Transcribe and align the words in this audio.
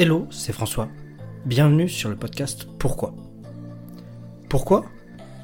Hello, 0.00 0.28
c'est 0.30 0.52
François. 0.52 0.88
Bienvenue 1.44 1.88
sur 1.88 2.08
le 2.08 2.14
podcast 2.14 2.68
Pourquoi? 2.78 3.16
Pourquoi? 4.48 4.84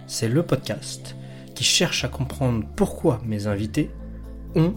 C'est 0.06 0.28
le 0.28 0.44
podcast 0.44 1.16
qui 1.56 1.64
cherche 1.64 2.04
à 2.04 2.08
comprendre 2.08 2.64
pourquoi 2.76 3.20
mes 3.24 3.48
invités 3.48 3.90
ont, 4.54 4.74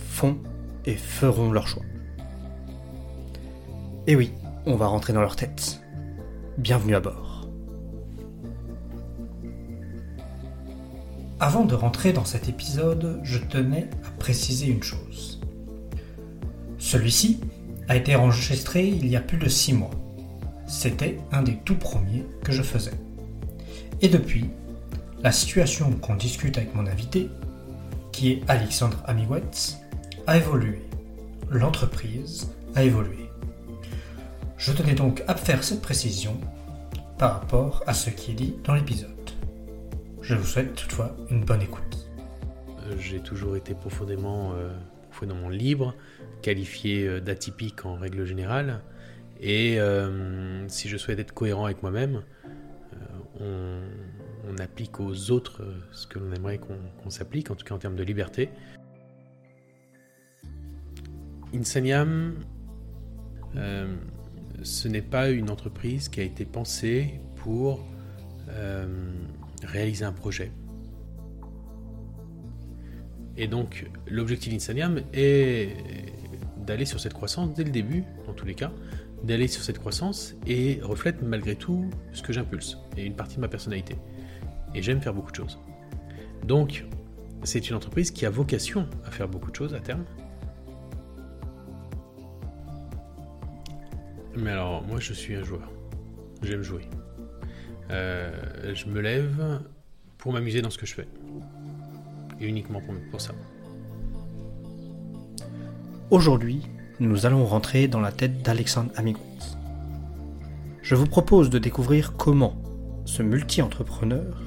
font 0.00 0.38
et 0.84 0.96
feront 0.96 1.52
leur 1.52 1.68
choix. 1.68 1.84
Et 4.08 4.16
oui, 4.16 4.32
on 4.66 4.74
va 4.74 4.88
rentrer 4.88 5.12
dans 5.12 5.20
leur 5.20 5.36
tête. 5.36 5.80
Bienvenue 6.56 6.96
à 6.96 7.00
bord. 7.00 7.46
Avant 11.38 11.64
de 11.64 11.76
rentrer 11.76 12.12
dans 12.12 12.24
cet 12.24 12.48
épisode, 12.48 13.20
je 13.22 13.38
tenais 13.38 13.88
à 14.04 14.10
préciser 14.18 14.66
une 14.66 14.82
chose. 14.82 15.40
Celui-ci 16.78 17.38
a 17.88 17.96
été 17.96 18.16
enregistré 18.16 18.86
il 18.86 19.06
y 19.06 19.16
a 19.16 19.20
plus 19.20 19.38
de 19.38 19.48
6 19.48 19.72
mois. 19.72 19.90
C'était 20.66 21.18
un 21.32 21.42
des 21.42 21.56
tout 21.64 21.74
premiers 21.76 22.26
que 22.44 22.52
je 22.52 22.62
faisais. 22.62 22.92
Et 24.00 24.08
depuis, 24.08 24.50
la 25.22 25.32
situation 25.32 25.90
qu'on 25.92 26.14
discute 26.14 26.58
avec 26.58 26.74
mon 26.74 26.86
invité, 26.86 27.28
qui 28.12 28.32
est 28.32 28.42
Alexandre 28.48 29.02
Amigouetz, 29.06 29.78
a 30.26 30.36
évolué. 30.36 30.80
L'entreprise 31.50 32.50
a 32.74 32.84
évolué. 32.84 33.30
Je 34.58 34.72
tenais 34.72 34.94
donc 34.94 35.22
à 35.26 35.34
faire 35.34 35.64
cette 35.64 35.80
précision 35.80 36.36
par 37.16 37.32
rapport 37.32 37.82
à 37.86 37.94
ce 37.94 38.10
qui 38.10 38.32
est 38.32 38.34
dit 38.34 38.54
dans 38.64 38.74
l'épisode. 38.74 39.10
Je 40.20 40.34
vous 40.34 40.44
souhaite 40.44 40.74
toutefois 40.74 41.16
une 41.30 41.44
bonne 41.44 41.62
écoute. 41.62 42.08
Euh, 42.86 42.94
J'ai 43.00 43.20
toujours 43.20 43.56
été 43.56 43.72
profondément, 43.74 44.52
euh, 44.52 44.70
profondément 45.18 45.48
libre, 45.48 45.94
qualifié 46.42 47.06
euh, 47.06 47.20
d'atypique 47.20 47.84
en 47.84 47.96
règle 47.96 48.24
générale. 48.24 48.82
Et 49.40 49.80
euh, 49.80 50.66
si 50.68 50.88
je 50.88 50.96
souhaite 50.96 51.18
être 51.18 51.34
cohérent 51.34 51.64
avec 51.64 51.82
moi-même, 51.82 52.22
euh, 53.40 53.80
on, 54.48 54.58
applique 54.58 54.98
aux 54.98 55.30
autres 55.30 55.62
ce 55.92 56.08
que 56.08 56.18
l'on 56.18 56.32
aimerait 56.32 56.58
qu'on 56.58 57.10
s'applique, 57.10 57.50
en 57.52 57.54
tout 57.54 57.64
cas 57.64 57.76
en 57.76 57.78
termes 57.78 57.94
de 57.94 58.02
liberté. 58.02 58.48
Insaniam, 61.54 62.34
ce 63.54 64.88
n'est 64.88 65.02
pas 65.02 65.30
une 65.30 65.48
entreprise 65.48 66.08
qui 66.08 66.18
a 66.20 66.24
été 66.24 66.44
pensée 66.44 67.20
pour 67.36 67.86
réaliser 69.62 70.04
un 70.04 70.12
projet. 70.12 70.50
Et 73.38 73.46
donc, 73.46 73.86
l'objectif 74.08 74.52
d'Insaniam 74.52 75.00
est 75.14 75.76
d'aller 76.66 76.84
sur 76.84 76.98
cette 76.98 77.14
croissance 77.14 77.54
dès 77.54 77.62
le 77.62 77.70
début, 77.70 78.02
dans 78.26 78.34
tous 78.34 78.44
les 78.44 78.54
cas, 78.54 78.72
d'aller 79.22 79.46
sur 79.46 79.62
cette 79.62 79.78
croissance 79.78 80.34
et 80.46 80.80
reflète 80.82 81.22
malgré 81.22 81.54
tout 81.54 81.88
ce 82.12 82.20
que 82.20 82.32
j'impulse 82.32 82.78
et 82.96 83.04
une 83.04 83.14
partie 83.14 83.36
de 83.36 83.40
ma 83.40 83.48
personnalité. 83.48 83.96
Et 84.74 84.82
j'aime 84.82 85.00
faire 85.00 85.14
beaucoup 85.14 85.30
de 85.30 85.36
choses. 85.36 85.58
Donc, 86.44 86.84
c'est 87.44 87.70
une 87.70 87.76
entreprise 87.76 88.10
qui 88.10 88.26
a 88.26 88.30
vocation 88.30 88.88
à 89.04 89.12
faire 89.12 89.28
beaucoup 89.28 89.52
de 89.52 89.56
choses 89.56 89.72
à 89.72 89.80
terme. 89.80 90.04
Mais 94.36 94.50
alors, 94.50 94.82
moi, 94.82 94.98
je 94.98 95.12
suis 95.12 95.36
un 95.36 95.44
joueur. 95.44 95.70
J'aime 96.42 96.62
jouer. 96.62 96.82
Euh, 97.90 98.74
je 98.74 98.86
me 98.86 99.00
lève 99.00 99.60
pour 100.18 100.32
m'amuser 100.32 100.60
dans 100.60 100.70
ce 100.70 100.78
que 100.78 100.86
je 100.86 100.94
fais. 100.94 101.08
Et 102.40 102.46
uniquement 102.46 102.80
pour, 102.80 102.94
pour 103.10 103.20
ça. 103.20 103.32
Aujourd'hui, 106.10 106.62
nous 107.00 107.26
allons 107.26 107.44
rentrer 107.44 107.88
dans 107.88 108.00
la 108.00 108.12
tête 108.12 108.42
d'Alexandre 108.42 108.90
Amigot. 108.96 109.20
Je 110.82 110.94
vous 110.94 111.06
propose 111.06 111.50
de 111.50 111.58
découvrir 111.58 112.14
comment 112.16 112.56
ce 113.04 113.22
multi-entrepreneur 113.22 114.40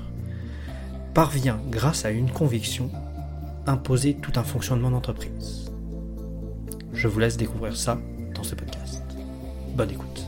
parvient, 1.14 1.62
grâce 1.70 2.04
à 2.06 2.12
une 2.12 2.32
conviction, 2.32 2.90
imposer 3.68 4.16
tout 4.16 4.32
un 4.38 4.44
fonctionnement 4.44 4.90
d'entreprise. 4.90 5.72
Je 6.94 7.08
vous 7.08 7.20
laisse 7.20 7.38
découvrir 7.38 7.76
ça 7.76 8.00
dans 8.34 8.44
ce 8.44 8.56
podcast. 8.56 9.04
Bonne 9.76 9.92
écoute. 9.92 10.26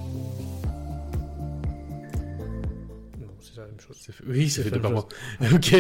c'est 3.39 3.57
la 3.57 3.65
même 3.65 3.79
chose. 3.79 3.97
Oui, 4.27 4.49
ça 4.49 4.63
C'est 4.63 4.69
fait 4.69 4.79
par 4.79 4.91
mois. 4.91 5.07
Ok. 5.53 5.75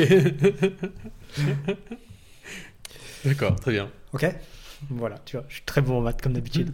D'accord, 3.25 3.55
très 3.59 3.71
bien. 3.71 3.89
Ok 4.13 4.25
Voilà, 4.89 5.17
tu 5.25 5.37
vois, 5.37 5.45
je 5.47 5.55
suis 5.55 5.63
très 5.63 5.81
bon 5.81 5.97
en 5.97 6.01
maths 6.01 6.21
comme 6.21 6.33
d'habitude. 6.33 6.71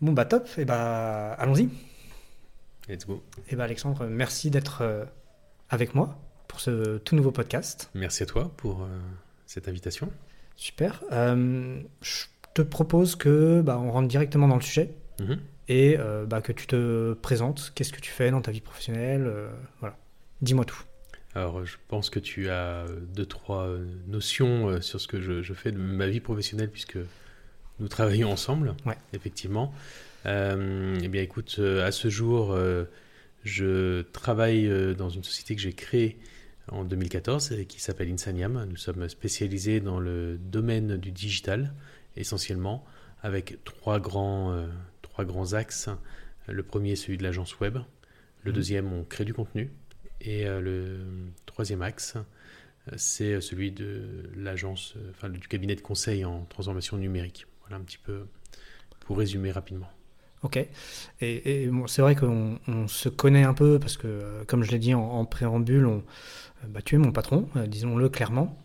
bon 0.00 0.12
bah 0.12 0.24
top, 0.24 0.48
et 0.58 0.64
bah 0.64 1.32
allons-y. 1.34 1.68
Let's 2.88 3.06
go. 3.06 3.22
Et 3.48 3.56
bah 3.56 3.64
Alexandre, 3.64 4.06
merci 4.06 4.50
d'être 4.50 4.82
euh, 4.82 5.04
avec 5.70 5.94
moi 5.94 6.18
pour 6.48 6.60
ce 6.60 6.98
tout 6.98 7.16
nouveau 7.16 7.30
podcast. 7.30 7.90
Merci 7.94 8.22
à 8.24 8.26
toi 8.26 8.52
pour 8.56 8.82
euh, 8.82 8.86
cette 9.46 9.68
invitation. 9.68 10.10
Super. 10.56 11.02
Euh, 11.12 11.80
je 12.02 12.24
te 12.54 12.62
propose 12.62 13.16
que 13.16 13.62
bah, 13.62 13.78
on 13.78 13.90
rentre 13.90 14.08
directement 14.08 14.48
dans 14.48 14.56
le 14.56 14.62
sujet 14.62 14.94
Mhm. 15.20 15.38
et 15.68 15.96
euh, 15.98 16.26
bah, 16.26 16.40
que 16.42 16.50
tu 16.52 16.66
te 16.66 17.12
présentes. 17.14 17.72
Qu'est-ce 17.76 17.92
que 17.92 18.00
tu 18.00 18.10
fais 18.10 18.30
dans 18.32 18.40
ta 18.42 18.50
vie 18.50 18.60
professionnelle 18.60 19.32
Voilà. 19.80 19.96
Dis-moi 20.42 20.64
tout. 20.64 20.82
Alors, 21.34 21.64
je 21.64 21.76
pense 21.88 22.10
que 22.10 22.20
tu 22.20 22.48
as 22.48 22.86
deux, 23.14 23.26
trois 23.26 23.68
notions 24.06 24.68
euh, 24.68 24.80
sur 24.80 25.00
ce 25.00 25.08
que 25.08 25.20
je, 25.20 25.42
je 25.42 25.52
fais 25.54 25.72
de 25.72 25.78
ma 25.78 26.06
vie 26.06 26.20
professionnelle 26.20 26.70
puisque 26.70 26.98
nous 27.80 27.88
travaillons 27.88 28.30
ensemble, 28.30 28.74
Ouais. 28.86 28.96
effectivement. 29.12 29.74
Euh, 30.26 30.96
eh 31.02 31.08
bien, 31.08 31.22
écoute, 31.22 31.56
euh, 31.58 31.84
à 31.84 31.90
ce 31.92 32.08
jour, 32.08 32.56
je 33.44 34.02
travaille 34.02 34.94
dans 34.96 35.08
une 35.10 35.24
société 35.24 35.54
que 35.56 35.60
j'ai 35.60 35.72
créée 35.72 36.18
en 36.68 36.84
2014 36.84 37.52
et 37.52 37.66
qui 37.66 37.80
s'appelle 37.80 38.10
Insaniam. 38.10 38.64
Nous 38.70 38.76
sommes 38.76 39.08
spécialisés 39.08 39.80
dans 39.80 39.98
le 40.00 40.38
domaine 40.38 40.96
du 40.96 41.10
digital, 41.10 41.74
essentiellement, 42.16 42.84
avec 43.22 43.58
trois 43.64 43.98
grands, 44.00 44.56
trois 45.02 45.24
grands 45.24 45.52
axes. 45.52 45.90
Le 46.48 46.62
premier 46.62 46.94
celui 46.96 47.18
de 47.18 47.22
l'agence 47.22 47.58
web. 47.58 47.78
Le 48.44 48.50
Mhm. 48.50 48.54
deuxième, 48.56 48.92
on 48.92 49.02
crée 49.04 49.24
du 49.24 49.34
contenu. 49.34 49.70
Et 50.20 50.46
euh, 50.46 50.60
le 50.60 50.98
troisième 51.46 51.82
axe, 51.82 52.16
euh, 52.16 52.92
c'est 52.96 53.40
celui 53.40 53.72
de 53.72 54.30
l'agence, 54.36 54.94
euh, 54.96 55.10
enfin 55.10 55.28
du 55.28 55.40
cabinet 55.40 55.74
de 55.74 55.80
conseil 55.80 56.24
en 56.24 56.44
transformation 56.48 56.96
numérique. 56.96 57.46
Voilà 57.62 57.76
un 57.76 57.84
petit 57.84 57.98
peu 57.98 58.26
pour 59.00 59.18
résumer 59.18 59.50
rapidement. 59.52 59.88
Ok. 60.42 60.56
Et, 61.20 61.62
et 61.64 61.66
bon, 61.68 61.86
c'est 61.86 62.02
vrai 62.02 62.14
qu'on 62.16 62.58
on 62.68 62.86
se 62.88 63.08
connaît 63.08 63.44
un 63.44 63.54
peu 63.54 63.78
parce 63.78 63.96
que, 63.96 64.44
comme 64.46 64.62
je 64.62 64.70
l'ai 64.72 64.78
dit 64.78 64.92
en, 64.94 65.00
en 65.02 65.24
préambule, 65.24 65.86
on, 65.86 66.02
bah, 66.68 66.80
tu 66.82 66.94
es 66.96 66.98
mon 66.98 67.12
patron, 67.12 67.48
disons-le 67.66 68.08
clairement. 68.10 68.58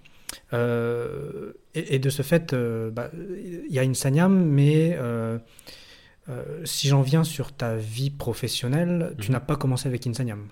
Euh, 0.53 1.53
et, 1.75 1.95
et 1.95 1.99
de 1.99 2.09
ce 2.09 2.21
fait, 2.21 2.53
euh, 2.53 2.91
bah, 2.91 3.09
il 3.13 3.71
y 3.73 3.79
a 3.79 3.83
une 3.83 3.95
Sanyam, 3.95 4.43
mais 4.45 4.95
euh, 4.99 5.39
si 6.65 6.87
j'en 6.89 7.01
viens 7.01 7.23
sur 7.23 7.51
ta 7.53 7.75
vie 7.75 8.09
professionnelle, 8.11 9.15
tu 9.19 9.27
Mhm. 9.27 9.33
n'as 9.33 9.39
pas 9.39 9.55
commencé 9.55 9.87
avec 9.87 10.05
Insaniam. 10.05 10.47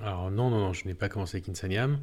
Alors 0.00 0.30
non, 0.30 0.50
non, 0.50 0.58
non, 0.58 0.72
je 0.72 0.86
n'ai 0.86 0.94
pas 0.94 1.08
commencé 1.08 1.36
avec 1.36 1.48
Insaniam. 1.48 1.98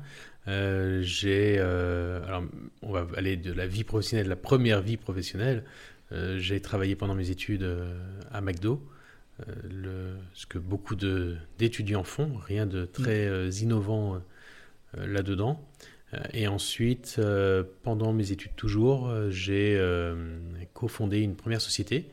Euh, 0.48 1.02
j'ai, 1.02 1.58
euh, 1.60 2.24
alors 2.26 2.44
on 2.82 2.92
va 2.92 3.08
aller 3.16 3.36
de 3.36 3.52
la 3.52 3.68
vie 3.68 3.84
professionnelle, 3.84 4.28
la 4.28 4.36
première 4.36 4.82
vie 4.82 4.98
professionnelle. 4.98 5.64
Euh, 6.12 6.40
j'ai 6.40 6.60
travaillé 6.62 6.96
pendant 6.96 7.16
mes 7.16 7.30
études 7.30 7.68
à 8.32 8.42
McDo, 8.42 8.82
le, 9.64 10.16
ce 10.34 10.46
que 10.46 10.58
beaucoup 10.58 10.96
de, 10.96 11.38
d'étudiants 11.58 12.04
font, 12.04 12.36
rien 12.36 12.66
de 12.66 12.86
très 12.86 13.28
euh, 13.28 13.50
innovant 13.62 14.22
là-dedans. 14.96 15.64
Et 16.34 16.48
ensuite, 16.48 17.22
pendant 17.84 18.14
mes 18.14 18.32
études 18.32 18.56
toujours, 18.56 19.14
j'ai 19.30 19.80
cofondé 20.74 21.20
une 21.20 21.36
première 21.36 21.62
société 21.62 22.10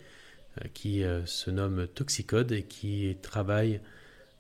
qui 0.75 1.03
se 1.25 1.51
nomme 1.51 1.87
Toxicode 1.87 2.53
et 2.53 2.65
qui 2.65 3.17
travaille 3.23 3.81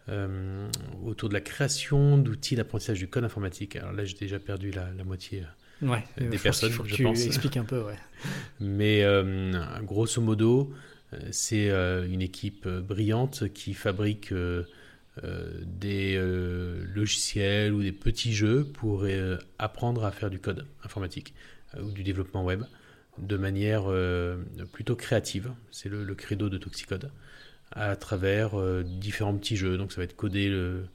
euh, 0.08 0.68
autour 1.04 1.28
de 1.28 1.34
la 1.34 1.40
création 1.40 2.18
d'outils 2.18 2.56
d'apprentissage 2.56 2.98
du 2.98 3.08
code 3.08 3.24
informatique. 3.24 3.76
Alors 3.76 3.92
là, 3.92 4.04
j'ai 4.04 4.16
déjà 4.16 4.38
perdu 4.38 4.70
la, 4.70 4.90
la 4.92 5.04
moitié. 5.04 5.42
euh, 5.42 5.46
Ouais. 5.82 6.04
Des 6.18 6.38
personnes, 6.38 6.72
faut 6.72 6.82
que 6.84 6.88
je 6.88 6.94
tu 6.94 7.02
pense. 7.02 7.26
expliques 7.26 7.56
un 7.58 7.64
peu, 7.64 7.82
ouais. 7.82 7.98
Mais 8.60 9.02
euh, 9.04 9.52
grosso 9.82 10.20
modo, 10.22 10.72
c'est 11.30 11.70
euh, 11.70 12.06
une 12.08 12.22
équipe 12.22 12.66
brillante 12.68 13.52
qui 13.52 13.74
fabrique 13.74 14.32
des 15.62 16.18
logiciels 16.94 17.72
ou 17.72 17.82
des 17.82 17.92
petits 17.92 18.34
jeux 18.34 18.64
pour 18.64 19.06
apprendre 19.58 20.04
à 20.04 20.10
faire 20.12 20.30
du 20.30 20.38
code 20.38 20.66
informatique 20.84 21.34
ou 21.80 21.90
du 21.90 22.02
développement 22.02 22.44
web 22.44 22.64
de 23.18 23.36
manière 23.36 23.84
plutôt 24.72 24.96
créative. 24.96 25.52
C'est 25.70 25.88
le, 25.88 26.04
le 26.04 26.14
credo 26.14 26.48
de 26.50 26.58
Toxicode 26.58 27.10
à 27.72 27.96
travers 27.96 28.58
euh, 28.58 28.82
différents 28.84 29.36
petits 29.36 29.56
jeux. 29.56 29.76
Donc 29.76 29.92
ça 29.92 29.98
va 29.98 30.04
être 30.04 30.16
coder 30.16 30.48
le 30.48 30.86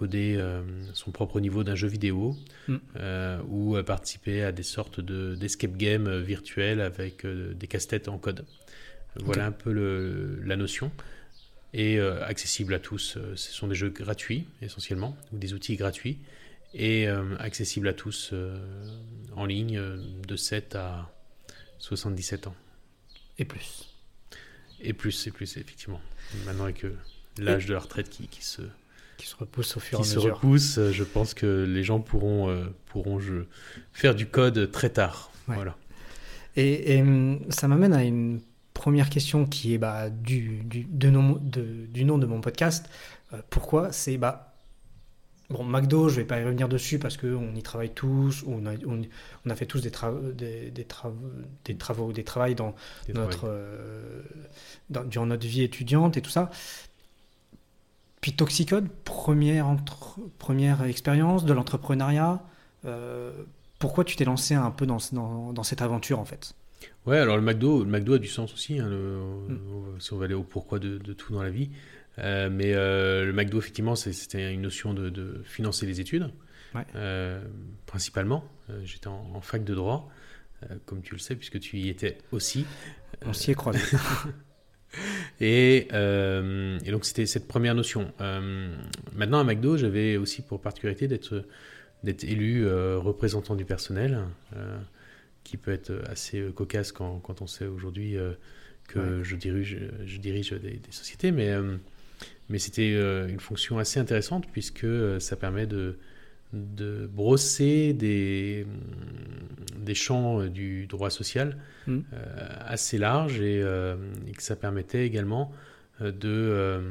coder 0.00 0.36
euh, 0.38 0.62
son 0.94 1.10
propre 1.10 1.40
niveau 1.40 1.62
d'un 1.62 1.74
jeu 1.74 1.88
vidéo 1.88 2.34
Mm. 2.68 2.76
euh, 2.96 3.42
ou 3.48 3.76
euh, 3.76 3.82
participer 3.82 4.42
à 4.42 4.52
des 4.52 4.62
sortes 4.62 5.00
de 5.00 5.34
d'escape 5.34 5.76
game 5.76 6.20
virtuels 6.20 6.80
avec 6.80 7.26
des 7.26 7.66
casse-têtes 7.66 8.08
en 8.08 8.16
code. 8.16 8.46
Voilà 9.16 9.46
un 9.46 9.52
peu 9.52 9.72
le, 9.72 10.40
la 10.44 10.56
notion. 10.56 10.90
Et 11.72 12.00
accessible 12.00 12.74
à 12.74 12.80
tous. 12.80 13.16
Ce 13.36 13.52
sont 13.52 13.68
des 13.68 13.76
jeux 13.76 13.90
gratuits 13.90 14.44
essentiellement, 14.60 15.16
ou 15.32 15.38
des 15.38 15.52
outils 15.54 15.76
gratuits, 15.76 16.18
et 16.74 17.06
accessibles 17.38 17.86
à 17.86 17.92
tous 17.92 18.34
en 19.36 19.46
ligne 19.46 19.80
de 20.26 20.36
7 20.36 20.74
à 20.74 21.12
77 21.78 22.48
ans. 22.48 22.56
Et 23.38 23.44
plus. 23.44 23.89
Et 24.82 24.92
plus, 24.92 25.26
et 25.26 25.30
plus, 25.30 25.56
effectivement. 25.56 26.00
Maintenant, 26.46 26.64
avec 26.64 26.84
l'âge 27.38 27.66
de 27.66 27.74
la 27.74 27.80
retraite 27.80 28.08
qui, 28.08 28.28
qui, 28.28 28.44
se, 28.44 28.62
qui 29.20 29.26
se 29.26 29.36
repousse 29.36 29.76
au 29.76 29.80
fur 29.80 29.98
et 29.98 30.02
à 30.02 30.04
mesure. 30.04 30.20
Qui 30.22 30.28
se 30.28 30.32
repousse, 30.32 30.78
euh, 30.78 30.92
je 30.92 31.04
pense 31.04 31.34
que 31.34 31.64
les 31.68 31.84
gens 31.84 32.00
pourront, 32.00 32.48
euh, 32.48 32.64
pourront 32.86 33.20
je, 33.20 33.44
faire 33.92 34.14
du 34.14 34.26
code 34.26 34.70
très 34.70 34.90
tard. 34.90 35.30
Voilà. 35.46 35.76
Et, 36.56 37.00
hum, 37.00 37.40
ça 37.50 37.68
m'amène 37.68 37.92
à 37.92 38.04
une 38.04 38.40
première 38.74 39.10
question 39.10 39.46
qui 39.46 39.74
est 39.74 39.78
bah, 39.78 40.10
du, 40.10 40.62
du, 40.64 40.84
de 40.84 41.10
nom, 41.10 41.38
de, 41.40 41.86
du 41.86 42.04
nom 42.04 42.18
de 42.18 42.26
mon 42.26 42.40
podcast. 42.40 42.88
Euh, 43.32 43.40
pourquoi 43.50 43.92
C'est 43.92 44.16
bah, 44.16 44.49
Bon, 45.50 45.64
McDo, 45.64 46.08
je 46.08 46.14
ne 46.14 46.20
vais 46.20 46.26
pas 46.26 46.38
y 46.40 46.44
revenir 46.44 46.68
dessus 46.68 46.98
parce 46.98 47.16
qu'on 47.16 47.54
y 47.56 47.62
travaille 47.62 47.90
tous, 47.90 48.44
on 48.46 48.66
a, 48.66 48.72
on, 48.86 49.50
a 49.50 49.56
fait 49.56 49.66
tous 49.66 49.80
des, 49.80 49.90
travaux, 49.90 50.30
des, 50.30 50.70
des, 50.70 50.84
travaux, 50.84 51.16
des 51.64 51.76
travaux, 51.76 52.12
des 52.12 52.24
travails 52.24 52.54
dans 52.54 52.74
notre, 53.12 53.52
dans, 54.90 55.02
durant 55.02 55.26
notre 55.26 55.46
vie 55.46 55.62
étudiante 55.62 56.16
et 56.16 56.22
tout 56.22 56.30
ça. 56.30 56.50
Puis 58.20 58.32
Toxicode, 58.32 58.88
première, 59.04 59.66
entre... 59.66 60.20
première 60.38 60.82
expérience 60.82 61.44
de 61.44 61.52
l'entrepreneuriat. 61.52 62.42
Euh, 62.84 63.32
pourquoi 63.78 64.04
tu 64.04 64.16
t'es 64.16 64.24
lancé 64.24 64.54
un 64.54 64.70
peu 64.70 64.86
dans, 64.86 64.98
dans, 65.12 65.52
dans, 65.52 65.62
cette 65.62 65.82
aventure 65.82 66.18
en 66.18 66.24
fait? 66.24 66.54
Ouais, 67.06 67.18
alors 67.18 67.36
le 67.36 67.42
McDo, 67.42 67.82
le 67.82 67.90
McDo 67.90 68.14
a 68.14 68.18
du 68.18 68.28
sens 68.28 68.52
aussi, 68.52 68.78
hein, 68.78 68.88
mm. 68.88 70.00
si 70.00 70.12
on 70.12 70.18
va 70.18 70.26
aller 70.26 70.34
au 70.34 70.42
pourquoi 70.42 70.78
de, 70.78 70.98
de 70.98 71.12
tout 71.12 71.32
dans 71.32 71.42
la 71.42 71.50
vie. 71.50 71.70
Euh, 72.20 72.48
mais 72.50 72.74
euh, 72.74 73.24
le 73.24 73.32
McDo, 73.32 73.58
effectivement, 73.58 73.96
c'était 73.96 74.52
une 74.52 74.62
notion 74.62 74.94
de, 74.94 75.08
de, 75.08 75.42
financer 75.44 75.86
les 75.86 76.00
études, 76.00 76.30
principalement. 77.86 78.44
J'étais 78.84 79.08
en, 79.08 79.40
fac 79.40 79.64
de 79.64 79.74
droit, 79.74 80.10
comme 80.86 81.02
tu 81.02 81.14
le 81.14 81.18
sais, 81.18 81.34
puisque 81.34 81.58
tu 81.60 81.78
y 81.78 81.88
étais 81.88 82.18
aussi. 82.32 82.66
On 83.26 83.32
s'y 83.32 83.50
est 83.50 83.54
croisé. 83.54 83.80
Euh, 85.42 86.78
et, 86.84 86.90
donc 86.90 87.04
c'était 87.04 87.26
cette 87.26 87.48
première 87.48 87.74
notion. 87.74 88.12
Euh, 88.20 88.74
maintenant 89.14 89.38
à 89.38 89.44
McDo, 89.44 89.76
j'avais 89.76 90.16
aussi 90.16 90.42
pour 90.42 90.60
particularité 90.60 91.08
d'être 91.08 91.44
d'être 92.02 92.24
élu 92.24 92.66
euh, 92.66 92.98
représentant 92.98 93.54
du 93.54 93.64
personnel, 93.64 94.20
qui 95.44 95.56
peut 95.56 95.70
être 95.70 95.92
assez 96.06 96.42
cocasse 96.54 96.92
quand, 96.92 97.18
quand 97.20 97.42
on 97.42 97.46
sait 97.46 97.66
aujourd'hui 97.66 98.16
que 98.88 99.22
je 99.22 99.36
dirige, 99.36 99.78
je 100.04 100.18
dirige 100.18 100.52
des, 100.52 100.76
des 100.78 100.92
sociétés, 100.92 101.30
mais, 101.30 101.54
mais 102.50 102.58
c'était 102.58 102.92
une 103.28 103.40
fonction 103.40 103.78
assez 103.78 103.98
intéressante 103.98 104.46
puisque 104.52 104.86
ça 105.20 105.36
permet 105.36 105.66
de, 105.66 105.96
de 106.52 107.08
brosser 107.12 107.92
des, 107.92 108.66
des 109.76 109.94
champs 109.94 110.46
du 110.46 110.86
droit 110.86 111.10
social 111.10 111.56
mm. 111.86 111.98
euh, 112.12 112.48
assez 112.66 112.98
larges 112.98 113.40
et, 113.40 113.60
euh, 113.62 113.96
et, 114.26 114.32
que 114.32 114.42
ça 114.42 114.56
permettait 114.56 115.06
également 115.06 115.52
euh, 116.00 116.10
de, 116.10 116.82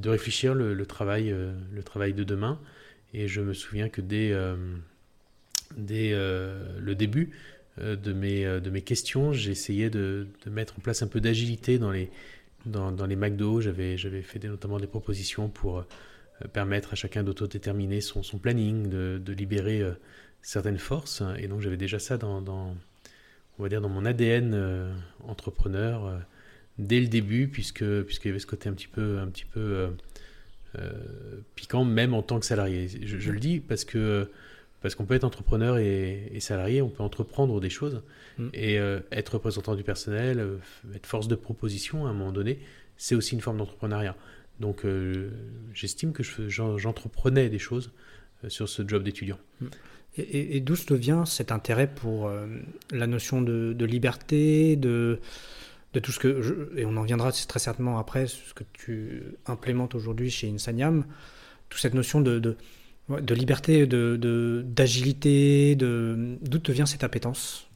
de 0.00 0.08
réfléchir 0.08 0.54
le, 0.54 0.86
travail, 0.86 1.34
le 1.72 1.82
travail 1.82 2.14
de 2.14 2.24
demain. 2.24 2.58
Et 3.14 3.28
je 3.28 3.40
me 3.40 3.52
souviens 3.52 3.88
que 3.88 4.00
dès, 4.00 4.34
dès 5.76 6.12
le 6.12 6.94
début 6.94 7.30
de, 7.78 8.12
mes, 8.12 8.44
de 8.60 8.70
mes 8.70 8.82
questions, 8.82 9.32
j'essayais 9.32 9.88
de, 9.88 10.26
de, 10.44 10.50
mettre 10.50 10.74
en 10.78 10.80
place 10.80 11.02
un 11.02 11.06
peu 11.06 11.20
d'agilité 11.20 11.78
dans 11.78 11.90
les, 11.90 12.10
dans, 12.66 13.06
les 13.06 13.16
McDo. 13.16 13.60
J'avais 13.60 13.96
fait 13.96 14.42
notamment 14.44 14.78
des 14.78 14.86
propositions 14.86 15.48
pour 15.48 15.78
euh, 15.78 16.48
permettre 16.52 16.92
à 16.92 16.96
chacun 16.96 17.22
d'autodéterminer 17.22 18.00
son, 18.00 18.22
son 18.22 18.38
planning, 18.38 18.88
de, 18.88 19.20
de 19.24 19.32
libérer 19.32 19.80
euh, 19.80 19.92
certaines 20.42 20.78
forces. 20.78 21.22
Et 21.38 21.48
donc 21.48 21.60
j'avais 21.60 21.76
déjà 21.76 21.98
ça 21.98 22.16
dans, 22.16 22.40
dans, 22.40 22.76
on 23.58 23.62
va 23.62 23.68
dire 23.68 23.80
dans 23.80 23.88
mon 23.88 24.04
ADN 24.04 24.52
euh, 24.54 24.92
entrepreneur 25.26 26.20
dès 26.78 27.00
le 27.00 27.08
début, 27.08 27.48
puisque 27.48 27.84
puisqu'il 28.02 28.28
y 28.28 28.30
avait 28.30 28.38
ce 28.38 28.46
côté 28.46 28.68
un 28.68 28.72
petit 28.72 28.86
peu, 28.86 29.18
un 29.18 29.26
petit 29.28 29.46
peu 29.46 29.90
piquant, 31.56 31.84
même 31.84 32.14
en 32.14 32.22
tant 32.22 32.38
que 32.38 32.46
salarié. 32.46 32.86
Je, 32.88 33.32
le 33.32 33.40
dis 33.40 33.58
parce 33.58 33.84
que 33.84 34.30
parce 34.80 34.94
qu'on 34.94 35.06
peut 35.06 35.14
être 35.14 35.24
entrepreneur 35.24 35.78
et, 35.78 36.38
salarié, 36.40 36.82
on 36.82 36.88
peut 36.88 37.02
entreprendre 37.02 37.60
des 37.60 37.70
choses 37.70 38.02
mm. 38.38 38.48
et 38.54 38.76
être 39.10 39.34
représentant 39.34 39.74
du 39.74 39.82
personnel, 39.82 40.46
être 40.94 41.06
force 41.06 41.26
de 41.26 41.34
proposition 41.34 42.06
à 42.06 42.10
un 42.10 42.12
moment 42.12 42.30
donné, 42.30 42.60
c'est 42.96 43.14
aussi 43.14 43.34
une 43.34 43.40
forme 43.40 43.56
d'entrepreneuriat. 43.56 44.14
Donc 44.60 44.84
euh, 44.84 45.30
j'estime 45.72 46.12
que 46.12 46.22
j'entreprenais 46.48 47.48
des 47.48 47.58
choses 47.58 47.92
euh, 48.44 48.48
sur 48.48 48.68
ce 48.68 48.86
job 48.86 49.04
d'étudiant. 49.04 49.38
Et, 50.16 50.56
et, 50.56 50.60
d'où 50.60 50.74
se 50.74 50.92
vient 50.94 51.24
cet 51.24 51.52
intérêt 51.52 51.86
pour 51.86 52.26
euh, 52.26 52.46
la 52.90 53.06
notion 53.06 53.40
de, 53.40 53.84
liberté, 53.84 54.74
de, 54.74 55.20
de, 55.92 56.00
tout 56.00 56.10
ce 56.10 56.18
que, 56.18 56.72
et 56.76 56.84
on 56.84 56.96
en 56.96 57.04
viendra 57.04 57.30
très 57.30 57.60
certainement 57.60 57.98
après, 57.98 58.26
ce 58.26 58.52
que 58.52 58.64
tu 58.72 59.22
implémentes 59.46 59.94
aujourd'hui 59.94 60.28
chez 60.30 60.48
Insaniam, 60.48 61.04
toute 61.68 61.80
cette 61.80 61.94
notion 61.94 62.20
de, 62.20 62.40
de, 62.40 62.56
de 63.08 63.34
liberté, 63.34 63.86
d'agilité, 63.86 65.76
de, 65.76 66.36
d'où 66.42 66.58
te 66.58 66.72
vient 66.72 66.86
cette 66.86 67.04
appétence? 67.04 67.68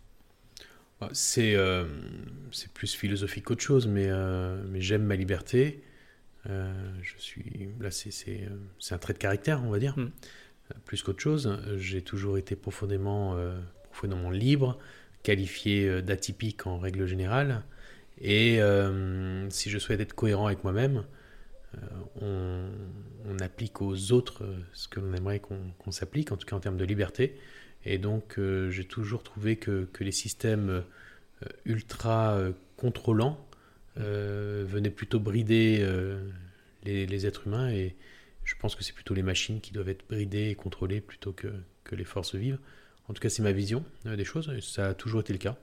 C'est 1.12 1.56
c'est 2.52 2.70
plus 2.72 2.94
philosophique 2.94 3.44
qu'autre 3.44 3.62
chose, 3.62 3.88
mais, 3.88 4.08
mais 4.68 4.80
j'aime 4.80 5.04
ma 5.04 5.16
liberté. 5.16 5.82
Euh, 6.50 6.72
je 7.02 7.14
suis 7.18 7.70
là, 7.80 7.90
c'est 7.90 8.48
un 8.90 8.98
trait 8.98 9.12
de 9.12 9.18
caractère, 9.18 9.62
on 9.64 9.70
va 9.70 9.78
dire, 9.78 9.96
hmm. 9.96 10.10
euh, 10.70 10.74
plus 10.84 11.02
qu'autre 11.02 11.20
chose. 11.20 11.58
J'ai 11.76 12.02
toujours 12.02 12.38
été 12.38 12.56
profondément, 12.56 13.36
euh, 13.36 13.58
profondément 13.84 14.30
libre, 14.30 14.78
qualifié 15.22 16.02
d'atypique 16.02 16.66
en 16.66 16.78
règle 16.78 17.06
générale. 17.06 17.62
Et 18.20 18.60
si 19.48 19.70
je 19.70 19.78
souhaite 19.78 20.00
être 20.00 20.14
cohérent 20.14 20.46
avec 20.46 20.62
moi-même, 20.62 21.04
on, 22.20 22.68
on, 23.26 23.38
applique 23.38 23.80
aux 23.80 24.12
autres 24.12 24.44
ce 24.72 24.88
que 24.88 25.00
l'on 25.00 25.14
aimerait 25.14 25.40
qu'on 25.40 25.90
s'applique, 25.90 26.32
en 26.32 26.36
tout 26.36 26.46
cas 26.46 26.56
en 26.56 26.60
termes 26.60 26.76
de 26.76 26.84
liberté. 26.84 27.36
Et 27.84 27.98
donc, 27.98 28.38
j'ai 28.68 28.84
toujours 28.84 29.22
trouvé 29.22 29.56
que, 29.56 29.88
que 29.92 30.04
les 30.04 30.12
systèmes 30.12 30.84
ultra 31.64 32.38
contrôlants 32.76 33.38
euh, 33.98 34.64
venait 34.66 34.90
plutôt 34.90 35.20
brider 35.20 35.78
euh, 35.82 36.18
les, 36.84 37.26
êtres 37.26 37.46
humains 37.46 37.70
et 37.70 37.94
je 38.42 38.54
pense 38.58 38.74
que 38.74 38.82
c'est 38.82 38.94
plutôt 38.94 39.12
les 39.12 39.22
machines 39.22 39.60
qui 39.60 39.72
doivent 39.72 39.90
être 39.90 40.06
bridées 40.08 40.48
et 40.48 40.54
contrôlées 40.54 41.02
plutôt 41.02 41.32
que, 41.32 41.48
que 41.84 41.94
les 41.94 42.04
forces 42.04 42.34
vives. 42.34 42.58
En 43.08 43.12
tout 43.12 43.20
cas, 43.20 43.28
c'est 43.28 43.42
ma 43.42 43.52
vision 43.52 43.84
euh, 44.06 44.16
des 44.16 44.24
choses 44.24 44.50
et 44.56 44.62
ça 44.62 44.88
a 44.88 44.94
toujours 44.94 45.20
été 45.20 45.34
le 45.34 45.38
cas. 45.38 45.58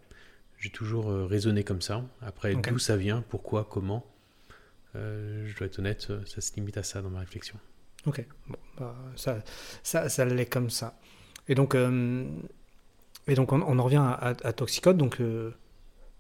J'ai 0.60 0.70
toujours 0.70 1.08
raisonné 1.30 1.64
comme 1.64 1.82
ça. 1.82 2.06
Après, 2.22 2.54
d'où 2.54 2.80
ça 2.80 2.98
vient, 2.98 3.24
pourquoi, 3.30 3.64
comment, 3.64 4.06
je 4.96 5.58
dois 5.58 5.68
être 5.68 5.80
honnête, 5.80 6.08
ça 6.26 6.42
se 6.42 6.54
limite 6.56 6.78
à 6.78 6.84
ça 6.84 7.02
dans 7.02 7.10
ma 7.10 7.20
réflexion. 7.20 7.58
Ok, 8.06 8.26
bon, 8.48 8.58
bah, 8.78 8.96
ça, 9.16 9.40
ça, 9.84 10.10
ça 10.10 10.26
l'est 10.26 10.46
comme 10.46 10.70
ça. 10.70 10.98
Et 11.48 11.56
donc, 11.56 11.76
et 11.76 13.36
donc 13.36 13.52
on, 13.52 13.62
en 13.62 13.84
revient 13.84 13.98
à, 13.98 14.36
à 14.44 14.54
Toxicode. 14.54 14.98
Donc, 14.98 15.20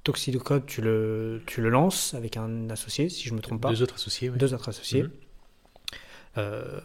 Toxicode, 0.03 0.65
tu 0.65 0.81
le, 0.81 1.41
tu 1.45 1.61
le 1.61 1.69
lances 1.69 2.13
avec 2.13 2.37
un 2.37 2.69
associé, 2.69 3.09
si 3.09 3.23
je 3.25 3.31
ne 3.31 3.37
me 3.37 3.41
trompe 3.41 3.61
pas. 3.61 3.69
Deux 3.69 3.83
autres 3.83 3.95
associés, 3.95 4.29
oui. 4.29 4.37
Deux 4.37 4.53
autres 4.53 4.69
associés. 4.69 5.03
Mhm. 5.03 5.11
Euh, 6.37 6.81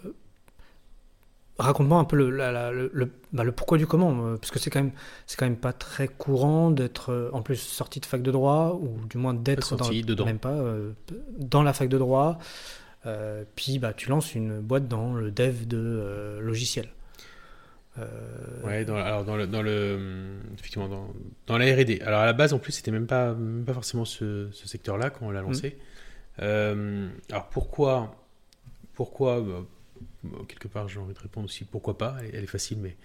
raconte-moi 1.58 1.98
un 1.98 2.04
peu 2.04 2.16
le, 2.16 2.30
le, 2.30 3.10
bah, 3.32 3.44
le, 3.44 3.52
pourquoi 3.52 3.78
du 3.78 3.86
comment, 3.86 4.26
euh, 4.26 4.36
parce 4.36 4.50
que 4.50 4.58
c'est 4.58 4.70
quand 4.70 4.80
même 4.80 4.92
c'est 5.26 5.38
quand 5.38 5.46
même 5.46 5.56
pas 5.56 5.72
très 5.72 6.08
courant 6.08 6.70
d'être 6.70 7.12
euh, 7.12 7.30
en 7.32 7.42
plus 7.42 7.56
sorti 7.56 8.00
de 8.00 8.06
fac 8.06 8.22
de 8.22 8.30
droit 8.30 8.78
ou 8.80 9.06
du 9.08 9.18
moins 9.18 9.34
d'être 9.34 9.76
même 10.24 10.38
pas 10.38 10.58
dans 11.38 11.62
la 11.62 11.72
fac 11.72 11.88
de 11.88 11.98
droit. 11.98 12.38
puis 13.56 13.78
bah 13.78 13.92
tu 13.92 14.08
lances 14.08 14.34
une 14.34 14.60
boîte 14.60 14.88
dans 14.88 15.14
le 15.14 15.30
dev 15.30 15.66
de 15.66 16.38
logiciels. 16.40 16.88
Euh... 17.98 18.62
Ouais, 18.64 18.84
dans, 18.84 18.96
alors 18.96 19.24
dans 19.24 19.36
le, 19.36 19.46
dans 19.46 19.62
le 19.62 19.98
effectivement 20.54 20.88
dans, 20.88 21.08
dans 21.46 21.58
la 21.58 21.64
R&D. 21.66 22.00
Alors 22.04 22.20
à 22.20 22.26
la 22.26 22.32
base 22.32 22.52
en 22.52 22.58
plus 22.58 22.72
c'était 22.72 22.90
même 22.90 23.06
pas 23.06 23.34
même 23.34 23.64
pas 23.64 23.72
forcément 23.74 24.04
ce, 24.04 24.48
ce 24.52 24.66
secteur-là 24.66 25.10
quand 25.10 25.26
on 25.26 25.30
l'a 25.30 25.42
lancé. 25.42 25.68
Mm. 25.68 26.42
Euh, 26.42 27.08
alors 27.30 27.48
pourquoi 27.48 28.16
pourquoi 28.94 29.40
bah, 29.40 29.64
quelque 30.48 30.68
part 30.68 30.88
j'ai 30.88 30.98
envie 30.98 31.14
de 31.14 31.18
répondre 31.18 31.46
aussi 31.46 31.64
pourquoi 31.64 31.98
pas. 31.98 32.16
Elle, 32.32 32.44
est 32.44 32.46
facile 32.46 32.78
mais 32.80 32.96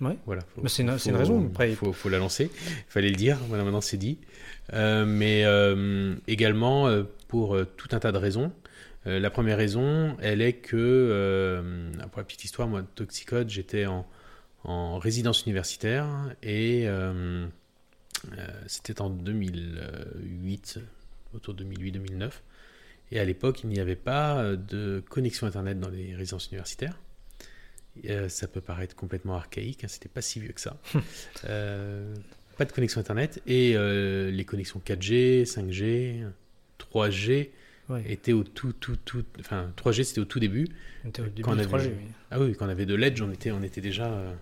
ouais. 0.00 0.16
voilà. 0.26 0.42
Bah, 0.56 0.68
c'est 0.68 0.82
une, 0.82 0.90
une, 0.90 1.16
raison. 1.16 1.50
Il 1.60 1.76
faut, 1.76 1.92
faut, 1.92 2.08
la 2.08 2.18
lancer. 2.18 2.50
Il 2.66 2.84
fallait 2.88 3.10
le 3.10 3.16
dire. 3.16 3.38
Voilà 3.48 3.64
maintenant 3.64 3.80
c'est 3.80 3.96
dit. 3.96 4.18
Euh, 4.72 5.04
mais 5.06 5.44
euh, 5.44 6.14
également 6.26 6.88
euh, 6.88 7.04
pour 7.28 7.54
euh, 7.54 7.64
tout 7.76 7.88
un 7.92 7.98
tas 7.98 8.12
de 8.12 8.18
raisons. 8.18 8.52
la 9.04 9.30
première 9.30 9.56
raison, 9.56 10.16
elle 10.20 10.42
est 10.42 10.54
que, 10.54 11.62
pour 12.10 12.18
la 12.18 12.24
petite 12.24 12.44
histoire, 12.44 12.66
moi, 12.66 12.82
Toxicode, 12.96 13.48
j'étais 13.48 13.86
en, 13.86 14.04
en 14.66 14.98
résidence 14.98 15.44
universitaire 15.44 16.06
et 16.42 16.88
euh, 16.88 17.46
euh, 18.36 18.46
c'était 18.66 19.00
en 19.00 19.10
2008, 19.10 20.80
autour 21.34 21.54
de 21.54 21.64
2008-2009. 21.64 22.30
Et 23.12 23.20
à 23.20 23.24
l'époque, 23.24 23.60
il 23.62 23.70
n'y 23.70 23.80
avait 23.80 23.96
pas 23.96 24.56
de 24.56 25.02
connexion 25.08 25.46
Internet 25.46 25.78
dans 25.78 25.88
les 25.88 26.14
résidences 26.14 26.48
universitaires. 26.48 26.98
ça 28.28 28.48
peut 28.48 28.60
paraître 28.60 28.96
complètement 28.96 29.36
archaïque, 29.36 29.84
hein, 29.84 29.88
c'était 29.88 30.08
pas 30.08 30.22
si 30.22 30.40
vieux 30.40 30.52
que 30.52 30.60
ça. 30.60 30.76
pas 31.42 32.64
de 32.64 32.72
connexion 32.72 33.00
Internet 33.00 33.40
et 33.46 33.76
les 33.76 34.44
connexions 34.44 34.80
4G, 34.84 35.44
5G, 35.44 36.24
3G 36.80 37.50
étaient 38.06 38.32
au 38.32 38.42
tout, 38.42 38.72
tout, 38.72 38.96
tout. 39.04 39.24
Enfin, 39.38 39.72
3G 39.76 40.02
c'était 40.02 40.20
au 40.20 40.24
tout 40.24 40.40
début. 40.40 40.66
Au 41.04 41.10
début 41.10 41.42
quand 41.42 41.54
3G, 41.54 41.92
Ah 42.32 42.40
oui, 42.40 42.54
quand 42.54 42.66
on 42.66 42.70
avait 42.70 42.86
de 42.86 42.94
l'Edge, 42.96 43.22
on 43.22 43.30
était, 43.30 43.52
on 43.52 43.62
était 43.62 43.80
déjà 43.80 44.36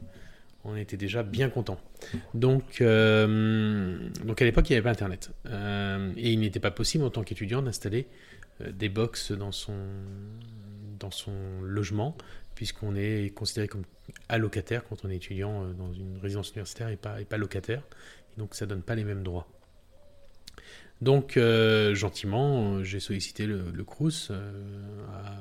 on 0.64 0.76
était 0.76 0.96
déjà 0.96 1.22
bien 1.22 1.50
content. 1.50 1.78
Donc, 2.32 2.80
euh, 2.80 3.98
donc 4.24 4.40
à 4.40 4.44
l'époque, 4.44 4.68
il 4.70 4.72
n'y 4.72 4.76
avait 4.76 4.84
pas 4.84 4.90
Internet. 4.90 5.30
Euh, 5.46 6.10
et 6.16 6.32
il 6.32 6.40
n'était 6.40 6.60
pas 6.60 6.70
possible 6.70 7.04
en 7.04 7.10
tant 7.10 7.22
qu'étudiant 7.22 7.62
d'installer 7.62 8.06
euh, 8.06 8.43
des 8.60 8.88
box 8.88 9.32
dans 9.32 9.52
son, 9.52 9.76
dans 10.98 11.10
son 11.10 11.60
logement, 11.62 12.16
puisqu'on 12.54 12.94
est 12.94 13.34
considéré 13.34 13.68
comme 13.68 13.84
allocataire 14.28 14.84
quand 14.84 15.04
on 15.04 15.10
est 15.10 15.16
étudiant 15.16 15.66
dans 15.72 15.92
une 15.92 16.18
résidence 16.18 16.50
universitaire 16.50 16.88
et 16.88 16.96
pas, 16.96 17.20
et 17.20 17.24
pas 17.24 17.36
locataire. 17.36 17.82
Donc 18.36 18.54
ça 18.54 18.66
ne 18.66 18.70
donne 18.70 18.82
pas 18.82 18.94
les 18.94 19.04
mêmes 19.04 19.22
droits. 19.22 19.48
Donc, 21.00 21.38
gentiment, 21.94 22.82
j'ai 22.84 23.00
sollicité 23.00 23.46
le, 23.46 23.70
le 23.72 23.84
CRUS 23.84 24.30
à 24.30 25.40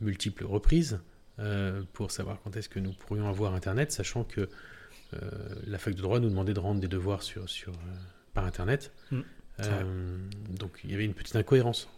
multiples 0.00 0.44
reprises 0.44 1.00
euh, 1.38 1.82
pour 1.92 2.10
savoir 2.10 2.40
quand 2.42 2.56
est-ce 2.56 2.68
que 2.68 2.80
nous 2.80 2.92
pourrions 2.92 3.28
avoir 3.28 3.54
Internet, 3.54 3.92
sachant 3.92 4.24
que 4.24 4.48
euh, 5.14 5.30
la 5.66 5.78
fac 5.78 5.94
de 5.94 6.02
droit 6.02 6.20
nous 6.20 6.30
demandait 6.30 6.54
de 6.54 6.60
rendre 6.60 6.80
des 6.80 6.88
devoirs 6.88 7.22
sur, 7.22 7.48
sur, 7.48 7.72
euh, 7.72 7.96
par 8.34 8.44
Internet. 8.44 8.92
Mm. 9.10 9.20
Donc 10.50 10.80
il 10.84 10.90
y 10.90 10.94
avait 10.94 11.04
une 11.04 11.14
petite 11.14 11.36
incohérence. 11.36 11.88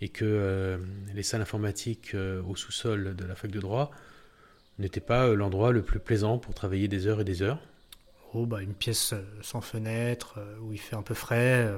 et 0.00 0.08
que 0.08 0.80
les 1.14 1.22
salles 1.22 1.42
informatiques 1.42 2.14
au 2.14 2.56
sous-sol 2.56 3.14
de 3.14 3.24
la 3.24 3.34
fac 3.34 3.50
de 3.50 3.60
droit 3.60 3.90
n'étaient 4.78 5.00
pas 5.00 5.28
l'endroit 5.34 5.72
le 5.72 5.82
plus 5.82 6.00
plaisant 6.00 6.38
pour 6.38 6.54
travailler 6.54 6.88
des 6.88 7.06
heures 7.06 7.20
et 7.20 7.24
des 7.24 7.42
heures. 7.42 7.60
Oh, 8.32 8.46
bah, 8.46 8.62
une 8.62 8.74
pièce 8.74 9.12
sans 9.42 9.60
fenêtre, 9.60 10.38
où 10.62 10.72
il 10.72 10.78
fait 10.78 10.96
un 10.96 11.02
peu 11.02 11.14
frais, 11.14 11.70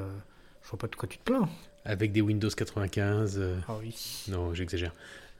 je 0.62 0.68
vois 0.68 0.78
pas 0.78 0.86
de 0.86 0.94
quoi 0.94 1.08
tu 1.08 1.18
te 1.18 1.24
plains. 1.24 1.48
Avec 1.84 2.12
des 2.12 2.20
Windows 2.20 2.48
95. 2.48 3.42
Ah 3.66 3.76
oui. 3.80 4.24
Non, 4.28 4.54
j'exagère. 4.54 4.92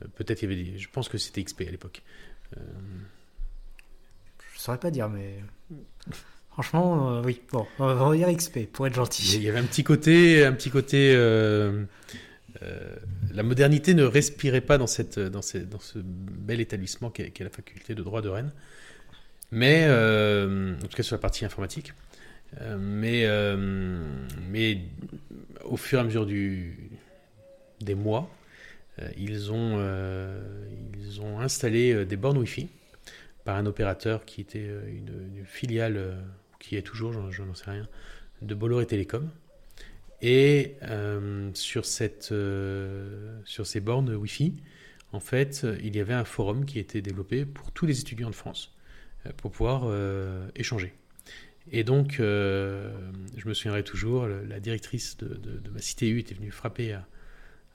Euh, 0.03 0.09
peut-être 0.17 0.43
il 0.43 0.51
y 0.51 0.53
avait 0.53 0.65
des... 0.65 0.79
Je 0.79 0.89
pense 0.91 1.09
que 1.09 1.19
c'était 1.19 1.43
XP 1.43 1.63
à 1.63 1.71
l'époque. 1.71 2.03
Euh... 2.57 2.61
Je 4.55 4.61
saurais 4.61 4.79
pas 4.79 4.91
dire, 4.91 5.09
mais. 5.09 5.41
Franchement, 6.53 7.17
euh, 7.17 7.23
oui. 7.25 7.41
Bon, 7.53 7.67
on 7.79 7.95
va 7.95 8.17
dire 8.17 8.29
XP 8.35 8.67
pour 8.71 8.87
être 8.87 8.95
gentil. 8.95 9.37
Il 9.37 9.43
y 9.43 9.49
avait 9.49 9.59
un 9.59 9.65
petit 9.65 9.85
côté, 9.85 10.45
un 10.45 10.53
petit 10.53 10.71
côté. 10.71 11.13
Euh, 11.15 11.85
la 13.33 13.43
modernité 13.43 13.95
ne 13.95 14.05
respirait 14.05 14.61
pas 14.61 14.79
dans 14.79 14.87
cette, 14.87 15.19
dans, 15.19 15.41
dans 15.41 15.81
ce 15.81 15.99
bel 15.99 16.61
établissement 16.61 17.11
qu'est 17.11 17.41
la 17.41 17.51
faculté 17.51 17.95
de 17.95 18.03
droit 18.03 18.23
de 18.23 18.29
Rennes. 18.29 18.53
Mais 19.51 19.85
en 19.87 20.87
tout 20.87 20.97
cas 20.97 21.03
sur 21.03 21.17
la 21.17 21.21
partie 21.21 21.45
informatique. 21.45 21.93
mais, 22.79 23.27
mais 24.49 24.79
au 25.65 25.77
fur 25.77 25.99
et 25.99 26.03
à 26.03 26.05
mesure 26.05 26.25
du, 26.25 26.93
des 27.81 27.95
mois, 27.95 28.31
euh, 29.01 29.09
ils, 29.17 29.53
ont, 29.53 29.77
euh, 29.79 30.41
ils 30.99 31.21
ont 31.21 31.41
installé 31.41 31.93
euh, 31.93 32.05
des 32.05 32.17
bornes 32.17 32.39
Wi-Fi 32.39 32.69
par 33.45 33.57
un 33.57 33.67
opérateur 33.67 34.25
qui 34.25 34.41
était 34.41 34.69
une, 34.87 35.45
filiale, 35.45 36.17
qui 36.63 36.77
est 36.77 36.83
toujours, 36.83 37.31
je 37.31 37.43
n'en 37.43 37.55
sais 37.55 37.71
rien, 37.71 37.89
de 38.41 38.55
Bolloré 38.55 38.87
Télécom. 38.87 39.29
Et 40.23 40.77
sur, 41.55 41.85
cette, 41.85 42.33
sur 43.45 43.67
ces 43.67 43.81
bornes 43.81 44.15
Wi-Fi, 44.15 44.55
en 45.13 45.19
fait, 45.19 45.67
il 45.83 45.97
y 45.97 46.01
avait 46.01 46.15
un 46.15 46.25
forum 46.25 46.65
qui 46.65 46.79
était 46.79 47.03
développé 47.03 47.45
pour 47.45 47.73
tous 47.73 47.87
les 47.87 48.01
étudiants 48.01 48.31
de 48.31 48.35
France 48.37 48.73
pour 49.37 49.51
pouvoir 49.51 49.93
échanger. 50.55 50.95
Et 51.73 51.83
donc, 51.83 52.15
je 52.19 53.49
me 53.49 53.53
souviendrai 53.53 53.83
toujours, 53.83 54.29
la 54.29 54.61
directrice 54.61 55.17
de, 55.17 55.35
de, 55.35 55.71
ma 55.71 55.81
cité 55.81 56.09
U 56.09 56.21
était 56.21 56.37
venue 56.37 56.53
frapper 56.53 56.93
à, 56.93 57.05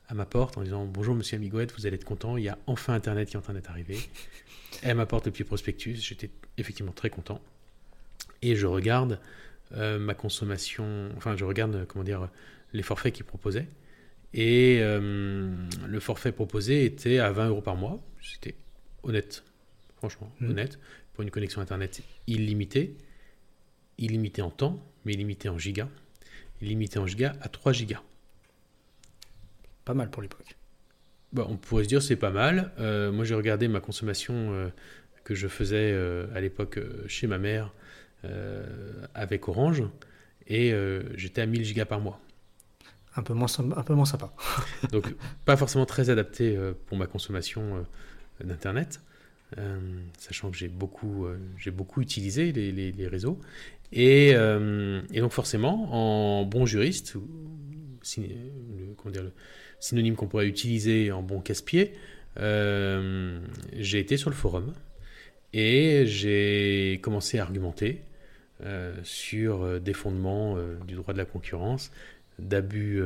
à 0.07 0.13
ma 0.13 0.25
porte 0.25 0.57
en 0.57 0.63
disant 0.63 0.85
Bonjour 0.85 1.15
monsieur 1.15 1.37
Amigouette, 1.37 1.73
vous 1.77 1.85
allez 1.85 1.95
être 1.95 2.05
content, 2.05 2.37
il 2.37 2.45
y 2.45 2.49
a 2.49 2.57
enfin 2.65 2.93
Internet 2.93 3.29
qui 3.29 3.35
est 3.35 3.39
en 3.39 3.41
train 3.41 3.53
d'être 3.53 3.69
arrivé. 3.69 3.99
Elle 4.83 4.97
m'apporte 4.97 5.25
le 5.25 5.31
petit 5.31 5.43
prospectus, 5.43 5.95
j'étais 5.95 6.29
effectivement 6.57 6.91
très 6.91 7.09
content. 7.09 7.41
Et 8.41 8.55
je 8.55 8.67
regarde 8.67 9.19
euh, 9.75 9.99
ma 9.99 10.13
consommation, 10.13 11.09
enfin 11.17 11.35
je 11.35 11.45
regarde, 11.45 11.85
comment 11.87 12.03
dire, 12.03 12.29
les 12.73 12.83
forfaits 12.83 13.13
qu'il 13.13 13.25
proposait. 13.25 13.67
Et 14.33 14.79
euh, 14.81 15.55
le 15.87 15.99
forfait 15.99 16.31
proposé 16.31 16.85
était 16.85 17.19
à 17.19 17.31
20 17.31 17.49
euros 17.49 17.61
par 17.61 17.75
mois. 17.75 17.99
C'était 18.21 18.55
honnête, 19.03 19.43
franchement, 19.95 20.31
hmm. 20.39 20.49
honnête, 20.49 20.79
pour 21.13 21.23
une 21.23 21.31
connexion 21.31 21.61
Internet 21.61 22.01
illimitée. 22.27 22.95
Illimitée 23.97 24.43
en 24.43 24.51
temps, 24.51 24.85
mais 25.05 25.13
illimitée 25.13 25.49
en 25.49 25.57
gigas. 25.57 25.89
Illimitée 26.61 26.99
en 26.99 27.07
gigas 27.07 27.33
à 27.41 27.49
3 27.49 27.71
gigas. 27.73 28.03
Pas 29.85 29.93
mal 29.93 30.09
pour 30.11 30.21
l'époque. 30.21 30.57
Bah, 31.33 31.45
on 31.49 31.57
pourrait 31.57 31.83
se 31.83 31.89
dire 31.89 32.01
c'est 32.01 32.15
pas 32.15 32.29
mal. 32.29 32.71
Euh, 32.79 33.11
moi 33.11 33.25
j'ai 33.25 33.35
regardé 33.35 33.67
ma 33.67 33.79
consommation 33.79 34.33
euh, 34.53 34.69
que 35.23 35.35
je 35.35 35.47
faisais 35.47 35.91
euh, 35.93 36.27
à 36.33 36.41
l'époque 36.41 36.79
chez 37.07 37.27
ma 37.27 37.37
mère 37.37 37.73
avec 39.13 39.47
Orange 39.47 39.83
et 40.47 40.73
j'étais 41.15 41.41
à 41.41 41.45
1000 41.45 41.63
gigas 41.63 41.85
par 41.85 41.99
mois. 41.99 42.19
Un 43.15 43.23
peu 43.23 43.33
moins, 43.33 43.47
un 43.75 43.83
peu 43.83 43.95
moins 43.95 44.05
sympa. 44.05 44.33
Donc 44.91 45.13
pas 45.45 45.57
forcément 45.57 45.85
très 45.85 46.09
adapté 46.09 46.57
pour 46.85 46.97
ma 46.97 47.07
consommation 47.07 47.85
d'internet, 48.43 49.01
sachant 50.17 50.51
que 50.51 50.57
j'ai 50.57 50.67
beaucoup, 50.67 51.25
j'ai 51.57 51.71
beaucoup 51.71 52.01
utilisé 52.01 52.51
les, 52.51 52.71
les, 52.71 53.07
réseaux 53.07 53.39
et, 53.91 54.29
et, 54.29 55.21
donc 55.21 55.31
forcément 55.31 55.93
en 56.41 56.45
bon 56.45 56.65
juriste, 56.65 57.15
le, 58.17 58.93
comment 58.97 59.11
dire, 59.11 59.23
le, 59.23 59.31
synonyme 59.79 60.15
qu'on 60.15 60.27
pourrait 60.27 60.47
utiliser 60.47 61.11
en 61.11 61.21
bon 61.21 61.39
casse-pied, 61.39 61.93
euh, 62.39 63.39
j'ai 63.73 63.99
été 63.99 64.17
sur 64.17 64.29
le 64.29 64.35
forum 64.35 64.73
et 65.53 66.05
j'ai 66.05 66.99
commencé 67.01 67.39
à 67.39 67.43
argumenter 67.43 68.01
euh, 68.63 68.95
sur 69.03 69.63
euh, 69.63 69.79
des 69.79 69.93
fondements 69.93 70.57
du 70.85 70.95
droit 70.95 71.13
de 71.13 71.17
la 71.17 71.25
concurrence, 71.25 71.91
d'abus, 72.39 73.01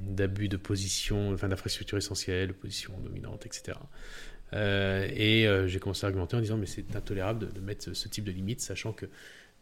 d'abus 0.00 0.48
de 0.48 0.56
position, 0.56 1.32
enfin 1.32 1.48
d'infrastructure 1.48 1.98
essentielle, 1.98 2.48
de 2.48 2.52
position 2.52 2.92
dominante, 3.02 3.44
etc. 3.46 3.78
et 4.52 5.46
j'ai 5.66 5.78
commencé 5.80 6.04
à 6.04 6.08
argumenter 6.08 6.36
en 6.36 6.40
disant 6.40 6.56
mais 6.56 6.66
c'est 6.66 6.94
intolérable 6.94 7.52
de, 7.52 7.60
mettre 7.60 7.92
ce, 7.92 8.08
type 8.08 8.24
de 8.24 8.30
limite, 8.30 8.60
sachant 8.60 8.92
que 8.92 9.06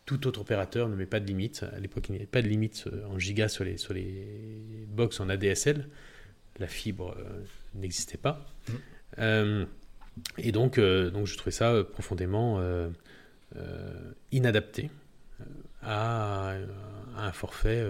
tout 0.04 0.26
autre 0.26 0.40
opérateur 0.40 0.88
ne 0.88 0.95
met 0.95 1.06
pas 1.06 1.18
de 1.18 1.26
limite. 1.26 1.64
À 1.75 1.80
l'époque, 1.80 2.09
il 2.09 2.12
n'y 2.12 2.18
avait 2.18 2.26
pas 2.26 2.42
de 2.42 2.47
limite 2.47 2.85
en 3.11 3.18
giga 3.18 3.49
sur 3.49 3.64
les, 3.64 3.78
sur 3.78 3.95
les 3.95 4.87
box 4.88 5.18
en 5.18 5.28
ADSL 5.30 5.88
la 6.59 6.66
fibre 6.66 7.14
euh, 7.18 7.42
n'existait 7.75 8.18
pas. 8.18 8.47
Mmh. 9.18 9.64
Euh, 10.18 10.23
et 10.38 10.52
donc, 10.52 10.78
euh, 10.78 11.11
donc, 11.11 11.26
je 11.26 11.37
trouvais 11.37 11.50
ça 11.50 11.85
profondément 11.85 12.61
inadapté 14.32 14.90
à, 15.82 16.54
un 17.16 17.32
forfait 17.32 17.85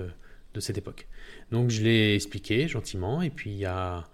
de 0.54 0.60
cette 0.60 0.78
époque. 0.78 1.06
Donc, 1.50 1.70
je 1.70 1.82
l'ai 1.82 2.14
expliqué 2.14 2.68
gentiment, 2.68 3.22
et 3.22 3.30
puis 3.30 3.50
il 3.50 3.58
y 3.58 3.66
a 3.66 4.04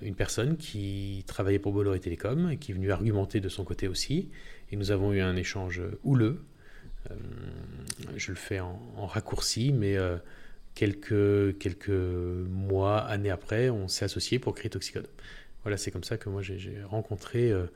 une 0.00 0.14
personne 0.14 0.56
qui 0.56 1.24
travaillait 1.26 1.58
pour 1.58 1.72
Bolloré 1.72 2.00
Télécom 2.00 2.56
qui 2.58 2.72
est 2.72 2.74
venue 2.74 2.90
argumenter 2.90 3.40
de 3.40 3.48
son 3.48 3.64
côté 3.64 3.88
aussi. 3.88 4.30
Et 4.70 4.76
nous 4.76 4.90
avons 4.90 5.12
eu 5.12 5.20
un 5.20 5.36
échange 5.36 5.82
houleux. 6.04 6.42
je 8.16 8.30
le 8.30 8.36
fais 8.36 8.60
en, 8.60 8.80
en 8.96 9.06
raccourci, 9.06 9.72
mais 9.72 9.96
quelques, 10.74 11.58
quelques 11.58 11.88
mois, 11.88 12.98
années 13.00 13.30
après, 13.30 13.70
on 13.70 13.88
s'est 13.88 14.04
associé 14.04 14.38
pour 14.38 14.54
créer 14.54 14.70
Toxicode. 14.70 15.08
Voilà, 15.64 15.78
c'est 15.78 15.90
comme 15.90 16.04
ça 16.04 16.18
que 16.18 16.28
moi 16.28 16.42
j'ai 16.42 16.82
rencontré, 16.84 17.50
euh, 17.50 17.66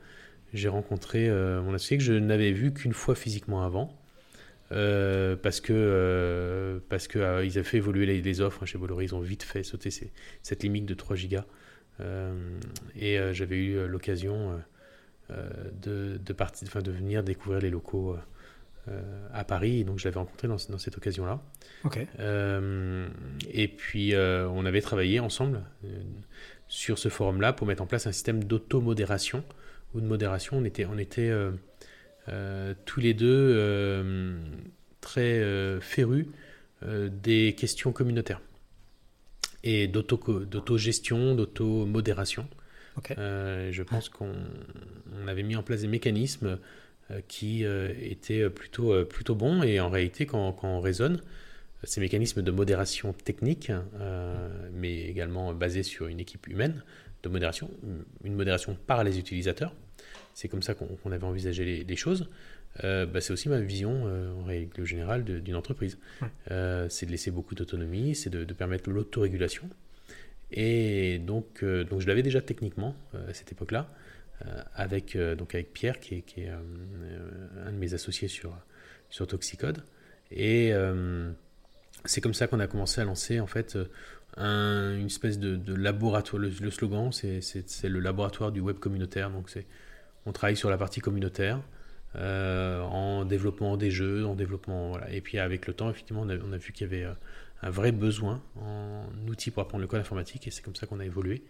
j'ai 0.53 0.69
rencontré 0.69 1.27
euh, 1.27 1.61
mon 1.61 1.73
associé 1.73 1.97
que 1.97 2.03
je 2.03 2.13
n'avais 2.13 2.51
vu 2.51 2.71
qu'une 2.71 2.93
fois 2.93 3.15
physiquement 3.15 3.63
avant. 3.63 3.97
Euh, 4.71 5.35
parce 5.35 5.59
que 5.61 6.79
parce 6.89 7.07
que 7.07 7.43
ils 7.43 7.57
avaient 7.57 7.63
fait 7.63 7.77
évoluer 7.77 8.05
les, 8.21 8.41
offres 8.41 8.67
chez 8.67 8.77
Bolloré, 8.77 9.05
ils 9.05 9.15
ont 9.15 9.19
vite 9.19 9.41
fait 9.41 9.63
sauter 9.63 9.89
cette 10.43 10.61
limite 10.61 10.85
de 10.85 10.93
3 10.93 11.15
gigas 11.15 11.45
et 12.95 13.19
j'avais 13.33 13.57
eu 13.57 13.87
l'occasion 13.87 14.61
de 15.29 16.19
de, 16.23 16.33
partir, 16.33 16.67
enfin, 16.67 16.83
de 16.83 16.91
venir 16.91 17.23
découvrir 17.23 17.59
les 17.61 17.71
locaux 17.71 18.15
à 19.33 19.43
Paris, 19.43 19.83
donc 19.83 19.97
je 19.97 20.05
l'avais 20.05 20.19
rencontré 20.19 20.47
dans, 20.47 20.59
cette 20.59 20.97
occasion-là. 20.97 21.41
Euh, 22.19 23.07
et 23.51 23.67
puis 23.67 24.13
on 24.15 24.65
avait 24.67 24.81
travaillé 24.81 25.19
ensemble 25.19 25.63
sur 26.69 26.97
ce 26.97 27.09
forum-là 27.09 27.51
pour 27.51 27.67
mettre 27.67 27.83
en 27.83 27.87
place 27.87 28.07
un 28.07 28.11
système 28.13 28.43
d'automodération 28.43 29.43
ou 29.93 30.01
de 30.01 30.05
modération. 30.05 30.57
On 30.57 30.63
était, 30.63 30.85
on 30.85 30.97
était 30.97 31.31
tous 32.85 32.99
les 32.99 33.13
deux 33.13 34.39
très 35.01 35.43
férus 35.81 36.27
des 36.85 37.55
questions 37.57 37.91
communautaires. 37.91 38.39
et 39.63 39.87
d'auto-gestion, 39.87 41.35
d'auto-modération. 41.35 42.47
je 43.17 43.81
pense 43.83 44.09
qu'on 44.09 44.35
avait 45.27 45.43
mis 45.43 45.55
en 45.55 45.63
place 45.63 45.81
des 45.81 45.87
mécanismes 45.87 46.59
qui 47.27 47.65
étaient 47.65 48.49
plutôt, 48.49 49.03
plutôt 49.05 49.33
bons 49.33 49.63
et 49.63 49.79
en 49.79 49.89
réalité, 49.89 50.27
quand, 50.27 50.53
quand 50.53 50.67
on 50.67 50.81
raisonne, 50.81 51.19
ces 51.83 52.01
mécanismes 52.01 52.41
de 52.41 52.51
modération 52.51 53.13
technique, 53.13 53.71
mais 54.73 55.01
également 55.03 55.53
basés 55.53 55.83
sur 55.83 56.07
une 56.07 56.19
équipe 56.19 56.47
humaine 56.47 56.83
de 57.23 57.29
modération, 57.29 57.69
une 58.23 58.35
modération 58.35 58.77
par 58.87 59.03
les 59.03 59.19
utilisateurs, 59.19 59.73
c'est 60.39 60.47
comme 60.47 60.61
ça 60.61 60.73
qu'on 60.73 61.11
avait 61.11 61.25
envisagé 61.25 61.83
les, 61.83 61.95
choses. 61.97 62.29
Euh, 62.83 63.05
bah, 63.05 63.19
c'est 63.19 63.33
aussi 63.33 63.49
ma 63.49 63.59
vision 63.59 64.03
euh, 64.05 64.31
en 64.33 64.45
règle 64.45 64.85
générale 64.85 65.23
d'une 65.23 65.55
entreprise. 65.55 65.97
Euh, 66.49 66.87
c'est 66.89 67.05
de 67.05 67.11
laisser 67.11 67.29
beaucoup 67.29 67.55
d'autonomie, 67.55 68.15
c'est 68.15 68.29
de, 68.29 68.53
permettre 68.53 68.89
l'autorégulation. 68.89 69.69
Et 70.51 71.19
donc, 71.19 71.63
donc 71.63 71.99
je 71.99 72.07
l'avais 72.07 72.23
déjà 72.23 72.41
techniquement 72.41 72.95
à 73.27 73.33
cette 73.33 73.51
époque-là, 73.51 73.87
avec, 74.73 75.15
donc 75.15 75.53
avec 75.53 75.73
Pierre, 75.73 75.99
qui 75.99 76.15
est, 76.15 76.21
qui 76.21 76.41
est 76.41 76.49
un 76.49 77.71
de 77.71 77.77
mes 77.77 77.93
associés 77.93 78.29
sur, 78.29 78.57
sur 79.09 79.27
Toxicode. 79.27 79.83
Et 80.31 80.71
c'est 82.05 82.21
comme 82.21 82.33
ça 82.33 82.47
qu'on 82.47 82.59
a 82.59 82.67
commencé 82.67 83.01
à 83.01 83.03
lancer 83.03 83.39
en 83.39 83.47
fait 83.47 83.77
une 84.37 85.05
espèce 85.05 85.39
de, 85.39 85.73
laboratoire. 85.73 86.41
Le, 86.41 86.71
slogan, 86.71 87.11
c'est 87.11 87.89
le 87.89 87.99
laboratoire 87.99 88.51
du 88.51 88.61
web 88.61 88.77
communautaire. 88.79 89.29
Donc 89.31 89.49
on 90.25 90.31
travaille 90.31 90.57
sur 90.57 90.69
la 90.69 90.77
partie 90.77 91.01
communautaire, 91.01 91.61
euh, 92.15 92.81
en 92.81 93.25
développement 93.25 93.77
des 93.77 93.91
jeux, 93.91 94.25
en 94.25 94.35
développement. 94.35 94.99
Et 95.09 95.21
puis 95.21 95.39
avec 95.39 95.67
le 95.67 95.73
temps, 95.73 95.89
effectivement, 95.89 96.21
on 96.21 96.51
a, 96.51 96.57
vu 96.57 96.71
qu'il 96.71 96.87
y 96.87 96.89
avait 96.89 97.03
euh, 97.03 97.13
un 97.61 97.69
vrai 97.69 97.91
besoin 97.91 98.41
en 98.55 99.05
outils 99.27 99.51
pour 99.51 99.63
apprendre 99.63 99.81
le 99.81 99.87
code 99.87 99.99
informatique, 99.99 100.47
et 100.47 100.51
c'est 100.51 100.61
comme 100.61 100.75
ça 100.75 100.87
qu'on 100.87 100.99
a 100.99 101.05
évolué 101.05 101.43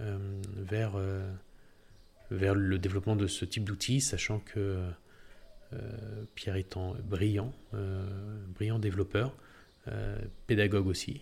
euh, 0.00 0.18
vers, 0.56 0.92
vers 2.30 2.54
le 2.54 2.78
développement 2.78 3.16
de 3.16 3.26
ce 3.26 3.44
type 3.44 3.64
d'outils, 3.64 4.00
sachant 4.00 4.38
que 4.38 4.78
Pierre 6.34 6.56
étant 6.56 6.94
brillant, 7.02 7.52
brillant 8.54 8.78
développeur, 8.78 9.34
pédagogue 10.46 10.86
aussi. 10.86 11.20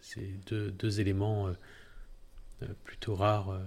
c'est 0.00 0.30
deux, 0.46 0.70
deux, 0.70 1.00
éléments 1.00 1.52
plutôt 2.84 3.14
rares 3.14 3.60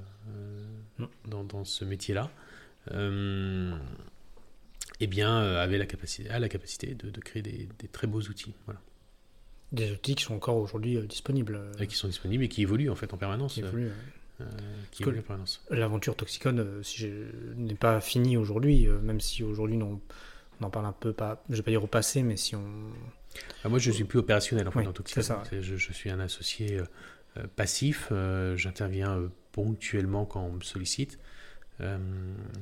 dans, 1.28 1.44
dans, 1.44 1.64
ce 1.66 1.86
métier-là 1.86 2.32
euh, 2.92 3.76
eh 5.00 5.08
bien, 5.08 5.42
euh, 5.42 5.64
avait 5.64 5.78
la 5.78 5.86
capacité, 5.86 6.30
a 6.30 6.40
la 6.40 6.50
capacité 6.50 6.94
de, 6.94 7.20
créer 7.20 7.42
des, 7.42 7.68
très 7.92 8.08
beaux 8.08 8.22
outils. 8.22 8.54
Voilà. 8.66 8.80
Des 9.72 9.92
outils 9.92 10.16
qui 10.16 10.24
sont 10.24 10.36
encore 10.36 10.58
aujourd'hui 10.58 10.98
euh, 10.98 11.06
disponibles. 11.06 11.60
qui 11.88 11.96
sont 11.96 12.08
disponibles 12.08 12.44
et 12.44 12.50
qui 12.50 12.62
évoluent 12.62 12.90
en 12.90 12.96
fait 12.96 13.14
en 13.14 13.18
permanence. 13.18 13.56
Qui 13.56 13.62
évoluent, 13.62 13.92
en 14.40 15.22
permanence. 15.22 15.64
L'aventure 15.70 16.16
Toxicon, 16.16 16.82
si 16.84 17.00
je 17.00 17.08
n'est 17.56 17.76
pas 17.76 18.00
finie 18.02 18.38
aujourd'hui, 18.38 18.88
même 18.88 19.20
si 19.20 19.44
aujourd'hui 19.44 19.82
on, 19.82 20.00
en 20.62 20.70
parle 20.70 20.86
un 20.86 20.94
peu, 20.94 21.14
pas, 21.14 21.44
je 21.50 21.56
vais 21.56 21.62
pas 21.62 21.72
dire 21.72 21.84
au 21.84 21.88
passé, 21.88 22.24
mais 22.24 22.38
si 22.38 22.56
on. 22.56 22.64
Ah, 23.64 23.70
moi, 23.70 23.80
je 23.80 23.92
suis 23.92 24.04
plus 24.04 24.20
opérationnel 24.20 24.68
en 24.68 24.72
fait 24.72 24.84
dans 24.84 24.94
Toxicon. 24.94 25.42
je, 25.52 25.76
je, 25.76 25.94
suis 25.94 26.10
un 26.10 26.20
associé 26.20 26.80
passif. 27.56 28.12
J'interviens 28.56 29.30
ponctuellement 29.52 30.26
quand 30.26 30.44
on 30.44 30.54
me 30.54 30.62
sollicite. 30.62 31.20
Euh, 31.82 31.98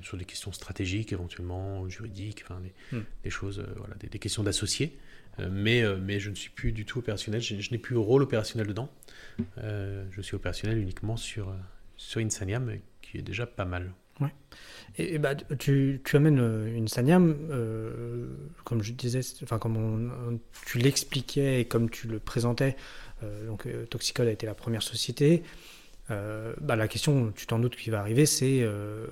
sur 0.02 0.18
des 0.18 0.26
questions 0.26 0.52
stratégiques, 0.52 1.14
éventuellement 1.14 1.88
juridiques, 1.88 2.44
enfin, 2.44 2.60
des, 2.60 2.98
hmm. 2.98 3.30
choses, 3.30 3.60
euh, 3.60 3.74
voilà, 3.78 3.94
des, 3.96 4.18
questions 4.18 4.42
d'associés. 4.42 4.98
Euh, 5.40 5.50
mais, 5.52 5.84
mais 5.98 6.20
je 6.20 6.32
ne 6.32 6.36
suis 6.36 6.50
plus 6.50 6.72
du 6.72 6.86
tout 6.86 7.00
opérationnel, 7.00 7.40
je, 7.40 7.72
n'ai 7.72 7.78
plus 7.78 7.96
rôle 7.96 8.24
opérationnel 8.24 8.68
dedans. 8.68 8.92
je 9.58 10.22
suis 10.22 10.36
opérationnel 10.36 10.80
uniquement 10.80 11.16
sur, 11.16 11.56
sur 11.96 12.22
Insaniam, 12.22 12.72
qui 13.02 13.20
est 13.20 13.22
déjà 13.22 13.46
pas 13.46 13.66
mal. 13.66 13.94
Ouais. 14.20 14.34
Et, 14.98 15.18
bah, 15.18 15.36
tu, 15.36 16.02
amènes 16.14 16.40
une 16.68 16.84
Insaniam, 16.84 17.36
comme 18.64 18.84
je 18.84 18.94
disais, 18.94 19.22
enfin 19.42 19.58
comme 19.58 20.40
tu 20.66 20.78
l'expliquais 20.78 21.62
et 21.62 21.66
comme 21.66 21.90
tu 21.90 22.08
le 22.08 22.20
présentais, 22.20 22.76
donc 23.48 23.68
Toxicode 23.90 24.28
a 24.28 24.32
été 24.32 24.46
la 24.46 24.54
première 24.54 24.84
société. 24.84 25.44
Euh, 26.12 26.54
bah, 26.60 26.76
la 26.76 26.88
question, 26.88 27.32
tu 27.36 27.46
t'en 27.48 27.60
doutes, 27.60 27.76
qui 27.76 27.90
va 27.90 28.00
arriver, 28.00 28.26
c'est 28.26 28.60
euh, 28.62 29.08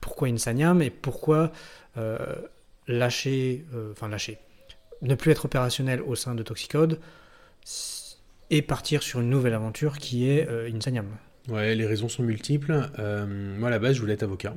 pourquoi 0.00 0.28
Insaniam 0.28 0.82
et 0.82 0.90
pourquoi 0.90 1.52
euh, 1.96 2.18
lâcher, 2.86 3.64
enfin 3.92 4.08
lâcher, 4.08 4.38
ne 5.02 5.14
plus 5.14 5.32
être 5.32 5.44
opérationnel 5.46 6.02
au 6.02 6.14
sein 6.14 6.34
de 6.34 6.42
Toxicode 6.42 7.00
et 8.50 8.62
partir 8.62 9.02
sur 9.02 9.20
une 9.20 9.30
nouvelle 9.30 9.54
aventure 9.54 9.98
qui 9.98 10.28
est 10.28 10.48
Insaniam. 10.72 11.06
Ouais, 11.48 11.74
les 11.74 11.86
raisons 11.86 12.08
sont 12.08 12.22
multiples. 12.22 12.72
moi, 12.72 13.68
à 13.68 13.70
la 13.70 13.78
base, 13.78 13.96
je 13.96 14.00
voulais 14.00 14.14
être 14.14 14.22
avocat. 14.22 14.56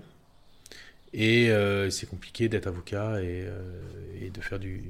Et 1.13 1.49
c'est 1.89 2.09
compliqué 2.09 2.49
d'être 2.49 2.67
avocat 2.67 3.21
et, 3.21 3.49
de 4.29 4.41
faire 4.41 4.59
du, 4.59 4.83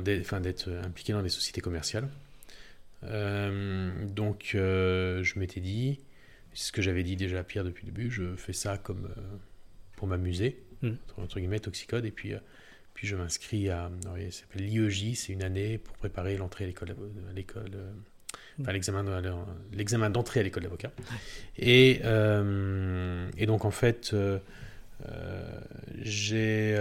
d'être 0.00 0.70
impliqué 0.84 1.12
dans 1.12 1.22
des 1.22 1.28
sociétés 1.28 1.60
commerciales. 1.60 2.08
Euh, 3.06 3.92
donc 4.06 4.52
euh, 4.54 5.22
je 5.22 5.38
m'étais 5.38 5.60
dit, 5.60 6.00
c'est 6.54 6.68
ce 6.68 6.72
que 6.72 6.82
j'avais 6.82 7.02
dit 7.02 7.16
déjà 7.16 7.40
à 7.40 7.44
Pierre 7.44 7.64
depuis 7.64 7.86
le 7.86 7.92
début, 7.92 8.10
je 8.10 8.34
fais 8.36 8.52
ça 8.52 8.78
comme 8.78 9.06
euh, 9.16 9.36
pour 9.96 10.08
m'amuser, 10.08 10.62
mm. 10.82 10.92
entre 11.18 11.38
guillemets, 11.38 11.60
toxicode, 11.60 12.04
et 12.06 12.10
puis, 12.10 12.32
puis 12.94 13.06
je 13.06 13.16
m'inscris 13.16 13.68
à, 13.68 13.90
ça 14.02 14.30
s'appelle 14.30 14.64
l'IEJ, 14.64 15.14
c'est 15.14 15.32
une 15.32 15.42
année 15.42 15.78
pour 15.78 15.96
préparer 15.96 16.36
l'entrée 16.36 16.64
à 16.64 16.66
l'école, 16.66 16.96
à 17.30 17.32
l'école 17.32 17.72
enfin, 18.60 18.72
l'examen, 18.72 19.22
l'examen 19.72 20.10
d'entrée 20.10 20.40
à 20.40 20.42
l'école 20.42 20.64
d'avocat. 20.64 20.90
Et, 21.58 22.00
et 23.36 23.46
donc 23.46 23.64
en 23.64 23.70
fait, 23.70 24.14
j'ai, 26.02 26.74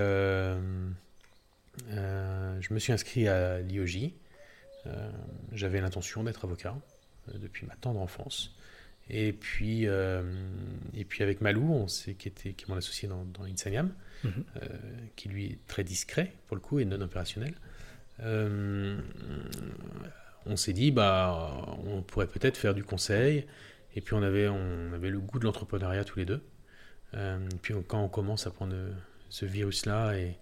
je 1.89 2.73
me 2.73 2.79
suis 2.79 2.93
inscrit 2.93 3.27
à. 3.27 3.59
Euh, 4.87 5.09
j'avais 5.53 5.81
l'intention 5.81 6.23
d'être 6.23 6.45
avocat 6.45 6.75
euh, 7.29 7.37
depuis 7.37 7.65
ma 7.65 7.75
tendre 7.75 7.99
enfance. 7.99 8.55
Et 9.09 9.33
puis, 9.33 9.87
euh, 9.87 10.23
et 10.93 11.03
puis 11.03 11.23
avec 11.23 11.41
Malou, 11.41 11.73
on 11.73 11.87
sait, 11.87 12.13
qui, 12.13 12.29
était, 12.29 12.53
qui 12.53 12.65
est 12.65 12.67
mon 12.69 12.77
associé 12.77 13.07
dans, 13.07 13.25
dans 13.25 13.43
Insaniam, 13.43 13.91
mhm. 14.23 14.45
qui 15.17 15.27
lui 15.27 15.45
est 15.45 15.67
très 15.67 15.83
discret 15.83 16.33
pour 16.47 16.55
le 16.55 16.61
coup 16.61 16.79
et 16.79 16.85
non 16.85 17.01
opérationnel, 17.01 17.53
on 20.45 20.55
s'est 20.55 20.73
dit, 20.73 20.91
bah, 20.91 21.65
on 21.85 22.01
pourrait 22.01 22.27
peut-être 22.27 22.57
faire 22.57 22.73
du 22.73 22.83
conseil. 22.83 23.45
Et 23.95 24.01
puis 24.01 24.15
on 24.15 24.23
avait, 24.23 24.47
on 24.47 24.93
avait 24.93 25.09
le 25.09 25.19
goût 25.19 25.39
de 25.39 25.45
l'entrepreneuriat 25.45 26.03
tous 26.03 26.19
les 26.19 26.25
deux. 26.25 26.41
puis 27.61 27.73
quand 27.87 28.03
on 28.03 28.09
commence 28.09 28.47
à 28.47 28.51
prendre 28.51 28.75
ce 29.29 29.45
virus-là 29.45 30.13
et 30.13 30.37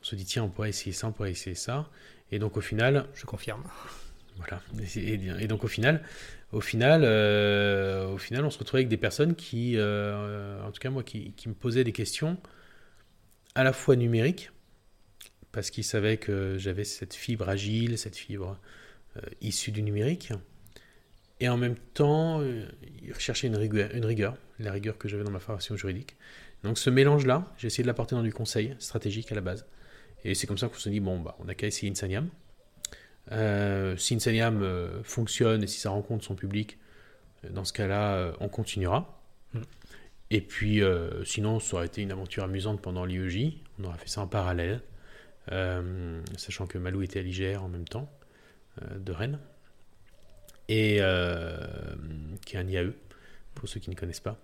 on 0.00 0.04
se 0.04 0.16
dit, 0.16 0.24
tiens, 0.24 0.44
on 0.44 0.48
pourrait 0.48 0.70
essayer 0.70 0.92
ça, 0.92 1.08
on 1.08 1.12
pourrait 1.12 1.30
essayer 1.30 1.54
ça. 1.54 1.88
Et 2.32 2.38
donc 2.38 2.56
au 2.56 2.60
final, 2.60 3.06
je 3.14 3.24
confirme. 3.26 3.62
Voilà. 4.36 4.62
Et, 4.96 5.46
donc 5.46 5.64
au 5.64 5.68
final, 5.68 6.02
au 6.52 6.60
final, 6.60 7.02
euh, 7.04 8.08
au 8.08 8.18
final, 8.18 8.44
on 8.44 8.50
se 8.50 8.58
retrouvait 8.58 8.80
avec 8.80 8.88
des 8.88 8.96
personnes 8.96 9.34
qui, 9.34 9.74
euh, 9.76 10.62
en 10.64 10.70
tout 10.70 10.80
cas 10.80 10.90
moi, 10.90 11.02
qui, 11.02 11.34
me 11.46 11.54
posaient 11.54 11.84
des 11.84 11.92
questions 11.92 12.38
à 13.54 13.64
la 13.64 13.72
fois 13.72 13.96
numériques, 13.96 14.50
parce 15.52 15.70
qu'ils 15.70 15.84
savaient 15.84 16.16
que 16.16 16.56
j'avais 16.58 16.84
cette 16.84 17.14
fibre 17.14 17.48
agile, 17.48 17.98
cette 17.98 18.16
fibre 18.16 18.58
euh, 19.16 19.20
issue 19.40 19.70
du 19.70 19.82
numérique, 19.82 20.32
et 21.40 21.48
en 21.48 21.56
même 21.56 21.76
temps, 21.94 22.40
ils 23.02 23.12
recherchaient 23.12 23.48
une 23.48 23.56
rigueur, 23.56 23.90
une 23.94 24.04
rigueur, 24.04 24.36
la 24.60 24.70
rigueur 24.70 24.96
que 24.96 25.08
j'avais 25.08 25.24
dans 25.24 25.32
ma 25.32 25.40
formation 25.40 25.76
juridique. 25.76 26.16
Donc 26.62 26.78
ce 26.78 26.90
mélange-là, 26.90 27.52
j'ai 27.58 27.66
essayé 27.66 27.82
de 27.82 27.88
l'apporter 27.88 28.14
dans 28.14 28.22
du 28.22 28.32
conseil 28.32 28.76
stratégique 28.78 29.32
à 29.32 29.34
la 29.34 29.40
base. 29.40 29.66
Et 30.24 30.34
c'est 30.34 30.46
comme 30.46 30.58
ça 30.58 30.68
qu'on 30.68 30.74
se 30.74 30.88
dit, 30.88 31.00
bon, 31.00 31.20
bah, 31.20 31.36
on 31.40 31.44
n'a 31.44 31.54
qu'à 31.54 31.66
essayer 31.66 31.90
Insaniam. 31.90 32.28
Euh, 33.30 33.96
si 33.96 34.14
Insaniam 34.14 34.62
euh, 34.62 35.02
fonctionne 35.02 35.62
et 35.62 35.66
si 35.66 35.80
ça 35.80 35.90
rencontre 35.90 36.24
son 36.24 36.34
public, 36.34 36.78
euh, 37.44 37.50
dans 37.50 37.64
ce 37.64 37.72
cas-là, 37.72 38.32
on 38.40 38.48
continuera. 38.48 39.20
Mm. 39.54 39.60
Et 40.30 40.40
puis, 40.40 40.80
sinon, 41.26 41.60
ça 41.60 41.76
aurait 41.76 41.86
été 41.86 42.00
une 42.00 42.10
aventure 42.10 42.44
amusante 42.44 42.80
pendant 42.80 43.04
l'IEJ. 43.04 43.52
On 43.78 43.84
aurait 43.84 43.98
fait 43.98 44.08
ça 44.08 44.22
en 44.22 44.26
parallèle, 44.26 44.80
sachant 46.38 46.66
que 46.66 46.78
Malou 46.78 47.02
était 47.02 47.18
à 47.18 47.22
l'IGR 47.22 47.62
en 47.62 47.68
même 47.68 47.86
temps, 47.86 48.10
de 48.80 49.12
Rennes, 49.12 49.38
et 50.68 50.96
qui 52.44 52.56
est 52.56 52.58
un 52.58 52.66
IAE, 52.66 52.92
pour 53.54 53.68
ceux 53.68 53.80
qui 53.80 53.90
ne 53.90 53.94
connaissent 53.94 54.20
pas. 54.20 54.38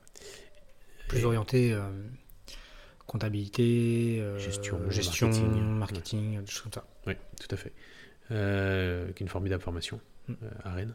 Plus 1.09 1.25
orienté 1.25 1.75
comptabilité, 3.09 4.21
euh, 4.21 4.39
gestion, 4.39 4.79
gestion, 4.91 5.31
marketing, 5.31 6.41
des 6.41 6.47
choses 6.47 6.63
comme 6.63 6.73
ça. 6.73 6.85
Oui, 7.07 7.15
tout 7.41 7.49
à 7.53 7.57
fait. 7.57 7.73
Euh, 8.31 9.11
une 9.19 9.29
formidable 9.29 9.63
formation 9.63 9.99
mm. 10.29 10.33
euh, 10.43 10.51
à 10.63 10.75
Rennes. 10.75 10.95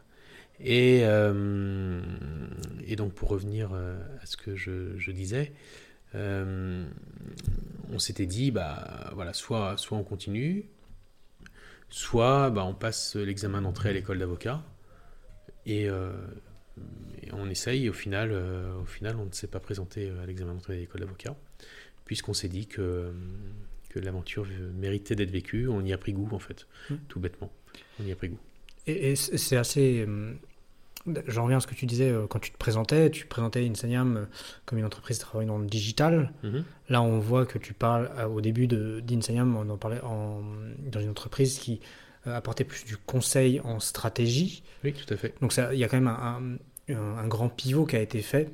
Et, 0.59 1.01
euh, 1.03 1.99
et, 2.85 2.95
donc 2.95 3.13
pour 3.13 3.29
revenir 3.29 3.73
à 3.73 4.25
ce 4.25 4.37
que 4.37 4.55
je, 4.55 4.95
je 4.97 5.11
disais, 5.11 5.51
on 6.13 6.85
s'était 7.97 8.27
dit, 8.27 8.51
bah 8.51 9.09
voilà, 9.13 9.33
soit, 9.33 9.75
soit 9.77 9.97
on 9.97 10.03
continue, 10.03 10.65
soit 11.93 12.49
bah, 12.49 12.65
on 12.65 12.73
passe 12.73 13.15
l'examen 13.15 13.61
d'entrée 13.61 13.89
à 13.89 13.93
l'école 13.93 14.19
d'avocat. 14.19 14.63
Et, 15.65 15.87
on 17.31 17.49
essaye, 17.49 17.87
au 17.87 17.93
final, 17.93 18.31
au 18.33 18.85
final, 18.85 19.15
on 19.17 19.25
ne 19.25 19.31
s'est 19.31 19.47
pas 19.47 19.59
présenté 19.59 20.11
à 20.21 20.25
l'examen 20.25 20.53
d'entrée 20.53 20.75
de 20.75 20.79
l'école 20.81 21.01
d'avocat, 21.01 21.35
puisqu'on 22.05 22.33
s'est 22.33 22.49
dit 22.49 22.67
que, 22.67 23.13
que 23.89 23.99
l'aventure 23.99 24.47
méritait 24.75 25.15
d'être 25.15 25.31
vécue. 25.31 25.67
On 25.67 25.85
y 25.85 25.93
a 25.93 25.97
pris 25.97 26.13
goût, 26.13 26.29
en 26.31 26.39
fait, 26.39 26.67
mmh. 26.89 26.95
tout 27.07 27.19
bêtement. 27.19 27.51
On 27.99 28.05
y 28.05 28.11
a 28.11 28.15
pris 28.15 28.29
goût. 28.29 28.39
Et, 28.87 29.15
c'est 29.15 29.55
assez. 29.55 30.05
J'en 31.27 31.43
reviens 31.43 31.57
à 31.57 31.59
ce 31.59 31.67
que 31.67 31.75
tu 31.75 31.85
disais 31.85 32.09
euh, 32.09 32.27
quand 32.27 32.39
tu 32.39 32.51
te 32.51 32.57
présentais. 32.57 33.11
Tu 33.11 33.25
présentais 33.25 33.67
Insaniam 33.67 34.17
euh, 34.17 34.25
comme 34.65 34.77
une 34.79 34.85
entreprise 34.85 35.19
travaillant 35.19 35.53
dans 35.53 35.59
le 35.59 35.67
digital. 35.67 36.31
Mhm. 36.43 36.63
Là, 36.89 37.01
on 37.01 37.19
voit 37.19 37.45
que 37.45 37.57
tu 37.57 37.73
parles 37.73 38.09
euh, 38.17 38.25
au 38.25 38.39
début 38.39 38.67
d'Insaniam, 38.67 39.55
on 39.57 39.69
en 39.69 39.77
parlait 39.77 40.01
en, 40.01 40.41
dans 40.91 41.01
une 41.01 41.09
entreprise 41.09 41.59
qui 41.59 41.81
apportait 42.25 42.63
plus 42.63 42.85
du 42.85 42.95
conseil 42.95 43.59
en 43.61 43.81
stratégie. 43.81 44.63
Oui, 44.85 44.93
tout 44.93 45.13
à 45.13 45.17
fait. 45.17 45.33
Donc, 45.41 45.53
il 45.57 45.77
y 45.77 45.83
a 45.83 45.89
quand 45.89 45.99
même 45.99 46.07
un, 46.07 46.57
un, 46.89 47.27
grand 47.27 47.49
pivot 47.49 47.85
qui 47.85 47.97
a 47.97 48.01
été 48.01 48.21
fait 48.21 48.49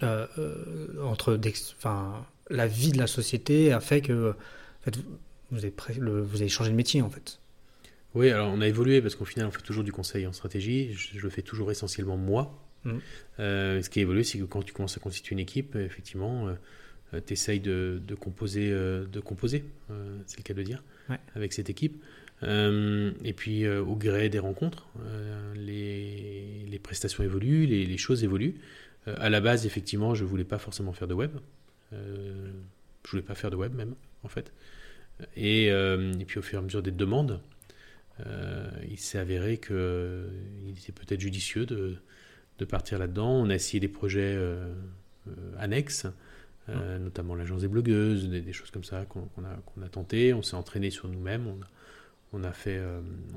entre 0.00 1.38
enfin, 1.78 2.26
la 2.48 2.66
vie 2.66 2.92
de 2.92 2.98
la 2.98 3.06
société 3.06 3.72
a 3.72 3.80
fait 3.80 4.00
que 4.00 4.30
en 4.30 4.84
fait, 4.84 4.98
vous, 5.50 5.58
avez, 5.58 5.74
vous 5.98 6.40
avez 6.40 6.48
changé 6.48 6.70
de 6.70 6.76
métier 6.76 7.02
en 7.02 7.10
fait. 7.10 7.40
Oui, 8.16 8.30
alors 8.30 8.48
on 8.48 8.62
a 8.62 8.66
évolué 8.66 9.02
parce 9.02 9.14
qu'au 9.14 9.26
final, 9.26 9.46
on 9.46 9.50
fait 9.50 9.60
toujours 9.60 9.84
du 9.84 9.92
conseil 9.92 10.26
en 10.26 10.32
stratégie. 10.32 10.94
Je, 10.94 11.20
le 11.20 11.28
fais 11.28 11.42
toujours 11.42 11.70
essentiellement 11.70 12.16
moi. 12.16 12.66
Mmh. 12.84 12.94
Euh, 13.40 13.82
ce 13.82 13.90
qui 13.90 13.98
a 13.98 14.02
évolué, 14.02 14.24
c'est 14.24 14.38
que 14.38 14.44
quand 14.44 14.62
tu 14.62 14.72
commences 14.72 14.96
à 14.96 15.00
constituer 15.00 15.34
une 15.34 15.38
équipe, 15.38 15.76
effectivement, 15.76 16.48
euh, 16.48 17.20
tu 17.26 17.34
essayes 17.34 17.60
de, 17.60 18.00
composer, 18.18 18.70
euh, 18.72 19.04
de 19.04 19.20
composer 19.20 19.64
c'est 20.24 20.38
le 20.38 20.42
cas 20.44 20.54
de 20.54 20.62
dire, 20.62 20.82
avec 21.34 21.52
cette 21.52 21.68
équipe. 21.68 22.02
et 22.42 23.32
puis, 23.36 23.68
au 23.68 23.94
gré 23.96 24.30
des 24.30 24.38
rencontres, 24.38 24.88
les, 25.54 26.80
prestations 26.82 27.22
évoluent, 27.22 27.66
les, 27.66 27.98
choses 27.98 28.24
évoluent. 28.24 28.54
à 29.06 29.28
la 29.28 29.40
base, 29.40 29.66
effectivement, 29.66 30.14
je 30.14 30.24
voulais 30.24 30.44
pas 30.44 30.58
forcément 30.58 30.94
faire 30.94 31.08
de 31.08 31.14
web. 31.14 31.32
je 31.92 33.10
voulais 33.10 33.22
pas 33.22 33.34
faire 33.34 33.50
de 33.50 33.56
web 33.56 33.74
même, 33.74 33.94
en 34.22 34.28
fait. 34.28 34.54
Et, 35.36 35.66
et 35.66 36.24
puis, 36.26 36.38
au 36.38 36.42
fur 36.42 36.58
et 36.58 36.62
à 36.62 36.62
mesure 36.62 36.82
des 36.82 36.92
demandes, 36.92 37.42
euh, 38.24 38.70
il 38.88 38.98
s'est 38.98 39.18
avéré 39.18 39.58
qu'il 39.58 39.74
était 40.78 40.92
peut-être 40.92 41.20
judicieux 41.20 41.66
de, 41.66 41.96
de 42.58 42.64
partir 42.64 42.98
là-dedans. 42.98 43.30
On 43.30 43.50
a 43.50 43.54
essayé 43.54 43.80
des 43.80 43.88
projets 43.88 44.34
euh, 44.34 44.72
euh, 45.28 45.32
annexes, 45.58 46.06
notamment 46.68 47.36
l'agence 47.36 47.60
des 47.60 47.68
blogueuses, 47.68 48.28
des, 48.28 48.52
choses 48.52 48.72
comme 48.72 48.82
ça 48.82 49.04
qu'on 49.04 49.28
a, 49.44 49.84
a, 49.84 49.88
tenté. 49.88 50.34
On 50.34 50.42
s'est 50.42 50.56
entraîné 50.56 50.90
sur 50.90 51.08
nous-mêmes. 51.08 51.46
On, 51.46 51.60
on, 52.32 52.42
a 52.42 52.50
fait, 52.52 52.80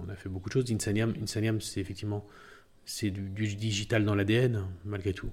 on 0.03 0.09
a 0.09 0.15
fait 0.15 0.29
beaucoup 0.29 0.49
de 0.49 0.53
choses. 0.53 0.71
Insaniam, 0.71 1.13
Insaniam 1.21 1.61
c'est 1.61 1.79
effectivement 1.79 2.25
c'est 2.85 3.11
du, 3.11 3.29
digital 3.55 4.03
dans 4.03 4.15
l'ADN, 4.15 4.65
malgré 4.83 5.13
tout. 5.13 5.29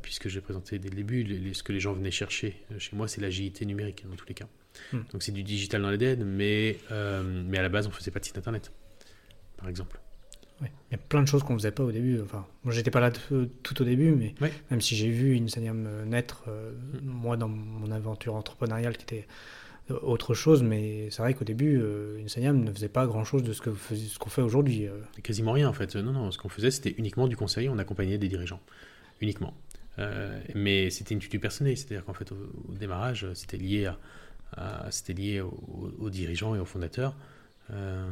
Puisque 0.00 0.28
j'ai 0.28 0.40
présenté 0.40 0.78
dès 0.78 0.88
le 0.88 0.96
début, 0.96 1.52
ce 1.52 1.62
que 1.62 1.72
les 1.72 1.80
gens 1.80 1.92
venaient 1.92 2.10
chercher 2.10 2.56
chez 2.78 2.96
moi, 2.96 3.06
c'est 3.06 3.20
l'agilité 3.20 3.66
numérique 3.66 4.06
dans 4.08 4.16
tous 4.16 4.26
les 4.26 4.34
cas. 4.34 4.48
Hmm. 4.92 5.00
Donc 5.12 5.22
c'est 5.22 5.32
du 5.32 5.42
digital 5.42 5.82
dans 5.82 5.90
l'ADN, 5.90 6.24
mais, 6.24 6.78
euh, 6.90 7.22
mais 7.46 7.58
à 7.58 7.62
la 7.62 7.68
base, 7.68 7.86
on 7.86 7.90
faisait 7.90 8.10
pas 8.10 8.20
de 8.20 8.24
site 8.24 8.38
internet, 8.38 8.72
par 9.56 9.68
exemple. 9.68 10.00
Il 10.62 10.92
y 10.92 10.94
a 10.94 10.98
plein 10.98 11.22
de 11.22 11.28
choses 11.28 11.42
qu'on 11.42 11.54
faisait 11.54 11.70
pas 11.70 11.84
au 11.84 11.92
début. 11.92 12.20
Enfin, 12.20 12.46
moi, 12.64 12.74
j'étais 12.74 12.90
pas 12.90 13.00
là 13.00 13.10
tout 13.10 13.82
au 13.82 13.84
début, 13.84 14.12
mais 14.12 14.34
même 14.70 14.80
si 14.80 14.96
j'ai 14.96 15.08
vu 15.08 15.36
Insaniam 15.38 16.04
naître, 16.06 16.44
euh, 16.48 16.72
hmm. 16.72 16.98
moi, 17.02 17.36
dans 17.36 17.48
mon 17.48 17.90
aventure 17.90 18.34
entrepreneuriale 18.34 18.96
qui 18.96 19.04
était 19.04 19.26
euh, 19.90 19.98
autre 20.02 20.34
chose, 20.34 20.62
mais 20.62 21.08
c'est 21.10 21.22
vrai 21.22 21.34
qu'au 21.34 21.44
début, 21.44 21.80
euh, 21.80 22.22
Insaniam 22.24 22.62
ne 22.62 22.72
faisait 22.72 22.88
pas 22.88 23.06
grand-chose 23.06 23.42
de 23.42 23.52
ce 23.52 23.62
qu'on 23.62 23.74
ce 23.74 24.18
qu'on 24.18 24.30
fait 24.30 24.42
aujourd'hui. 24.42 24.86
Quasiment 25.22 25.52
rien, 25.52 25.68
en 25.68 25.72
fait. 25.72 25.96
Non, 25.96 26.12
non, 26.12 26.30
ce 26.30 26.38
qu'on 26.38 26.48
faisait, 26.48 26.70
c'était 26.70 26.94
uniquement 26.98 27.26
du 27.26 27.36
conseil, 27.36 27.68
on 27.68 27.78
accompagnait 27.78 28.18
des 28.18 28.28
dirigeants. 28.28 28.60
Uniquement. 29.20 29.54
mais 30.54 30.88
c'était 30.88 31.14
une 31.14 31.20
tutu 31.20 31.38
personnelle, 31.38 31.76
c'est-à-dire 31.76 32.04
qu'en 32.04 32.14
fait, 32.14 32.32
au 32.32 32.74
démarrage, 32.74 33.26
c'était 33.34 33.58
lié 33.58 33.86
à 33.86 33.98
c'était 34.90 35.12
lié 35.12 35.40
aux, 35.40 36.10
dirigeants 36.10 36.54
et 36.54 36.58
aux 36.58 36.64
fondateurs. 36.64 37.14
Euh, 37.72 38.08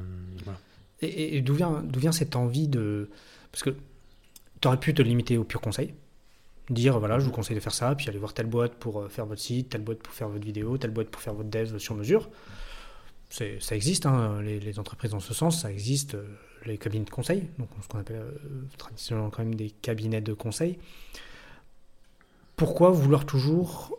et, 1.00 1.40
d'où 1.42 1.54
vient, 1.54 2.12
cette 2.12 2.36
envie 2.36 2.68
de... 2.68 3.08
Parce 3.52 3.62
que 3.62 3.70
tu 4.60 4.68
aurais 4.68 4.80
pu 4.80 4.94
te 4.94 5.02
limiter 5.02 5.38
au 5.38 5.44
pur 5.44 5.60
conseil, 5.60 5.94
dire 6.70 6.98
voilà, 6.98 7.18
je 7.18 7.24
vous 7.24 7.30
conseille 7.30 7.56
de 7.56 7.60
faire 7.60 7.74
ça, 7.74 7.94
puis 7.94 8.08
aller 8.08 8.18
voir 8.18 8.34
telle 8.34 8.46
boîte 8.46 8.74
pour 8.74 9.00
euh, 9.00 9.08
faire 9.08 9.26
votre 9.26 9.40
site, 9.40 9.70
telle 9.70 9.82
boîte 9.82 9.98
pour 9.98 10.12
faire 10.12 10.28
votre 10.28 10.44
vidéo, 10.44 10.76
telle 10.78 10.90
boîte 10.90 11.08
pour 11.08 11.22
faire 11.22 11.34
votre 11.34 11.48
dev 11.48 11.78
sur 11.78 11.94
mesure. 11.94 12.28
Ça 13.30 13.76
existe, 13.76 14.06
hein, 14.06 14.40
les, 14.40 14.78
entreprises 14.78 15.10
dans 15.10 15.20
ce 15.20 15.34
sens, 15.34 15.60
ça 15.62 15.70
existe, 15.70 16.14
euh, 16.14 16.26
les 16.64 16.78
cabinets 16.78 17.04
de 17.04 17.10
conseil, 17.10 17.48
donc 17.58 17.68
ce 17.82 17.88
qu'on 17.88 17.98
appelle 17.98 18.22
traditionnellement 18.78 19.30
quand 19.30 19.44
même 19.44 19.54
des 19.54 19.70
cabinets 19.70 20.20
de 20.20 20.32
conseil. 20.32 20.78
Pourquoi 22.56 22.90
vouloir 22.90 23.24
toujours 23.24 23.98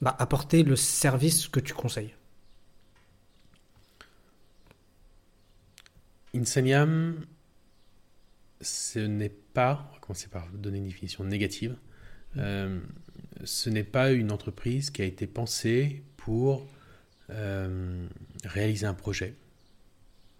bah, 0.00 0.14
apporter 0.18 0.62
le 0.62 0.76
service 0.76 1.48
que 1.48 1.60
tu 1.60 1.72
conseilles 1.72 2.14
Insaniam, 6.34 7.24
ce 8.60 8.98
n'est 8.98 9.28
pas, 9.28 9.88
on 9.90 9.94
va 9.94 10.00
commencer 10.00 10.28
par 10.28 10.48
donner 10.48 10.78
une 10.78 10.86
définition 10.86 11.22
négative, 11.22 11.72
mm. 12.34 12.38
euh, 12.38 12.80
ce 13.44 13.70
n'est 13.70 13.84
pas 13.84 14.10
une 14.10 14.32
entreprise 14.32 14.90
qui 14.90 15.02
a 15.02 15.04
été 15.04 15.26
pensée 15.26 16.02
pour 16.16 16.66
euh, 17.30 18.06
réaliser 18.44 18.86
un 18.86 18.94
projet. 18.94 19.34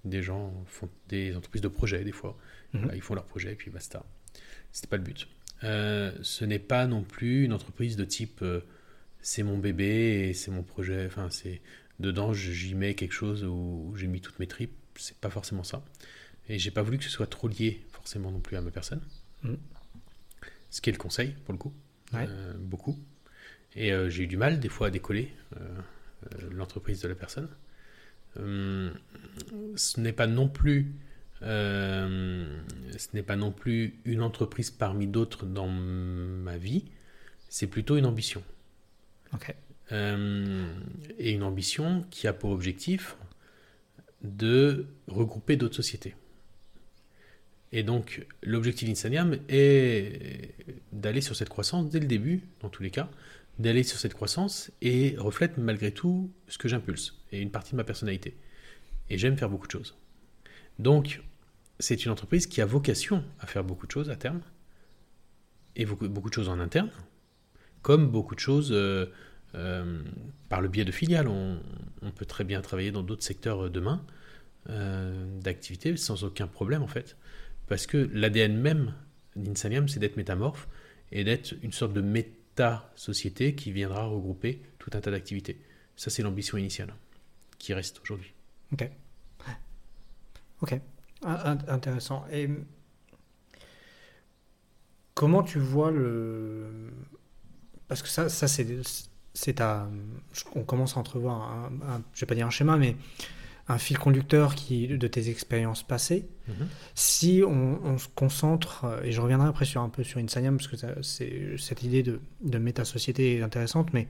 Des 0.04 0.22
gens 0.22 0.52
font 0.66 0.90
des 1.08 1.34
entreprises 1.36 1.62
de 1.62 1.68
projet 1.68 2.04
des 2.04 2.12
fois. 2.12 2.36
Mm-hmm. 2.74 2.90
ils 2.94 3.00
font 3.00 3.14
leur 3.14 3.24
projet 3.24 3.52
et 3.52 3.56
puis 3.56 3.70
basta. 3.70 4.04
Ce 4.72 4.82
n'est 4.82 4.88
pas 4.88 4.96
le 4.96 5.04
but. 5.04 5.28
Euh, 5.62 6.12
ce 6.22 6.44
n'est 6.44 6.58
pas 6.58 6.86
non 6.86 7.04
plus 7.04 7.44
une 7.44 7.52
entreprise 7.52 7.96
de 7.96 8.04
type 8.04 8.44
c'est 9.24 9.42
mon 9.42 9.56
bébé 9.56 10.28
et 10.28 10.34
c'est 10.34 10.50
mon 10.50 10.62
projet. 10.62 11.06
Enfin, 11.06 11.28
c'est 11.30 11.62
dedans, 11.98 12.34
j'y 12.34 12.74
mets 12.74 12.94
quelque 12.94 13.12
chose 13.12 13.42
où, 13.42 13.94
j'ai 13.96 14.06
mis 14.06 14.20
toutes 14.20 14.38
mes 14.38 14.46
tripes. 14.46 14.76
C'est 14.96 15.16
pas 15.16 15.30
forcément 15.30 15.64
ça. 15.64 15.82
Et 16.48 16.58
j'ai 16.58 16.70
pas 16.70 16.82
voulu 16.82 16.98
que 16.98 17.04
ce 17.04 17.10
soit 17.10 17.26
trop 17.26 17.48
lié 17.48 17.80
forcément 17.90 18.30
non 18.30 18.40
plus 18.40 18.56
à 18.56 18.60
ma 18.60 18.70
personne. 18.70 19.00
Mm. 19.42 19.54
Ce 20.70 20.80
qui 20.82 20.90
est 20.90 20.92
le 20.92 20.98
conseil 20.98 21.34
pour 21.46 21.52
le 21.52 21.58
coup, 21.58 21.72
euh, 22.12 22.52
beaucoup. 22.58 22.98
Et 23.74 23.92
euh, 23.92 24.10
j'ai 24.10 24.24
eu 24.24 24.26
du 24.26 24.37
mal 24.37 24.60
des 24.60 24.68
fois 24.68 24.88
à 24.88 24.90
décoller 24.90 25.32
euh, 25.56 26.50
l'entreprise 26.50 27.00
de 27.00 27.08
la 27.08 27.14
personne. 27.14 27.48
ce 28.37 30.00
n'est 30.00 30.12
pas 30.12 30.26
non 30.26 30.48
plus 30.48 30.92
ce 31.40 33.08
n'est 33.12 33.22
pas 33.22 33.37
non 33.37 33.52
plus 33.52 34.00
une 34.04 34.22
entreprise 34.22 34.70
parmi 34.70 35.06
d'autres 35.06 35.44
dans 35.46 35.68
ma 35.68 36.56
vie, 36.56 36.84
c'est 37.48 37.66
plutôt 37.66 37.96
une 37.96 38.06
ambition. 38.06 38.42
Euh, 39.92 40.74
et 41.18 41.32
une 41.32 41.42
ambition 41.42 42.04
qui 42.10 42.26
a 42.26 42.32
pour 42.32 42.50
objectif 42.50 43.16
de 44.22 44.86
regrouper 45.06 45.56
d'autres 45.56 45.76
sociétés. 45.76 46.14
Et 47.72 47.82
donc, 47.82 48.26
l'objectif 48.42 48.88
d'Insaniam 48.88 49.36
est 49.48 50.54
d'aller 50.92 51.20
sur 51.20 51.36
cette 51.36 51.48
croissance 51.48 51.90
dès 51.90 52.00
le 52.00 52.06
début, 52.06 52.42
dans 52.60 52.70
tous 52.70 52.82
les 52.82 52.90
cas, 52.90 53.10
d'aller 53.58 53.82
sur 53.82 53.98
cette 53.98 54.14
croissance 54.14 54.72
et 54.80 55.16
reflète 55.18 55.58
malgré 55.58 55.92
tout 55.92 56.32
ce 56.48 56.56
que 56.56 56.68
j'impulse 56.68 57.20
et 57.30 57.40
une 57.40 57.50
partie 57.50 57.72
de 57.72 57.76
ma 57.76 57.84
personnalité. 57.84 58.36
Et 59.10 59.18
j'aime 59.18 59.36
faire 59.36 59.50
beaucoup 59.50 59.66
de 59.66 59.72
choses. 59.72 59.96
Donc, 60.78 61.20
c'est 61.78 62.04
une 62.04 62.10
entreprise 62.10 62.46
qui 62.46 62.60
a 62.60 62.66
vocation 62.66 63.24
à 63.40 63.46
faire 63.46 63.64
beaucoup 63.64 63.86
de 63.86 63.92
choses 63.92 64.08
à 64.08 64.16
terme, 64.16 64.40
et 65.76 65.84
beaucoup, 65.84 66.08
beaucoup 66.08 66.28
de 66.28 66.34
choses 66.34 66.48
en 66.48 66.60
interne, 66.60 66.90
comme 67.84 68.08
beaucoup 68.08 68.34
de 68.34 68.40
choses 68.40 68.72
euh, 68.72 69.06
euh, 69.54 70.02
par 70.48 70.62
le 70.62 70.68
biais 70.68 70.86
de 70.86 70.90
filiales. 70.90 71.28
On, 71.28 71.60
peut 72.16 72.26
très 72.26 72.44
bien 72.44 72.60
travailler 72.60 72.90
dans 72.90 73.02
d'autres 73.02 73.22
secteurs 73.22 73.70
demain 73.70 74.04
euh, 74.68 75.40
d'activité 75.40 75.96
sans 75.96 76.24
aucun 76.24 76.46
problème 76.46 76.82
en 76.82 76.86
fait. 76.86 77.16
Parce 77.68 77.86
que 77.86 78.10
l'ADN 78.12 78.56
même 78.56 78.94
d'Insaniam, 79.36 79.88
c'est 79.88 80.00
d'être 80.00 80.16
métamorphe 80.16 80.68
et 81.12 81.24
d'être 81.24 81.54
une 81.62 81.72
sorte 81.72 81.92
de 81.92 82.00
méta-société 82.00 83.54
qui 83.54 83.70
viendra 83.72 84.04
regrouper 84.04 84.62
tout 84.78 84.90
un 84.94 85.00
tas 85.00 85.10
d'activités. 85.10 85.60
Ça, 85.96 86.10
c'est 86.10 86.22
l'ambition 86.22 86.58
initiale 86.58 86.94
qui 87.58 87.74
reste 87.74 88.00
aujourd'hui. 88.00 88.32
Ok. 88.72 88.90
Ok. 90.62 90.80
Intéressant. 91.22 92.24
Et 92.32 92.48
comment 95.14 95.42
tu 95.42 95.58
vois 95.58 95.90
le 95.90 96.90
parce 97.88 98.02
que 98.02 98.08
ça, 98.08 98.28
ça 98.28 98.48
c'est, 98.48 98.66
c'est 99.32 99.60
à, 99.60 99.88
on 100.54 100.62
commence 100.62 100.96
à 100.96 101.00
entrevoir, 101.00 101.70
un, 101.88 102.02
je 102.14 102.20
vais 102.20 102.26
pas 102.26 102.34
dire 102.34 102.46
un 102.46 102.50
schéma, 102.50 102.76
mais 102.76 102.96
un 103.68 103.78
fil 103.78 103.98
conducteur 103.98 104.54
qui 104.54 104.88
de 104.88 105.06
tes 105.06 105.30
expériences 105.30 105.82
passées. 105.82 106.28
Mhm. 106.48 106.68
Si 106.94 107.42
on, 107.46 107.98
se 107.98 108.08
concentre, 108.08 108.84
et 109.02 109.12
je 109.12 109.20
reviendrai 109.20 109.48
après 109.48 109.64
sur 109.64 109.80
un 109.80 109.88
peu 109.88 110.04
sur 110.04 110.20
Insaniam, 110.20 110.56
parce 110.56 110.68
que 110.68 110.76
c'est, 111.02 111.56
cette 111.56 111.82
idée 111.82 112.02
de, 112.02 112.20
de 112.42 112.58
méta-société 112.58 113.36
est 113.36 113.42
intéressante, 113.42 113.92
mais 113.92 114.08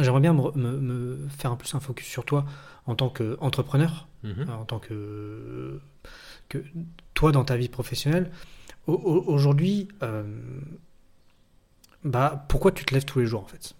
j'aimerais 0.00 0.20
bien 0.20 0.32
me, 0.32 0.50
me, 0.56 1.28
faire 1.28 1.52
un 1.52 1.56
plus 1.56 1.74
un 1.74 1.80
focus 1.80 2.06
sur 2.06 2.24
toi 2.24 2.44
en 2.86 2.96
tant 2.96 3.08
qu'entrepreneur, 3.08 4.08
mhm. 4.24 4.50
en 4.50 4.64
tant 4.64 4.80
que, 4.80 5.80
que 6.48 6.64
toi 7.14 7.30
dans 7.30 7.44
ta 7.44 7.56
vie 7.56 7.68
professionnelle, 7.68 8.30
aujourd'hui, 8.86 9.88
euh, 10.02 10.24
bah, 12.04 12.44
pourquoi 12.48 12.72
tu 12.72 12.84
te 12.84 12.94
lèves 12.94 13.04
tous 13.04 13.20
les 13.20 13.26
jours 13.26 13.42
en 13.42 13.46
fait? 13.46 13.74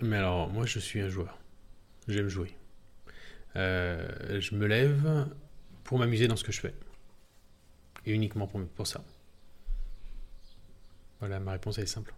Mais 0.00 0.16
alors, 0.16 0.48
moi 0.48 0.66
je 0.66 0.78
suis 0.78 1.00
un 1.00 1.08
joueur. 1.08 1.38
J'aime 2.08 2.28
jouer. 2.28 2.54
Euh, 3.56 4.40
je 4.40 4.54
me 4.54 4.66
lève 4.66 5.28
pour 5.84 5.98
m'amuser 5.98 6.28
dans 6.28 6.36
ce 6.36 6.44
que 6.44 6.52
je 6.52 6.60
fais. 6.60 6.74
Et 8.06 8.12
uniquement 8.12 8.46
pour, 8.46 8.64
pour 8.68 8.86
ça. 8.86 9.04
Voilà, 11.18 11.38
ma 11.38 11.52
réponse 11.52 11.78
est 11.78 11.86
simple. 11.86 12.14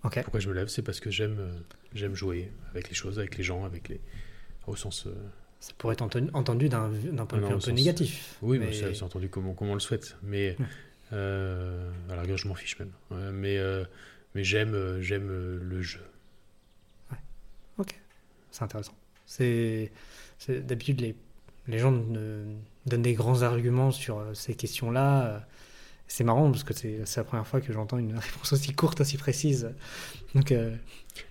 Pourquoi 0.00 0.40
je 0.40 0.48
me 0.48 0.54
lève? 0.54 0.68
C'est 0.68 0.82
parce 0.82 1.00
que 1.00 1.10
j'aime 1.10 1.38
euh, 1.38 1.60
j'aime 1.92 2.14
jouer 2.14 2.50
avec 2.70 2.88
les 2.88 2.94
choses, 2.94 3.18
avec 3.18 3.36
les 3.36 3.44
gens, 3.44 3.64
avec 3.64 3.88
les 3.88 4.00
au 4.66 4.76
sens. 4.76 5.06
Euh, 5.06 5.14
ça 5.60 5.72
pourrait 5.76 5.94
être 5.94 6.02
entendu 6.02 6.68
d'un 6.68 6.88
point 7.26 7.38
de 7.38 7.46
vue 7.46 7.52
un 7.52 7.58
peu 7.58 7.70
négatif. 7.72 8.38
Oui, 8.42 8.58
mais... 8.58 8.72
c'est 8.72 9.02
entendu 9.02 9.28
comme, 9.28 9.48
on 9.58 9.74
le 9.74 9.80
souhaite. 9.80 10.16
Mais 10.22 10.56
euh, 11.12 11.90
à 12.10 12.16
la 12.16 12.22
rigueur, 12.22 12.38
je 12.38 12.48
m'en 12.48 12.54
fiche 12.54 12.78
même. 12.78 12.92
mais 13.32 13.58
mais 14.34 14.44
j'aime 14.44 15.00
j'aime 15.00 15.28
le 15.28 15.82
jeu. 15.82 16.04
Ouais. 17.10 17.18
Ok, 17.78 17.98
c'est 18.50 18.62
intéressant. 18.62 18.96
C'est 19.26 19.90
d'habitude 20.48 21.00
les 21.00 21.14
les 21.66 21.78
gens 21.78 21.92
donnent 21.92 23.02
des 23.02 23.14
grands 23.14 23.42
arguments 23.42 23.90
sur 23.90 24.24
ces 24.34 24.54
questions-là 24.54 25.46
c'est 26.08 26.24
marrant 26.24 26.50
parce 26.50 26.64
que 26.64 26.72
c'est 26.72 27.16
la 27.16 27.24
première 27.24 27.46
fois 27.46 27.60
que 27.60 27.72
j'entends 27.72 27.98
une 27.98 28.16
réponse 28.18 28.52
aussi 28.52 28.72
courte, 28.72 29.02
aussi 29.02 29.18
précise. 29.18 29.70
Donc, 30.34 30.50
euh, 30.50 30.74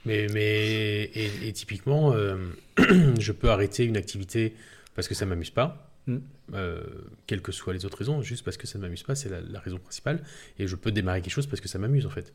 Mais, 0.05 0.27
mais 0.31 1.09
et, 1.13 1.51
typiquement, 1.53 2.13
euh, 2.13 2.37
je 3.19 3.31
peux 3.31 3.49
arrêter 3.49 3.83
une 3.83 3.97
activité 3.97 4.55
parce 4.95 5.07
que 5.07 5.15
ça 5.15 5.25
ne 5.25 5.31
m'amuse 5.31 5.49
pas, 5.49 5.86
mm. 6.07 6.17
euh, 6.53 6.83
quelles 7.25 7.41
que 7.41 7.51
soient 7.51 7.73
les 7.73 7.85
autres 7.85 7.97
raisons, 7.97 8.21
juste 8.21 8.43
parce 8.43 8.57
que 8.57 8.67
ça 8.67 8.77
ne 8.77 8.83
m'amuse 8.83 9.03
pas, 9.03 9.15
c'est 9.15 9.29
la, 9.29 9.59
raison 9.59 9.77
principale. 9.77 10.23
Et 10.59 10.67
je 10.67 10.75
peux 10.75 10.91
démarrer 10.91 11.21
quelque 11.21 11.33
chose 11.33 11.47
parce 11.47 11.61
que 11.61 11.67
ça 11.67 11.77
m'amuse 11.79 12.05
en 12.05 12.09
fait. 12.09 12.33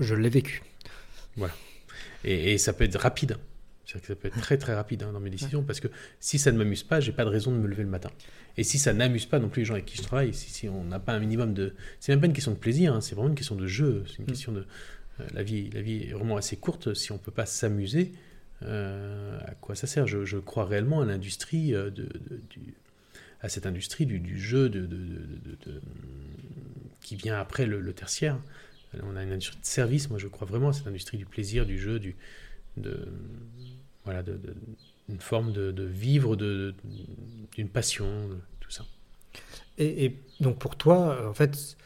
Je 0.00 0.14
l'ai 0.14 0.28
vécu. 0.28 0.62
Voilà. 1.36 1.54
Et, 2.24 2.52
et, 2.52 2.58
ça 2.58 2.72
peut 2.72 2.84
être 2.84 2.98
rapide. 2.98 3.36
C'est-à-dire 3.84 4.00
que 4.00 4.06
ça 4.08 4.14
peut 4.16 4.28
être 4.28 4.40
très 4.40 4.58
très 4.58 4.74
rapide 4.74 5.02
hein, 5.04 5.12
dans 5.12 5.20
mes 5.20 5.30
décisions 5.30 5.62
parce 5.62 5.80
que 5.80 5.88
si 6.18 6.38
ça 6.38 6.50
ne 6.50 6.58
m'amuse 6.58 6.82
pas, 6.82 7.00
j'ai 7.00 7.12
pas 7.12 7.24
de 7.24 7.30
raison 7.30 7.52
de 7.52 7.58
me 7.58 7.68
lever 7.68 7.84
le 7.84 7.88
matin. 7.88 8.10
Et 8.56 8.64
si 8.64 8.78
ça 8.78 8.92
n'amuse 8.92 9.26
pas 9.26 9.38
non 9.38 9.48
plus 9.48 9.60
les 9.60 9.66
gens 9.66 9.74
avec 9.74 9.86
qui 9.86 9.96
je 9.96 10.02
travaille, 10.02 10.34
si, 10.34 10.50
si 10.50 10.68
on 10.68 10.84
n'a 10.84 10.98
pas 10.98 11.12
un 11.12 11.20
minimum 11.20 11.54
de, 11.54 11.74
c'est 12.00 12.12
même 12.12 12.20
pas 12.20 12.26
une 12.26 12.32
question 12.32 12.52
de 12.52 12.56
plaisir, 12.56 12.94
hein, 12.94 13.00
c'est 13.00 13.14
vraiment 13.14 13.28
une 13.28 13.36
question 13.36 13.54
de 13.54 13.66
jeu, 13.66 14.04
c'est 14.06 14.18
une 14.18 14.24
mm. 14.24 14.28
question 14.28 14.52
de 14.52 14.66
euh, 15.20 15.26
la 15.34 15.42
vie. 15.42 15.70
La 15.70 15.82
vie 15.82 16.04
est 16.04 16.12
vraiment 16.12 16.36
assez 16.36 16.56
courte. 16.56 16.94
Si 16.94 17.12
on 17.12 17.18
peut 17.18 17.32
pas 17.32 17.46
s'amuser, 17.46 18.12
euh, 18.62 19.38
à 19.44 19.54
quoi 19.54 19.74
ça 19.74 19.86
sert? 19.86 20.06
Je, 20.06 20.38
crois 20.38 20.64
réellement 20.64 21.02
à 21.02 21.04
l'industrie 21.04 21.74
euh, 21.74 21.90
du, 21.90 22.74
à 23.40 23.48
cette 23.48 23.66
industrie 23.66 24.06
du, 24.06 24.38
jeu 24.38 24.70
qui 27.00 27.16
vient 27.16 27.38
après 27.38 27.66
le, 27.66 27.80
le, 27.80 27.92
tertiaire. 27.92 28.38
On 29.02 29.16
a 29.16 29.22
une 29.22 29.32
industrie 29.32 29.60
de 29.60 29.66
service. 29.66 30.08
Moi, 30.08 30.18
je 30.18 30.28
crois 30.28 30.46
vraiment 30.46 30.70
à 30.70 30.72
cette 30.72 30.86
industrie 30.86 31.18
du 31.18 31.26
plaisir, 31.26 31.66
du 31.66 31.78
jeu, 31.78 31.98
du 31.98 32.16
de 32.76 33.08
voilà, 34.04 34.22
de, 34.22 34.38
une 35.08 35.20
forme 35.20 35.52
de, 35.52 35.82
vivre 35.82 36.36
d'une 36.36 37.68
passion, 37.68 38.28
tout 38.60 38.70
ça. 38.70 38.84
Et, 39.78 40.16
donc 40.40 40.58
pour 40.58 40.76
toi, 40.76 41.28
en 41.28 41.34
fait, 41.34 41.76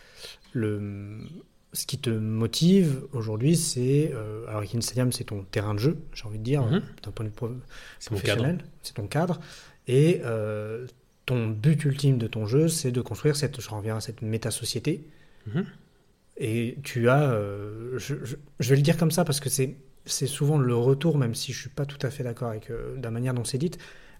le, 0.52 1.26
ce 1.72 1.87
qui 1.87 1.98
te 1.98 2.11
motive 2.11 3.04
aujourd'hui, 3.12 3.56
c'est. 3.56 4.11
Euh, 4.12 4.46
alors, 4.48 4.64
Stadium, 4.80 5.12
c'est 5.12 5.24
ton 5.24 5.42
terrain 5.42 5.74
de 5.74 5.78
jeu, 5.78 5.98
j'ai 6.12 6.24
envie 6.24 6.38
de 6.38 6.44
dire, 6.44 6.62
mhm. 6.62 6.83
d'un 7.02 7.11
point 7.11 7.24
de 7.24 7.30
vue 7.30 7.37
professionnel. 8.06 8.64
C'est 8.83 8.94
ton 8.94 9.06
cadre. 9.06 9.40
Et 9.87 10.20
euh, 10.24 10.87
ton 11.26 11.48
but 11.48 11.85
ultime 11.85 12.18
de 12.18 12.26
ton 12.26 12.46
jeu, 12.46 12.68
c'est 12.68 12.90
de 12.90 13.00
construire 13.00 13.37
cette. 13.37 13.61
Je 13.61 13.68
reviens 13.70 13.96
à 13.96 14.00
cette 14.00 14.22
méta-société. 14.22 15.04
Mhm. 15.46 15.64
Et 16.38 16.78
tu 16.83 17.09
as. 17.09 17.30
Euh, 17.30 17.98
je, 17.98 18.14
vais 18.59 18.76
le 18.76 18.83
dire 18.83 18.96
comme 18.96 19.11
ça 19.11 19.24
parce 19.24 19.40
que 19.40 19.48
c'est 19.48 19.76
c'est 20.06 20.26
souvent 20.26 20.59
le 20.59 20.74
retour, 20.74 21.18
même 21.18 21.35
si 21.35 21.52
je 21.52 21.61
suis 21.61 21.68
pas 21.68 21.87
tout 21.87 22.04
à 22.04 22.11
fait 22.11 22.24
d'accord 22.24 22.48
avec 22.48 22.70
euh, 22.70 22.96
la 23.02 23.11
manière 23.11 23.35
dont 23.35 23.44
c'est 23.44 23.59
dit, 23.59 23.70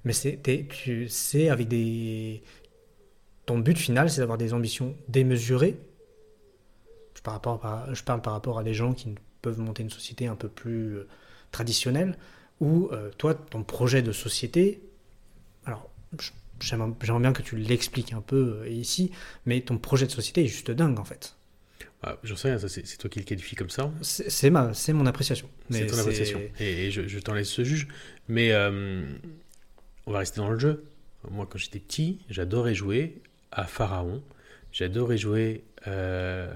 mais 0.05 0.13
c'est 0.13 1.49
avec 1.49 1.69
des. 1.69 2.43
Ton 3.47 3.59
but 3.59 3.79
final, 3.79 4.11
c'est 4.11 4.21
d'avoir 4.21 4.39
des 4.39 4.53
ambitions 4.53 4.95
démesurées. 5.09 5.79
Je 7.21 7.25
parle, 7.25 7.41
par, 7.41 7.95
je 7.95 8.03
parle 8.03 8.23
par 8.23 8.33
rapport 8.33 8.59
à 8.59 8.65
des 8.65 8.73
gens 8.73 8.95
qui 8.95 9.15
peuvent 9.43 9.59
monter 9.59 9.83
une 9.83 9.91
société 9.91 10.27
un 10.27 10.37
peu 10.37 10.49
plus 10.49 10.97
euh, 10.97 11.09
traditionnelle, 11.53 12.17
ou 12.61 12.89
euh, 12.93 13.11
toi, 13.19 13.35
ton 13.35 13.63
projet 13.63 14.01
de 14.01 14.13
société. 14.13 14.81
Alors, 15.67 15.91
j'aimerais 16.61 16.93
bien 17.21 17.33
que 17.35 17.43
tu 17.43 17.57
l'expliques 17.57 18.15
un 18.15 18.23
peu 18.23 18.67
ici, 18.69 19.11
mais 19.45 19.61
ton 19.61 19.77
projet 19.77 20.07
de 20.07 20.13
société 20.13 20.45
est 20.45 20.49
juste 20.49 20.71
dingue 20.71 20.99
en 20.99 21.05
fait. 21.05 21.35
Ah, 22.03 22.17
J'en 22.25 22.37
sais 22.37 22.49
rien, 22.49 22.69
c'est 22.69 22.97
toi 22.97 23.11
qui 23.11 23.19
le 23.19 23.27
qualifie 23.27 23.57
comme 23.57 23.69
ça. 23.69 23.93
C'est 24.01 24.51
mon 24.51 25.07
appréciation. 25.07 25.51
C'est 25.71 25.87
ton 25.87 25.99
appréciation. 25.99 26.41
Et, 26.59 26.91
je, 26.91 27.19
t'en 27.19 27.35
laisse 27.35 27.51
ce 27.51 27.65
juge. 27.65 27.89
Mais 28.29 28.53
euh, 28.53 29.05
on 30.07 30.13
va 30.13 30.21
rester 30.21 30.39
dans 30.39 30.49
le 30.49 30.59
jeu. 30.59 30.85
Moi, 31.31 31.47
quand 31.51 31.59
j'étais 31.59 31.79
petit, 31.79 32.21
j'adorais 32.31 32.75
jouer 32.75 33.21
à 33.53 33.65
Pharaon. 33.65 34.23
J'adorais 34.73 35.19
jouer 35.19 35.65
euh, 35.89 36.53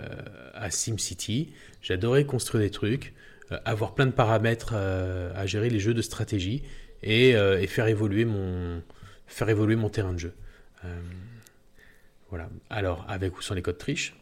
à 0.55 0.71
SimCity. 0.71 1.53
J'adorais 1.83 2.25
construire 2.25 2.63
des 2.63 2.71
trucs, 2.71 3.15
euh, 3.53 3.59
avoir 3.65 3.95
plein 3.95 4.07
de 4.07 4.13
paramètres 4.13 4.73
euh, 4.75 5.33
à 5.35 5.47
gérer 5.47 5.71
les 5.71 5.81
jeux 5.81 5.95
de 5.95 6.03
stratégie 6.03 6.63
et, 7.03 7.31
et, 7.31 7.67
faire, 7.67 7.87
évoluer 7.87 8.25
mon, 8.25 8.83
faire 9.27 9.49
évoluer 9.49 9.77
mon 9.77 9.91
terrain 9.91 10.13
de 10.13 10.19
jeu. 10.19 10.33
voilà. 12.31 12.49
Alors, 12.71 13.05
avec 13.09 13.39
ou 13.39 13.43
sans 13.43 13.55
les 13.55 13.63
codes 13.63 13.79
triches 13.79 14.15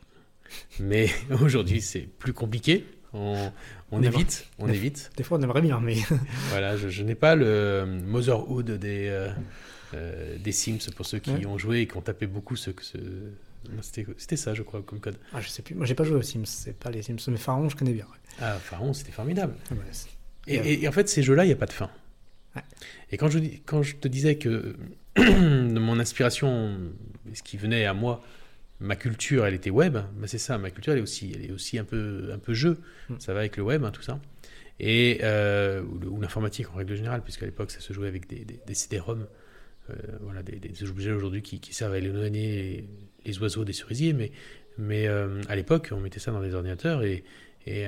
mais 0.80 1.08
aujourd'hui, 1.42 1.80
c'est 1.80 2.06
plus 2.18 2.34
compliqué. 2.34 2.84
On, 3.14 4.02
évite, 4.02 4.46
on 4.58 4.66
des, 4.66 4.74
évite. 4.74 5.10
Des 5.16 5.22
fois, 5.22 5.38
on 5.38 5.42
aimerait 5.42 5.62
bien, 5.62 5.80
mais... 5.80 5.96
voilà, 6.50 6.76
je, 6.76 7.02
n'ai 7.02 7.14
pas 7.14 7.36
le 7.36 7.84
Motherhood 7.86 8.70
des, 8.72 9.30
des 10.38 10.52
Sims, 10.52 10.90
pour 10.96 11.06
ceux 11.06 11.18
qui 11.18 11.46
ont 11.46 11.56
joué 11.56 11.80
et 11.80 11.86
qui 11.86 11.96
ont 11.96 12.02
tapé 12.02 12.26
beaucoup 12.26 12.56
ce... 12.56 12.70
ce... 12.80 12.98
C'était 13.82 14.36
ça, 14.36 14.54
je 14.54 14.62
crois, 14.62 14.82
comme 14.82 15.00
code. 15.00 15.16
Ah, 15.32 15.40
je 15.40 15.48
sais 15.48 15.62
plus. 15.62 15.74
Moi, 15.74 15.86
j'ai 15.86 15.94
pas 15.94 16.04
joué 16.04 16.16
aux 16.16 16.22
Sims. 16.22 16.44
C'est 16.46 16.76
pas 16.76 16.90
les 16.90 17.02
Sims, 17.02 17.16
mais 17.28 17.36
Pharaon, 17.36 17.68
je 17.68 17.76
connais 17.76 17.92
bien. 17.92 18.06
Ah, 18.40 18.58
Pharaon, 18.58 18.92
c'était 18.92 19.12
formidable. 19.12 19.54
Ah, 19.70 19.74
et, 20.46 20.88
en 20.88 20.92
fait, 20.92 21.08
ces 21.08 21.22
jeux-là, 21.22 21.44
il 21.44 21.48
n'y 21.48 21.52
a 21.52 21.56
pas 21.56 21.66
de 21.66 21.72
fin. 21.72 21.90
Et 23.10 23.16
quand 23.16 23.28
je, 23.28 23.38
quand 23.64 23.82
je 23.82 23.96
te 23.96 24.08
disais 24.08 24.36
que 24.36 24.76
mon 25.16 25.98
inspiration, 25.98 26.76
ce 27.32 27.42
qui 27.42 27.56
venait 27.56 27.84
à 27.84 27.94
moi, 27.94 28.22
ma 28.80 28.96
culture, 28.96 29.46
elle 29.46 29.54
était 29.54 29.70
web. 29.70 29.94
Bah, 29.94 30.26
c'est 30.26 30.38
ça, 30.38 30.58
ma 30.58 30.70
culture, 30.70 30.92
elle 30.92 30.98
est 30.98 31.02
aussi, 31.02 31.32
elle 31.34 31.44
est 31.44 31.52
aussi 31.52 31.78
un 31.78 31.84
peu, 31.84 32.30
un 32.32 32.38
peu 32.38 32.52
jeu. 32.52 32.78
Mm. 33.08 33.14
Ça 33.18 33.32
va 33.32 33.40
avec 33.40 33.56
le 33.56 33.62
web, 33.62 33.84
hein, 33.84 33.90
tout 33.90 34.02
ça. 34.02 34.20
Et, 34.80 35.20
euh, 35.22 35.82
ou, 35.82 36.20
l'informatique 36.20 36.70
en 36.70 36.74
règle 36.74 36.96
générale, 36.96 37.22
puisqu'à 37.22 37.46
l'époque, 37.46 37.70
ça 37.70 37.80
se 37.80 37.92
jouait 37.92 38.08
avec 38.08 38.28
des, 38.28 38.44
des, 38.44 38.74
CD-ROM. 38.74 39.26
Euh, 39.90 39.94
voilà, 40.20 40.42
des, 40.42 40.84
objets 40.84 41.12
aujourd'hui 41.12 41.42
qui, 41.42 41.72
servent 41.72 41.94
à 41.94 41.98
éloigner 41.98 42.88
les, 43.24 43.38
oiseaux 43.38 43.64
des 43.64 43.72
cerisiers. 43.72 44.12
Mais, 44.12 44.32
mais 44.78 45.06
euh, 45.06 45.40
à 45.48 45.56
l'époque, 45.56 45.90
on 45.92 46.00
mettait 46.00 46.20
ça 46.20 46.32
dans 46.32 46.40
des 46.40 46.54
ordinateurs 46.54 47.02
et, 47.02 47.24
et, 47.66 47.86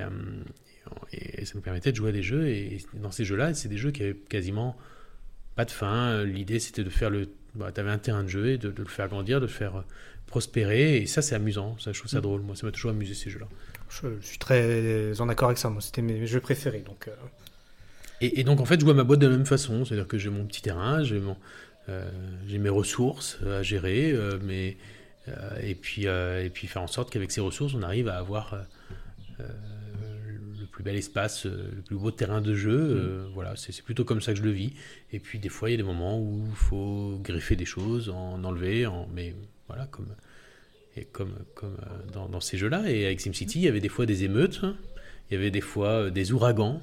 et, 1.12 1.44
ça 1.44 1.52
nous 1.54 1.60
permettait 1.60 1.90
de 1.90 1.96
jouer 1.96 2.10
à 2.10 2.12
des 2.12 2.22
jeux. 2.22 2.48
Et 2.48 2.78
dans 2.94 3.10
ces 3.10 3.24
jeux-là, 3.24 3.54
c'est 3.54 3.68
des 3.68 3.78
jeux 3.78 3.90
qui 3.90 4.02
avaient 4.02 4.14
quasiment 4.14 4.76
pas 5.56 5.64
de 5.64 5.70
fin. 5.70 6.24
L'idée, 6.24 6.60
c'était 6.60 6.84
de 6.84 6.90
faire 6.90 7.10
le. 7.10 7.28
Bah, 7.54 7.70
tu 7.72 7.80
avais 7.80 7.90
un 7.90 7.98
terrain 7.98 8.24
de 8.24 8.28
jeu 8.28 8.48
et 8.48 8.58
de, 8.58 8.70
de, 8.70 8.82
le 8.82 8.88
faire 8.88 9.08
grandir, 9.08 9.40
de 9.40 9.46
le 9.46 9.52
faire 9.52 9.84
prospérer. 10.26 10.96
Et 10.96 11.06
ça, 11.06 11.22
c'est 11.22 11.34
amusant. 11.34 11.76
Ça, 11.78 11.92
je 11.92 11.98
trouve 11.98 12.10
ça 12.10 12.18
mm. 12.18 12.22
drôle. 12.22 12.40
Moi, 12.42 12.56
ça 12.56 12.66
m'a 12.66 12.72
toujours 12.72 12.90
amusé 12.90 13.14
ces 13.14 13.30
jeux-là. 13.30 13.46
Je, 13.88 14.08
suis 14.20 14.38
très 14.38 15.20
en 15.20 15.28
accord 15.28 15.48
avec 15.48 15.58
ça. 15.58 15.70
Moi, 15.70 15.80
c'était 15.80 16.02
mes 16.02 16.26
jeux 16.26 16.40
préférés. 16.40 16.80
Donc, 16.80 17.08
euh. 17.08 17.12
et, 18.20 18.44
donc, 18.44 18.60
en 18.60 18.64
fait, 18.64 18.80
je 18.80 18.84
vois 18.84 18.94
ma 18.94 19.04
boîte 19.04 19.20
de 19.20 19.26
la 19.26 19.36
même 19.36 19.46
façon. 19.46 19.84
C'est-à-dire 19.84 20.08
que 20.08 20.18
j'ai 20.18 20.30
mon 20.30 20.44
petit 20.44 20.62
terrain, 20.62 21.04
j'ai 21.04 21.20
mon, 21.20 21.36
euh, 21.88 22.10
j'ai 22.48 22.58
mes 22.58 22.68
ressources 22.68 23.38
à 23.46 23.62
gérer, 23.62 24.10
euh, 24.12 24.38
mais, 24.42 24.76
et, 25.62 25.74
puis, 25.74 26.04
et 26.04 26.50
puis 26.52 26.66
faire 26.66 26.82
en 26.82 26.86
sorte 26.86 27.10
qu'avec 27.10 27.30
ces 27.30 27.40
ressources, 27.40 27.74
on 27.74 27.82
arrive 27.82 28.08
à 28.08 28.18
avoir 28.18 28.54
le 29.38 30.66
plus 30.66 30.84
bel 30.84 30.96
espace, 30.96 31.46
le 31.46 31.82
plus 31.86 31.96
beau 31.96 32.10
terrain 32.10 32.40
de 32.40 32.54
jeu. 32.54 32.78
Mm. 32.78 33.32
voilà, 33.34 33.54
c'est 33.56 33.82
plutôt 33.82 34.04
comme 34.04 34.20
ça 34.20 34.32
que 34.32 34.38
je 34.38 34.44
le 34.44 34.50
vis. 34.50 34.72
Et 35.12 35.18
puis, 35.18 35.38
des 35.38 35.48
fois, 35.48 35.70
il 35.70 35.72
y 35.72 35.74
a 35.74 35.78
des 35.78 35.82
moments 35.82 36.18
où 36.20 36.46
il 36.48 36.56
faut 36.56 37.18
greffer 37.22 37.56
des 37.56 37.64
choses, 37.64 38.10
en 38.10 38.42
enlever, 38.44 38.86
en, 38.86 39.08
mais 39.14 39.34
voilà, 39.66 39.86
comme, 39.86 40.08
et 40.96 41.04
comme, 41.04 41.34
comme 41.54 41.76
euh, 41.82 42.12
dans, 42.12 42.28
dans 42.28 42.40
ces 42.40 42.56
jeux-là. 42.56 42.90
Et 42.90 43.06
avec 43.06 43.20
SimCity, 43.20 43.60
il 43.60 43.64
y 43.64 43.68
avait 43.68 43.80
des 43.80 43.88
fois 43.88 44.06
des 44.06 44.24
émeutes, 44.24 44.60
hein. 44.62 44.76
il 45.30 45.34
y 45.34 45.36
avait 45.36 45.50
des 45.50 45.60
fois 45.60 45.88
euh, 45.88 46.10
des 46.10 46.32
ouragans. 46.32 46.82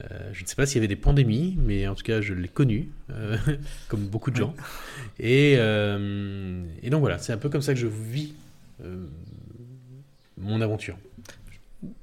Euh, 0.00 0.30
je 0.32 0.42
ne 0.44 0.46
sais 0.48 0.54
pas 0.54 0.64
s'il 0.66 0.76
y 0.76 0.78
avait 0.78 0.88
des 0.88 0.96
pandémies, 0.96 1.56
mais 1.60 1.88
en 1.88 1.94
tout 1.94 2.04
cas, 2.04 2.20
je 2.20 2.32
l'ai 2.34 2.48
connu, 2.48 2.88
comme 3.88 4.06
beaucoup 4.06 4.30
de 4.30 4.36
gens. 4.36 4.54
Et, 5.18 5.54
et, 5.54 6.90
donc 6.90 7.00
voilà, 7.00 7.18
c'est 7.18 7.32
un 7.32 7.38
peu 7.38 7.48
comme 7.48 7.62
ça 7.62 7.74
que 7.74 7.80
je 7.80 7.86
vis 7.88 8.34
mon 10.36 10.60
aventure. 10.60 10.96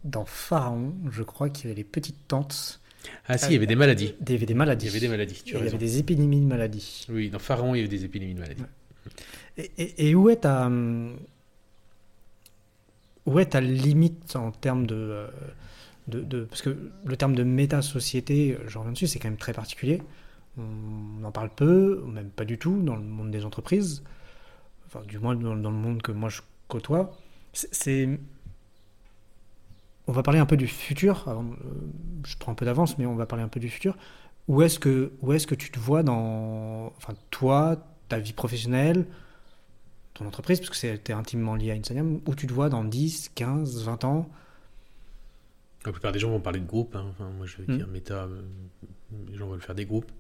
Dans 0.04 0.26
Pharaon, 0.26 0.94
je 1.12 1.24
crois 1.24 1.50
qu'il 1.50 1.66
y 1.66 1.68
avait 1.72 1.78
les 1.78 1.84
petites 1.84 2.28
tentes 2.28 2.80
Ah 3.28 3.38
si, 3.38 3.48
il 3.48 3.54
y 3.54 3.56
avait 3.56 3.66
des 3.68 3.76
maladies. 3.76 4.14
Il 4.26 4.32
y 4.32 4.36
avait 4.36 4.46
des 4.46 4.54
maladies. 4.54 4.86
Il 4.86 4.90
y 4.90 4.92
avait 4.92 5.00
des 5.00 5.08
maladies, 5.10 5.42
tu 5.44 5.54
Et 5.54 5.56
as 5.56 5.60
il 5.60 5.62
y 5.62 5.64
raison. 5.66 5.76
avait 5.78 5.86
des 5.86 6.00
épidémies 6.00 6.42
de 6.42 6.46
maladies. 6.46 7.06
Oui, 7.10 7.30
dans 7.30 7.40
Pharaon, 7.40 7.76
il 7.76 7.78
y 7.78 7.82
avait 7.82 7.90
des 7.90 8.04
épidémies 8.06 8.34
de 8.36 8.40
maladies. 8.40 8.64
Et, 9.58 9.72
et- 9.78 10.10
et 10.10 10.16
où 10.16 10.30
est 10.30 10.38
ta 10.42 10.70
où 13.26 13.40
est 13.40 13.46
ta 13.48 13.62
limite 13.62 14.36
en 14.36 14.52
termes 14.52 14.86
de, 14.86 14.96
euh, 14.96 15.28
parce 16.10 16.62
que 16.62 16.92
le 17.04 17.18
terme 17.18 17.36
de 17.36 17.44
méta-société, 17.44 18.58
je 18.68 18.78
reviens 18.78 18.94
dessus, 18.94 19.08
c'est 19.08 19.20
quand 19.20 19.30
même 19.30 19.38
très 19.38 19.54
particulier. 19.54 20.02
On 20.58 21.24
en 21.24 21.32
parle 21.32 21.50
peu, 21.50 22.04
même 22.08 22.30
pas 22.30 22.46
du 22.46 22.58
tout 22.58 22.82
dans 22.82 22.96
le 22.96 23.04
monde 23.04 23.32
des 23.32 23.44
entreprises, 23.46 24.04
enfin 24.88 25.02
du 25.06 25.20
moins 25.20 25.36
dans, 25.36 25.54
le 25.54 25.62
monde 25.72 26.02
que 26.02 26.12
moi 26.12 26.30
je 26.30 26.42
côtoie. 26.68 27.18
C'est- 27.54 28.20
on 30.08 30.12
va 30.12 30.24
parler 30.24 30.40
un 30.40 30.46
peu 30.46 30.58
du 30.58 30.68
futur. 30.68 31.28
euh, 31.28 31.42
je 32.26 32.38
prends 32.38 32.52
un 32.52 32.56
peu 32.56 32.66
d'avance, 32.66 32.98
mais 32.98 33.06
on 33.06 33.16
va 33.16 33.26
parler 33.26 33.44
un 33.44 33.48
peu 33.48 33.60
du 33.60 33.70
futur. 33.70 33.98
Où 34.48 34.62
est-ce 34.62 34.80
que, 34.80 35.12
où 35.22 35.34
est-ce 35.34 35.48
que 35.48 35.56
tu 35.56 35.72
te 35.72 35.80
vois 35.80 36.04
dans, 36.04 36.94
enfin, 36.98 37.16
toi, 37.32 37.78
ta 38.10 38.20
vie 38.20 38.34
professionnelle, 38.34 39.08
ton 40.14 40.28
entreprise, 40.28 40.60
parce 40.60 40.70
que 40.70 40.76
c'est 40.78 41.12
intimement 41.12 41.56
lié 41.56 41.72
à 41.72 41.74
Insaniam, 41.76 42.22
où 42.28 42.36
tu 42.36 42.48
te 42.48 42.54
vois 42.54 42.70
dans 42.70 42.84
10, 42.84 43.32
15, 43.36 43.84
20 43.84 44.04
ans? 44.06 44.30
La 45.86 45.92
plupart 45.92 46.12
des 46.12 46.20
gens 46.20 46.30
vont 46.32 46.40
parler 46.42 46.60
de 46.60 46.66
groupes. 46.66 46.96
hein. 46.96 47.06
Enfin, 47.12 47.30
moi, 47.30 47.46
je 47.46 47.58
vais 47.58 47.72
Mm. 47.74 47.78
dire 47.78 47.88
méta. 47.88 48.24
euh, 48.26 48.42
les 49.30 49.38
gens 49.38 49.48
veulent 49.48 49.62
faire 49.62 49.76
des 49.76 49.86
groupes. 49.86 50.12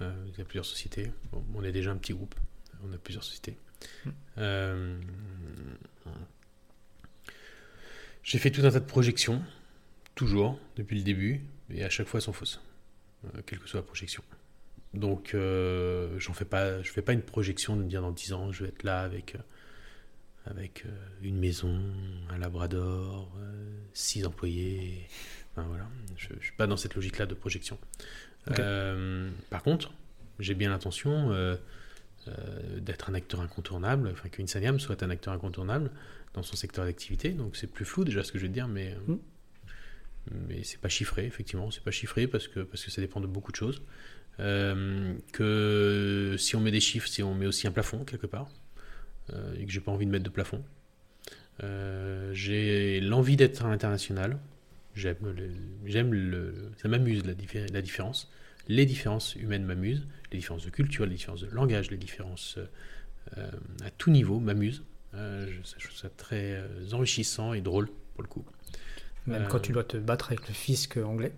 Euh, 0.00 0.12
il 0.32 0.38
y 0.38 0.40
a 0.40 0.44
plusieurs 0.44 0.64
sociétés. 0.64 1.10
Bon, 1.32 1.44
on 1.54 1.62
est 1.64 1.72
déjà 1.72 1.90
un 1.90 1.96
petit 1.96 2.12
groupe. 2.14 2.34
On 2.88 2.92
a 2.92 2.96
plusieurs 2.98 3.24
sociétés. 3.24 3.56
Mm. 4.04 4.10
Euh, 4.38 4.98
J'ai 8.22 8.38
fait 8.38 8.50
tout 8.50 8.60
un 8.64 8.70
tas 8.70 8.80
de 8.80 8.84
projections, 8.84 9.42
toujours, 10.14 10.58
depuis 10.76 10.96
le 10.98 11.02
début, 11.02 11.40
et 11.70 11.84
à 11.84 11.90
chaque 11.90 12.06
fois 12.06 12.18
elles 12.18 12.24
sont 12.24 12.32
fausses, 12.32 12.60
euh, 13.24 13.40
quelle 13.46 13.58
que 13.58 13.68
soit 13.68 13.80
la 13.80 13.86
projection. 13.86 14.22
Donc, 14.92 15.34
j'en 16.18 16.32
fais 16.34 16.44
pas, 16.44 16.82
je 16.82 16.90
fais 16.90 17.02
pas 17.02 17.12
une 17.12 17.22
projection 17.22 17.76
de 17.76 17.82
me 17.82 17.88
dire 17.88 18.02
dans 18.02 18.10
10 18.12 18.32
ans, 18.32 18.52
je 18.52 18.64
vais 18.64 18.68
être 18.70 18.82
là 18.82 19.00
avec, 19.02 19.36
avec 20.46 20.84
euh, 20.86 20.88
une 21.22 21.38
maison, 21.38 21.80
un 22.30 22.38
labrador, 22.38 23.30
6 23.92 24.26
employés. 24.26 25.06
Enfin, 25.52 25.66
voilà. 25.68 25.88
Je 26.16 26.32
ne 26.34 26.40
suis 26.40 26.52
pas 26.52 26.66
dans 26.66 26.76
cette 26.76 26.94
logique-là 26.94 27.26
de 27.26 27.34
projection. 27.34 27.78
Euh, 28.58 29.30
par 29.50 29.62
contre, 29.62 29.92
j'ai 30.38 30.54
bien 30.54 30.70
l'intention 30.70 31.30
euh, 31.32 31.56
euh, 32.28 32.80
d'être 32.80 33.10
un 33.10 33.14
acteur 33.14 33.40
incontournable, 33.40 34.08
enfin 34.12 34.28
que 34.30 34.40
Insaniam 34.40 34.80
soit 34.80 35.02
un 35.02 35.10
acteur 35.10 35.34
incontournable 35.34 35.90
dans 36.32 36.42
son 36.42 36.56
secteur 36.56 36.84
d'activité. 36.86 37.30
Donc 37.30 37.56
c'est 37.56 37.66
plus 37.66 37.84
flou 37.84 38.04
déjà 38.04 38.24
ce 38.24 38.32
que 38.32 38.38
je 38.38 38.44
vais 38.44 38.48
te 38.48 38.54
dire, 38.54 38.68
mais, 38.68 38.96
Mm. 40.30 40.34
mais 40.48 40.62
c'est 40.62 40.80
pas 40.80 40.88
chiffré, 40.88 41.26
effectivement. 41.26 41.70
C'est 41.70 41.82
pas 41.82 41.90
chiffré 41.90 42.26
parce 42.26 42.48
que, 42.48 42.60
parce 42.60 42.84
que 42.84 42.90
ça 42.90 43.00
dépend 43.00 43.20
de 43.20 43.26
beaucoup 43.26 43.52
de 43.52 43.56
choses. 43.56 43.82
Euh, 44.38 45.14
que 45.32 46.36
si 46.38 46.56
on 46.56 46.60
met 46.60 46.70
des 46.70 46.80
chiffres, 46.80 47.08
si 47.08 47.22
on 47.22 47.34
met 47.34 47.46
aussi 47.46 47.66
un 47.66 47.72
plafond 47.72 48.04
quelque 48.04 48.26
part, 48.26 48.48
euh, 48.48 48.59
et 49.58 49.64
que 49.66 49.72
j'ai 49.72 49.80
pas 49.80 49.92
envie 49.92 50.06
de 50.06 50.10
mettre 50.10 50.24
de 50.24 50.30
plafond. 50.30 50.62
Euh, 51.62 52.30
j'ai 52.32 53.00
l'envie 53.00 53.36
d'être 53.36 53.64
à 53.64 53.68
l'international. 53.68 54.38
J'aime 54.94 55.16
j'aime 55.84 56.12
le, 56.12 56.70
ça 56.78 56.88
m'amuse 56.88 57.24
la, 57.24 57.34
diffé- 57.34 57.70
la 57.72 57.82
différence. 57.82 58.30
Les 58.68 58.86
différences 58.86 59.34
humaines 59.36 59.64
m'amusent. 59.64 60.06
Les 60.32 60.38
différences 60.38 60.64
de 60.64 60.70
culture, 60.70 61.06
les 61.06 61.16
différences 61.16 61.42
de 61.42 61.50
langage, 61.50 61.90
les 61.90 61.96
différences 61.96 62.58
euh, 63.38 63.50
à 63.84 63.90
tout 63.90 64.10
niveau 64.10 64.40
m'amusent. 64.40 64.82
Euh, 65.14 65.46
je, 65.48 65.60
je 65.78 65.86
trouve 65.86 65.98
ça 65.98 66.08
très 66.10 66.52
euh, 66.54 66.68
enrichissant 66.92 67.52
et 67.52 67.60
drôle 67.60 67.88
pour 68.14 68.22
le 68.22 68.28
coup. 68.28 68.44
Même 69.26 69.42
Euh, 69.42 69.46
quand 69.48 69.60
tu 69.60 69.72
dois 69.72 69.84
te 69.84 69.96
battre 69.96 70.28
avec 70.32 70.48
le 70.48 70.54
fisc 70.54 70.96
anglais 70.96 71.32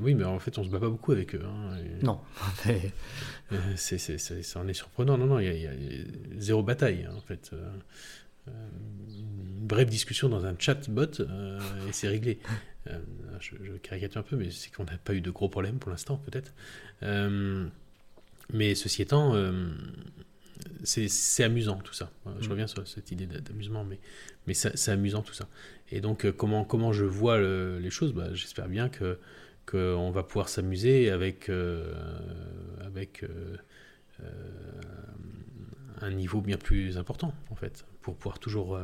Oui, 0.00 0.14
mais 0.14 0.24
en 0.24 0.38
fait, 0.40 0.58
on 0.58 0.64
se 0.64 0.68
bat 0.68 0.80
pas 0.80 0.88
beaucoup 0.88 1.12
avec 1.12 1.34
eux. 1.34 1.42
hein, 1.44 1.76
et- 1.78 2.04
Non. 2.04 2.20
Euh, 3.52 3.58
c'est, 3.76 3.98
c'est, 3.98 4.16
c'est- 4.16 4.42
ça 4.42 4.58
en 4.60 4.66
est 4.68 4.72
surprenant. 4.74 5.18
Non, 5.18 5.26
non, 5.26 5.38
il 5.38 5.52
y, 5.54 5.60
y 5.60 5.66
a 5.66 5.72
zéro 6.38 6.62
bataille, 6.62 7.04
hein, 7.08 7.12
en 7.14 7.20
fait. 7.20 7.50
Euh, 7.52 7.70
une 8.48 9.66
brève 9.66 9.88
discussion 9.88 10.28
dans 10.28 10.44
un 10.46 10.54
chatbot 10.58 11.20
euh, 11.20 11.58
et 11.88 11.92
c'est 11.92 12.08
réglé. 12.08 12.38
Euh, 12.88 12.98
je, 13.40 13.54
je 13.62 13.72
caricature 13.74 14.20
un 14.20 14.24
peu, 14.24 14.36
mais 14.36 14.50
c'est 14.50 14.70
qu'on 14.72 14.84
n'a 14.84 14.96
pas 14.98 15.14
eu 15.14 15.20
de 15.20 15.30
gros 15.30 15.48
problèmes 15.48 15.78
pour 15.78 15.90
l'instant, 15.90 16.16
peut-être. 16.16 16.52
Euh, 17.02 17.66
mais 18.52 18.74
ceci 18.74 19.02
étant, 19.02 19.34
euh, 19.34 19.68
c'est, 20.82 21.08
c'est 21.08 21.44
amusant 21.44 21.76
tout 21.76 21.94
ça. 21.94 22.10
Je 22.40 22.46
Mm. 22.48 22.50
reviens 22.50 22.66
sur 22.66 22.86
cette 22.86 23.10
idée 23.10 23.26
d'a- 23.26 23.40
d'amusement, 23.40 23.84
mais, 23.84 23.98
mais 24.46 24.54
ça- 24.54 24.72
c'est 24.74 24.90
amusant 24.90 25.22
tout 25.22 25.34
ça. 25.34 25.48
Et 25.90 26.00
donc, 26.00 26.30
comment, 26.32 26.64
comment 26.64 26.92
je 26.92 27.04
vois 27.04 27.38
le- 27.38 27.78
les 27.78 27.90
choses? 27.90 28.12
Bah, 28.12 28.32
J'espère 28.34 28.68
bien 28.68 28.88
que 28.88 29.18
qu'on 29.66 30.10
va 30.10 30.22
pouvoir 30.22 30.48
s'amuser 30.48 31.10
avec, 31.10 31.48
euh, 31.48 31.94
avec 32.84 33.22
euh, 33.22 33.56
euh, 34.22 34.80
un 36.00 36.10
niveau 36.10 36.40
bien 36.40 36.56
plus 36.56 36.98
important, 36.98 37.34
en 37.50 37.54
fait, 37.54 37.86
pour 38.02 38.16
pouvoir 38.16 38.38
toujours, 38.38 38.78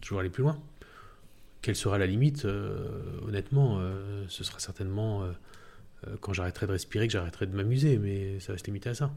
toujours 0.00 0.20
aller 0.20 0.30
plus 0.30 0.42
loin. 0.42 0.60
Quelle 1.62 1.76
sera 1.76 1.98
la 1.98 2.06
limite 2.06 2.46
Honnêtement, 3.22 3.80
ce 4.28 4.44
sera 4.44 4.58
certainement 4.58 5.26
quand 6.20 6.32
j'arrêterai 6.32 6.66
de 6.66 6.72
respirer 6.72 7.06
que 7.06 7.12
j'arrêterai 7.12 7.46
de 7.46 7.56
m'amuser, 7.56 7.98
mais 7.98 8.38
ça 8.40 8.52
va 8.52 8.58
se 8.58 8.64
limiter 8.64 8.90
à 8.90 8.94
ça. 8.94 9.14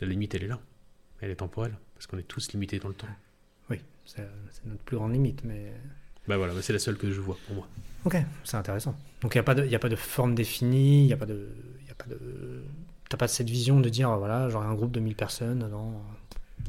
La 0.00 0.08
limite, 0.08 0.34
elle 0.34 0.44
est 0.44 0.48
là. 0.48 0.60
Elle 1.20 1.30
est 1.30 1.36
temporelle, 1.36 1.76
parce 1.94 2.06
qu'on 2.06 2.18
est 2.18 2.28
tous 2.28 2.52
limités 2.52 2.78
dans 2.78 2.88
le 2.88 2.94
temps. 2.94 3.08
oui, 3.70 3.80
c'est 4.04 4.28
notre 4.66 4.82
plus 4.82 4.96
grande 4.96 5.12
limite, 5.12 5.44
mais 5.44 5.72
Bah 6.28 6.36
voilà, 6.38 6.54
bah 6.54 6.60
c'est 6.62 6.72
la 6.72 6.78
seule 6.78 6.96
que 6.96 7.10
je 7.10 7.20
vois 7.20 7.36
pour 7.46 7.56
moi. 7.56 7.68
ok, 8.04 8.16
c'est 8.44 8.56
intéressant. 8.56 8.96
Donc 9.20 9.34
il 9.34 9.38
n'y 9.38 9.40
a 9.40 9.44
pas 9.44 9.54
de, 9.54 9.66
y 9.66 9.74
a 9.74 9.78
pas 9.78 9.88
de 9.88 9.96
forme 9.96 10.34
définie, 10.34 11.04
il 11.04 11.08
y 11.08 11.12
a 11.12 11.16
pas 11.16 11.26
de, 11.26 11.48
y 11.86 11.90
a 11.90 11.94
pas 11.94 12.06
de, 12.06 12.62
t'as 13.08 13.16
pas 13.16 13.28
cette 13.28 13.48
vision 13.50 13.80
de 13.80 13.88
dire 13.88 14.16
voilà 14.18 14.48
j'aurai 14.48 14.66
un 14.66 14.74
groupe 14.74 14.92
de 14.92 15.00
1000 15.00 15.14
personnes 15.16 15.68
dans 15.70 16.02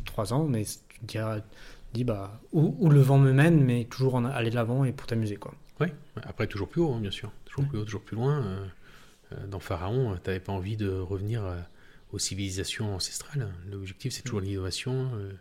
3 0.05 0.33
ans, 0.33 0.45
mais 0.45 0.63
tu 0.65 0.99
te 0.99 1.05
diras- 1.05 1.39
dis 1.93 2.03
bah 2.03 2.39
où, 2.51 2.75
où 2.79 2.89
le 2.89 2.99
vent 3.01 3.17
me 3.17 3.31
mène, 3.31 3.63
mais 3.63 3.85
toujours 3.85 4.15
en 4.15 4.25
aller 4.25 4.49
de 4.49 4.55
l'avant 4.55 4.83
et 4.85 4.91
pour 4.91 5.07
t'amuser 5.07 5.37
quoi. 5.37 5.53
Oui, 5.79 5.87
après 6.23 6.47
toujours 6.47 6.67
plus 6.69 6.81
haut, 6.81 6.93
hein, 6.93 6.99
bien 7.01 7.11
sûr. 7.11 7.31
Toujours 7.45 7.63
Ouais. 7.63 7.69
plus 7.69 7.79
haut, 7.79 7.85
toujours 7.85 8.01
plus 8.03 8.15
loin. 8.15 8.41
Euh, 8.45 8.65
euh, 9.33 9.47
dans 9.47 9.59
Pharaon, 9.59 10.15
tu 10.23 10.29
n'avais 10.29 10.39
pas 10.41 10.51
envie 10.53 10.77
de 10.77 10.89
revenir 10.89 11.43
euh, 11.45 11.57
aux 12.13 12.19
civilisations 12.19 12.93
ancestrales. 12.95 13.47
L'objectif, 13.69 14.13
c'est 14.13 14.21
toujours 14.21 14.39
l'innovation, 14.41 15.09
euh, 15.15 15.31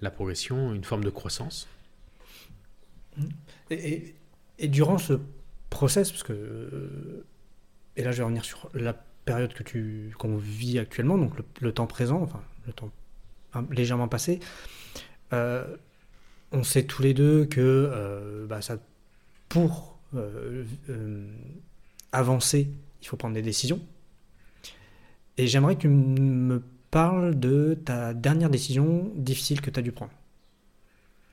la 0.00 0.10
progression, 0.10 0.72
une 0.74 0.82
forme 0.84 1.04
de 1.04 1.10
croissance. 1.10 1.68
Et, 3.70 4.14
durant 4.68 4.98
ce 4.98 5.14
process, 5.70 6.10
parce 6.10 6.22
que 6.22 6.32
euh, 6.32 7.24
et 7.96 8.04
là 8.04 8.12
je 8.12 8.18
vais 8.18 8.22
revenir 8.22 8.44
sur 8.44 8.70
la 8.74 8.94
période 9.24 9.52
que 9.52 9.62
tu 9.62 10.14
qu'on 10.18 10.36
vit 10.36 10.78
actuellement, 10.78 11.18
donc 11.18 11.32
le, 11.60 11.72
temps 11.72 11.86
présent, 11.86 12.22
enfin 12.22 12.42
le 12.66 12.72
temps 12.72 12.90
légèrement 13.70 14.08
passé, 14.08 14.40
euh, 15.32 15.64
on 16.52 16.62
sait 16.62 16.84
tous 16.84 17.02
les 17.02 17.14
deux 17.14 17.44
que 17.46 17.60
euh, 17.60 18.46
bah, 18.46 18.60
pour 19.48 19.98
avancer, 22.12 22.70
il 23.02 23.06
faut 23.06 23.16
prendre 23.16 23.34
des 23.34 23.42
décisions. 23.42 23.80
Et 25.36 25.46
j'aimerais 25.46 25.74
que 25.74 25.82
tu 25.82 25.88
me 25.88 26.62
parles 26.90 27.38
de 27.38 27.74
ta 27.84 28.14
dernière 28.14 28.48
décision 28.48 29.12
difficile 29.16 29.60
que 29.60 29.68
tu 29.68 29.78
as 29.78 29.82
dû 29.82 29.92
prendre. 29.92 30.12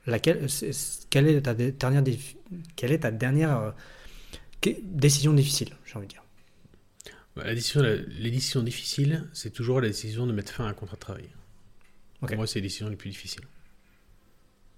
Laquelle, 0.05 0.49
c'est- 0.49 1.07
quelle 1.09 1.27
est 1.27 1.41
ta 1.41 1.53
dernière, 1.53 2.03
défi- 2.03 2.37
quelle 2.75 2.91
est 2.91 2.99
ta 2.99 3.11
dernière 3.11 3.57
euh, 3.57 3.71
décision 4.83 5.33
difficile, 5.33 5.69
j'ai 5.85 5.95
envie 5.95 6.07
de 6.07 6.11
dire? 6.11 6.23
Bah, 7.35 7.43
la 7.45 7.55
décision, 7.55 7.81
la- 7.81 7.95
les 7.95 8.31
décisions 8.31 8.61
difficiles, 8.63 9.27
c'est 9.33 9.51
toujours 9.51 9.81
la 9.81 9.87
décision 9.87 10.27
de 10.27 10.33
mettre 10.33 10.51
fin 10.51 10.65
à 10.65 10.69
un 10.69 10.73
contrat 10.73 10.95
de 10.95 11.01
travail. 11.01 11.29
Pour 12.19 12.35
moi, 12.35 12.47
c'est 12.47 12.59
les 12.59 12.63
décisions 12.63 12.89
les 12.89 12.95
plus 12.95 13.09
difficiles. 13.09 13.43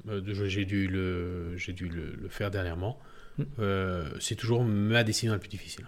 Euh, 0.08 0.22
de- 0.22 0.34
J'ai 0.48 0.66
dû, 0.66 0.88
le, 0.88 1.58
j'ai 1.58 1.74
dû 1.74 1.90
le, 1.90 2.14
le 2.16 2.30
faire 2.30 2.52
dernièrement. 2.52 3.00
Mm. 3.38 3.44
Euh, 3.60 4.10
c'est 4.20 4.36
toujours 4.36 4.64
ma 4.64 5.04
décision 5.04 5.34
la 5.34 5.40
plus 5.40 5.50
difficile. 5.50 5.86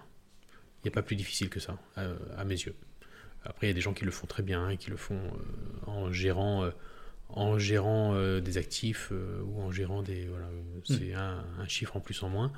Il 0.84 0.88
n'y 0.88 0.90
a 0.90 0.94
pas 0.94 1.02
plus 1.02 1.16
difficile 1.16 1.50
que 1.50 1.60
ça, 1.60 1.78
à, 1.96 2.08
à 2.38 2.44
mes 2.44 2.56
yeux. 2.56 2.76
Après, 3.44 3.68
il 3.68 3.70
y 3.70 3.72
a 3.72 3.74
des 3.74 3.82
gens 3.82 3.94
qui 3.94 4.04
le 4.06 4.12
font 4.12 4.28
très 4.28 4.44
bien 4.44 4.70
et 4.70 4.78
qui 4.78 4.90
le 4.90 4.98
font 4.98 5.16
euh, 5.16 5.90
en 5.90 6.12
gérant, 6.12 6.64
euh, 6.66 6.72
en 7.30 7.60
gérant 7.60 8.14
euh, 8.16 8.40
des 8.40 8.58
actifs 8.58 9.10
euh, 9.12 9.42
ou 9.44 9.62
en 9.62 9.72
gérant 9.72 10.02
des. 10.02 10.26
Voilà, 10.28 10.48
euh, 10.48 10.80
c'est 10.86 11.14
un, 11.14 11.44
un 11.60 11.68
chiffre 11.68 11.96
en 11.98 12.00
plus 12.00 12.22
en 12.24 12.30
moins. 12.30 12.52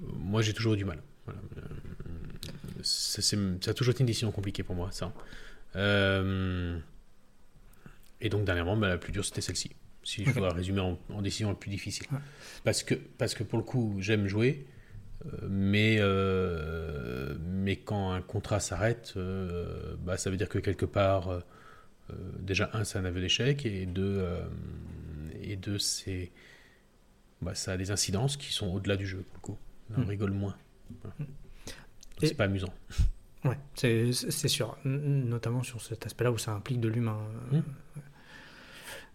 Moi, 0.00 0.42
j'ai 0.42 0.52
toujours 0.52 0.74
eu 0.74 0.76
du 0.76 0.84
mal. 0.84 1.02
Voilà. 1.24 1.40
Ça, 2.82 3.22
ça 3.22 3.36
a 3.70 3.74
toujours 3.74 3.92
été 3.92 4.00
une 4.00 4.06
décision 4.06 4.30
compliquée 4.32 4.62
pour 4.62 4.74
moi, 4.74 4.90
ça. 4.92 5.12
Euh, 5.76 6.78
et 8.20 8.28
donc, 8.28 8.44
dernièrement, 8.44 8.76
bah, 8.76 8.88
la 8.88 8.98
plus 8.98 9.12
dure, 9.12 9.24
c'était 9.24 9.40
celle-ci. 9.40 9.70
Si 10.02 10.24
je 10.24 10.32
dois 10.32 10.52
résumer 10.52 10.80
en, 10.80 10.98
en 11.10 11.22
décision 11.22 11.50
la 11.50 11.54
plus 11.54 11.70
difficile. 11.70 12.06
Ouais. 12.10 12.18
Parce, 12.64 12.82
que, 12.82 12.94
parce 12.94 13.34
que 13.34 13.44
pour 13.44 13.58
le 13.58 13.64
coup, 13.64 13.96
j'aime 13.98 14.26
jouer, 14.26 14.66
mais, 15.48 16.00
mais 17.40 17.76
quand 17.76 18.12
un 18.12 18.22
contrat 18.22 18.60
s'arrête, 18.60 19.14
bah, 19.98 20.16
ça 20.16 20.30
veut 20.30 20.36
dire 20.36 20.48
que 20.48 20.58
quelque 20.58 20.86
part, 20.86 21.42
déjà, 22.40 22.70
un, 22.72 22.84
c'est 22.84 22.98
un 22.98 23.04
aveu 23.04 23.20
d'échec, 23.20 23.64
et 23.66 23.86
deux, 23.86 24.18
euh, 24.20 24.44
et 25.42 25.56
deux 25.56 25.78
c'est, 25.78 26.30
bah, 27.42 27.54
ça 27.54 27.72
a 27.72 27.76
des 27.76 27.90
incidences 27.90 28.36
qui 28.36 28.52
sont 28.52 28.68
au-delà 28.68 28.96
du 28.96 29.06
jeu, 29.06 29.18
pour 29.18 29.34
le 29.34 29.40
coup. 29.40 29.58
On 29.96 30.00
Mm. 30.02 30.08
rigole 30.08 30.30
moins. 30.32 30.56
Voilà. 31.02 31.16
Et... 32.22 32.26
C'est 32.28 32.34
pas 32.34 32.44
amusant. 32.44 32.72
Ouais, 33.44 33.56
c'est 33.74 34.12
sûr. 34.48 34.76
Notamment 34.84 35.62
sur 35.62 35.80
cet 35.80 36.04
aspect-là 36.06 36.30
où 36.30 36.38
ça 36.38 36.52
implique 36.52 36.80
de 36.80 36.88
l'humain. 36.88 37.18
Mmh. 37.50 37.58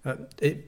Euh, 0.07 0.15
et 0.41 0.65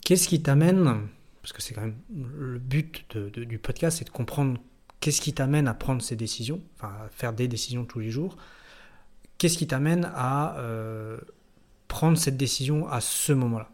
qu'est-ce 0.00 0.26
qui 0.28 0.42
t'amène, 0.42 1.06
parce 1.42 1.52
que 1.52 1.62
c'est 1.62 1.74
quand 1.74 1.82
même 1.82 1.96
le 2.12 2.58
but 2.58 3.16
du 3.16 3.58
podcast, 3.58 3.98
c'est 3.98 4.04
de 4.04 4.10
comprendre 4.10 4.60
qu'est-ce 4.98 5.20
qui 5.20 5.32
t'amène 5.32 5.68
à 5.68 5.74
prendre 5.74 6.02
ces 6.02 6.16
décisions, 6.16 6.60
enfin 6.76 6.92
à 7.04 7.08
faire 7.10 7.32
des 7.32 7.46
décisions 7.48 7.84
tous 7.84 8.00
les 8.00 8.10
jours. 8.10 8.36
Qu'est-ce 9.40 9.56
qui 9.56 9.66
t'amène 9.66 10.12
à 10.14 10.58
euh, 10.58 11.16
prendre 11.88 12.18
cette 12.18 12.36
décision 12.36 12.86
à 12.86 13.00
ce 13.00 13.32
moment-là? 13.32 13.70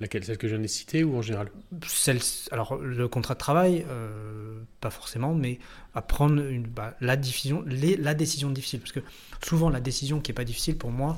Laquelle? 0.00 0.24
Celle 0.24 0.36
que 0.36 0.48
je 0.48 0.54
viens 0.54 0.62
de 0.62 0.66
citer 0.66 1.04
ou 1.04 1.16
en 1.16 1.22
général? 1.22 1.52
Celle, 1.86 2.18
Alors, 2.50 2.74
le 2.74 3.06
contrat 3.06 3.34
de 3.34 3.38
travail, 3.38 3.86
euh, 3.88 4.62
pas 4.80 4.90
forcément, 4.90 5.32
mais 5.32 5.60
à 5.94 6.02
prendre 6.02 6.42
une, 6.42 6.64
bah, 6.64 6.96
la, 7.00 7.14
décision, 7.14 7.62
les, 7.64 7.96
la 7.96 8.14
décision 8.14 8.50
difficile. 8.50 8.80
Parce 8.80 8.90
que 8.90 8.98
souvent, 9.44 9.70
la 9.70 9.80
décision 9.80 10.20
qui 10.20 10.32
n'est 10.32 10.34
pas 10.34 10.44
difficile 10.44 10.76
pour 10.76 10.90
moi 10.90 11.16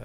euh, 0.00 0.04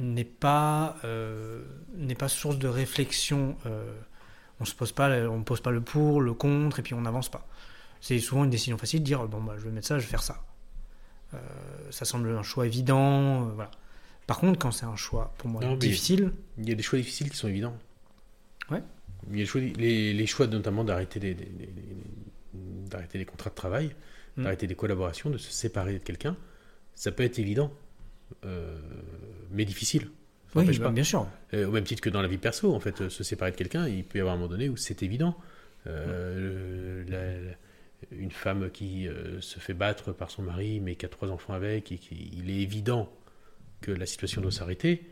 n'est 0.00 0.24
pas, 0.24 0.96
euh, 1.04 1.62
n'est 1.94 2.16
pas 2.16 2.28
source 2.28 2.58
de 2.58 2.66
réflexion. 2.66 3.54
on 3.64 4.64
ne 4.64 4.70
pose, 4.76 4.90
pas, 4.90 5.10
on 5.28 5.44
pose 5.44 5.60
pas 5.60 5.70
le 5.70 5.80
pour, 5.80 6.20
le 6.20 6.34
contre, 6.34 6.80
et 6.80 6.82
puis 6.82 6.94
on 6.94 7.02
n'avance 7.02 7.28
pas. 7.28 7.46
C'est 8.00 8.18
souvent 8.18 8.42
une 8.42 8.50
décision 8.50 8.78
facile 8.78 8.98
de 8.98 9.04
dire 9.04 9.28
bon, 9.28 9.40
bah, 9.40 9.54
je 9.58 9.62
vais 9.62 9.70
mettre 9.70 9.86
ça, 9.86 10.00
je 10.00 10.06
vais 10.06 10.10
faire 10.10 10.24
ça. 10.24 10.42
Ça 11.90 12.04
semble 12.04 12.30
un 12.30 12.42
choix 12.42 12.66
évident. 12.66 13.42
voilà. 13.54 13.70
Par 14.26 14.38
contre, 14.38 14.58
quand 14.58 14.70
c'est 14.70 14.86
un 14.86 14.96
choix, 14.96 15.34
pour 15.38 15.50
moi, 15.50 15.62
difficile. 15.76 16.32
Il 16.58 16.68
y 16.68 16.72
a 16.72 16.74
des 16.74 16.82
choix 16.82 16.98
difficiles 16.98 17.30
qui 17.30 17.36
sont 17.36 17.48
évidents. 17.48 17.76
Ouais. 18.70 18.82
Il 19.30 19.38
y 19.38 19.42
a 19.42 19.46
les, 19.76 20.26
choix, 20.26 20.46
notamment 20.46 20.84
d'arrêter 20.84 21.20
des, 21.20 21.36
d'arrêter 22.54 23.18
des 23.18 23.24
contrats 23.24 23.50
de 23.50 23.54
travail, 23.54 23.90
mm. 24.36 24.42
d'arrêter 24.42 24.66
des 24.66 24.74
collaborations, 24.74 25.30
de 25.30 25.38
se 25.38 25.52
séparer 25.52 25.94
de 25.94 25.98
quelqu'un. 25.98 26.36
Ça 26.94 27.10
peut 27.12 27.22
être 27.22 27.38
évident, 27.38 27.72
euh, 28.44 28.78
mais 29.50 29.64
difficile. 29.64 30.10
oui, 30.54 30.78
bah, 30.78 30.90
bien 30.90 31.04
sûr. 31.04 31.26
Euh, 31.54 31.66
au 31.66 31.70
même 31.70 31.84
titre 31.84 32.02
que 32.02 32.10
dans 32.10 32.22
la 32.22 32.28
vie 32.28 32.38
perso, 32.38 32.74
en 32.74 32.80
fait, 32.80 33.00
euh, 33.00 33.08
se 33.08 33.24
séparer 33.24 33.50
de 33.50 33.56
quelqu'un, 33.56 33.88
il 33.88 34.04
peut 34.04 34.18
y 34.18 34.20
avoir 34.20 34.34
un 34.34 34.38
moment 34.38 34.50
donné 34.50 34.68
où 34.68 34.76
c'est 34.76 35.02
évident. 35.02 35.36
Une 38.10 38.30
femme 38.30 38.70
qui 38.70 39.06
se 39.40 39.58
fait 39.60 39.74
battre 39.74 40.12
par 40.12 40.30
son 40.30 40.42
mari, 40.42 40.80
mais 40.80 40.96
qui 40.96 41.06
a 41.06 41.08
trois 41.08 41.28
enfants 41.30 41.52
avec, 41.52 41.92
et 41.92 41.98
qui, 41.98 42.30
il 42.32 42.50
est 42.50 42.60
évident 42.60 43.12
que 43.80 43.90
la 43.90 44.06
situation 44.06 44.40
doit 44.40 44.50
s'arrêter, 44.50 45.04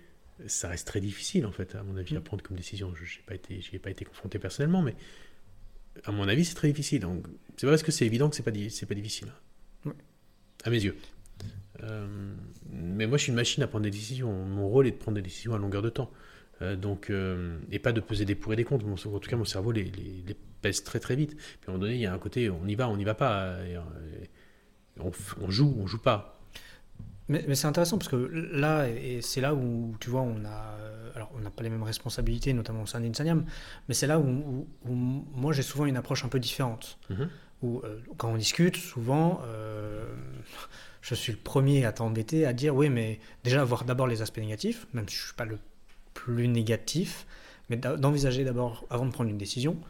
ça 0.46 0.68
reste 0.68 0.86
très 0.86 1.00
difficile, 1.00 1.46
en 1.46 1.52
fait, 1.52 1.74
à 1.74 1.82
mon 1.82 1.96
avis, 1.96 2.16
à 2.16 2.20
mm. 2.20 2.24
prendre 2.24 2.42
comme 2.42 2.56
décision. 2.56 2.94
Je 2.94 3.02
n'ai 3.02 3.22
pas, 3.26 3.34
été, 3.34 3.78
pas 3.78 3.90
été 3.90 4.04
confronté 4.04 4.38
personnellement, 4.38 4.82
mais 4.82 4.94
à 6.04 6.12
mon 6.12 6.28
avis, 6.28 6.44
c'est 6.44 6.54
très 6.54 6.68
difficile. 6.68 7.00
Donc, 7.00 7.26
c'est 7.56 7.66
vrai 7.66 7.76
que 7.78 7.92
c'est 7.92 8.06
évident 8.06 8.30
que 8.30 8.36
c'est 8.36 8.42
pas, 8.42 8.52
pas 8.52 8.94
difficile. 8.94 9.28
À 10.64 10.70
mes 10.70 10.82
yeux. 10.82 10.96
Euh, 11.82 12.34
mais 12.70 13.06
moi, 13.06 13.16
je 13.16 13.24
suis 13.24 13.30
une 13.30 13.36
machine 13.36 13.62
à 13.62 13.66
prendre 13.66 13.84
des 13.84 13.90
décisions. 13.90 14.32
Mon 14.32 14.68
rôle 14.68 14.86
est 14.86 14.92
de 14.92 14.96
prendre 14.96 15.16
des 15.16 15.22
décisions 15.22 15.54
à 15.54 15.58
longueur 15.58 15.82
de 15.82 15.88
temps. 15.88 16.10
Euh, 16.62 16.76
donc, 16.76 17.10
euh, 17.10 17.58
et 17.70 17.78
pas 17.78 17.92
de 17.92 18.00
peser 18.00 18.24
des 18.24 18.34
pour 18.34 18.52
et 18.52 18.56
des 18.56 18.64
contre. 18.64 18.86
en 18.86 18.94
tout 18.94 19.30
cas, 19.30 19.36
mon 19.36 19.44
cerveau 19.44 19.72
les, 19.72 19.84
les, 19.84 20.36
pèse 20.60 20.84
très 20.84 21.00
très 21.00 21.16
vite. 21.16 21.36
Puis 21.36 21.58
à 21.66 21.70
un 21.70 21.72
moment 21.72 21.82
donné, 21.82 21.94
il 21.94 22.00
y 22.00 22.06
a 22.06 22.12
un 22.12 22.18
côté, 22.18 22.50
on 22.50 22.66
y 22.66 22.74
va, 22.74 22.88
on 22.88 22.96
n'y 22.96 23.04
va 23.04 23.14
pas. 23.14 23.56
on, 24.98 25.10
on, 25.40 25.50
joue, 25.50 25.74
on 25.78 25.86
joue 25.86 26.02
pas. 26.02 26.40
Mais, 27.30 27.54
c'est 27.54 27.68
intéressant 27.68 27.96
parce 27.96 28.08
que 28.08 28.16
là, 28.16 28.88
et 28.88 29.20
c'est 29.22 29.40
là 29.40 29.54
où, 29.54 29.94
tu 30.00 30.10
vois, 30.10 30.22
on 30.22 30.44
a. 30.44 30.74
Euh, 30.80 31.12
alors, 31.14 31.30
on 31.36 31.38
n'a 31.38 31.50
pas 31.50 31.62
les 31.62 31.70
mêmes 31.70 31.84
responsabilités, 31.84 32.52
notamment 32.52 32.82
au 32.82 32.86
sein 32.86 33.00
d'Insaniam, 33.00 33.44
mais 33.88 33.94
c'est 33.94 34.08
là 34.08 34.18
où, 34.18 34.66
moi 34.84 35.52
j'ai 35.52 35.62
souvent 35.62 35.86
une 35.86 35.96
approche 35.96 36.24
un 36.24 36.28
peu 36.28 36.40
différente. 36.40 36.98
Mm-hmm. 37.08 37.28
Où, 37.62 37.82
euh, 37.84 38.00
quand 38.16 38.30
on 38.30 38.36
discute, 38.36 38.76
souvent, 38.76 39.42
euh, 39.44 40.12
je 41.02 41.14
suis 41.14 41.32
le 41.32 41.38
premier 41.38 41.84
à 41.84 41.92
t'embêter, 41.92 42.46
à 42.46 42.52
dire 42.52 42.74
oui, 42.74 42.88
mais 42.88 43.20
déjà, 43.44 43.62
voir 43.62 43.84
d'abord 43.84 44.08
les 44.08 44.22
aspects 44.22 44.38
négatifs, 44.38 44.88
même 44.92 45.08
si 45.08 45.14
je 45.14 45.20
ne 45.20 45.26
suis 45.26 45.36
pas 45.36 45.44
le 45.44 45.58
plus 46.24 46.48
négatif, 46.48 47.26
mais 47.68 47.76
d'envisager 47.76 48.44
d'abord, 48.44 48.86
avant 48.90 49.06
de 49.06 49.10
prendre 49.10 49.30
une 49.30 49.38
décision, 49.38 49.80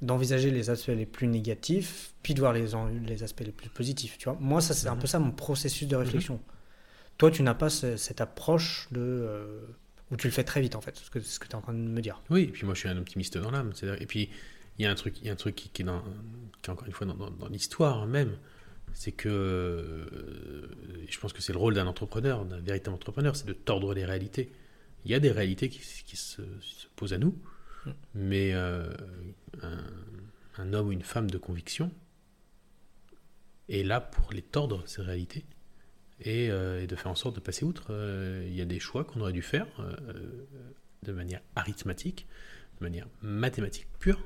d'envisager 0.00 0.50
les 0.50 0.70
aspects 0.70 0.88
les 0.88 1.06
plus 1.06 1.28
négatifs, 1.28 2.14
puis 2.22 2.34
de 2.34 2.40
voir 2.40 2.52
les, 2.52 2.66
les 3.06 3.22
aspects 3.22 3.44
les 3.44 3.52
plus 3.52 3.68
positifs. 3.68 4.18
Tu 4.18 4.24
vois 4.24 4.36
Moi, 4.40 4.60
ça, 4.60 4.74
c'est 4.74 4.88
un 4.88 4.96
peu 4.96 5.06
ça 5.06 5.18
mon 5.18 5.30
processus 5.30 5.86
de 5.86 5.96
réflexion. 5.96 6.36
Mm-hmm. 6.36 7.18
Toi, 7.18 7.30
tu 7.30 7.42
n'as 7.42 7.54
pas 7.54 7.70
cette 7.70 8.20
approche 8.20 8.88
de. 8.90 9.00
Euh, 9.00 9.60
où 10.10 10.16
tu 10.16 10.26
le 10.26 10.32
fais 10.32 10.44
très 10.44 10.60
vite, 10.60 10.74
en 10.74 10.80
fait, 10.80 10.96
ce 10.96 11.08
que, 11.08 11.20
ce 11.20 11.38
que 11.38 11.46
tu 11.46 11.52
es 11.52 11.54
en 11.54 11.62
train 11.62 11.72
de 11.72 11.78
me 11.78 12.00
dire. 12.02 12.20
Oui, 12.28 12.42
et 12.42 12.48
puis 12.48 12.66
moi, 12.66 12.74
je 12.74 12.80
suis 12.80 12.88
un 12.88 12.98
optimiste 12.98 13.38
dans 13.38 13.50
l'âme. 13.50 13.72
Et 13.98 14.06
puis, 14.06 14.28
il 14.78 14.82
y 14.82 14.86
a 14.86 14.90
un 14.90 14.94
truc, 14.94 15.18
il 15.20 15.26
y 15.26 15.30
a 15.30 15.32
un 15.32 15.36
truc 15.36 15.54
qui, 15.54 15.82
est, 15.82 15.84
dans, 15.84 16.02
qui 16.60 16.70
encore 16.70 16.86
une 16.86 16.92
fois 16.92 17.06
dans, 17.06 17.30
dans, 17.30 17.48
l'histoire 17.48 18.06
même. 18.06 18.36
C'est 18.94 19.12
que. 19.12 19.28
Euh, 19.28 20.68
je 21.08 21.18
pense 21.20 21.32
que 21.32 21.40
c'est 21.40 21.52
le 21.52 21.58
rôle 21.58 21.74
d'un 21.74 21.86
entrepreneur, 21.86 22.44
d'un 22.44 22.60
véritable 22.60 22.96
entrepreneur, 22.96 23.36
c'est 23.36 23.46
de 23.46 23.52
tordre 23.52 23.94
les 23.94 24.04
réalités. 24.04 24.50
Il 25.04 25.10
y 25.10 25.14
a 25.14 25.20
des 25.20 25.30
réalités 25.30 25.68
qui, 25.68 25.80
qui 26.04 26.16
se, 26.16 26.42
posent 26.96 27.12
à 27.12 27.18
nous, 27.18 27.38
mm. 27.86 27.90
mais 28.14 28.54
euh, 28.54 28.92
un, 29.62 29.78
un 30.58 30.72
homme 30.72 30.88
ou 30.88 30.92
une 30.92 31.02
femme 31.02 31.30
de 31.30 31.38
conviction 31.38 31.90
est 33.68 33.82
là 33.82 34.00
pour 34.00 34.32
les 34.32 34.42
tordre, 34.42 34.82
ces 34.86 35.02
réalités 35.02 35.44
euh, 36.26 36.82
et, 36.82 36.86
de 36.86 36.96
faire 36.96 37.10
en 37.10 37.14
sorte 37.14 37.34
de 37.34 37.40
passer 37.40 37.64
outre. 37.64 37.86
Euh, 37.90 38.44
il 38.46 38.54
y 38.54 38.60
a 38.60 38.64
des 38.64 38.80
choix 38.80 39.04
qu'on 39.04 39.20
aurait 39.20 39.32
dû 39.32 39.42
faire 39.42 39.66
euh, 39.80 40.46
de 41.02 41.12
manière 41.12 41.40
arithmétique, 41.56 42.26
de 42.78 42.84
manière 42.84 43.08
mathématique 43.22 43.86
pure, 43.98 44.24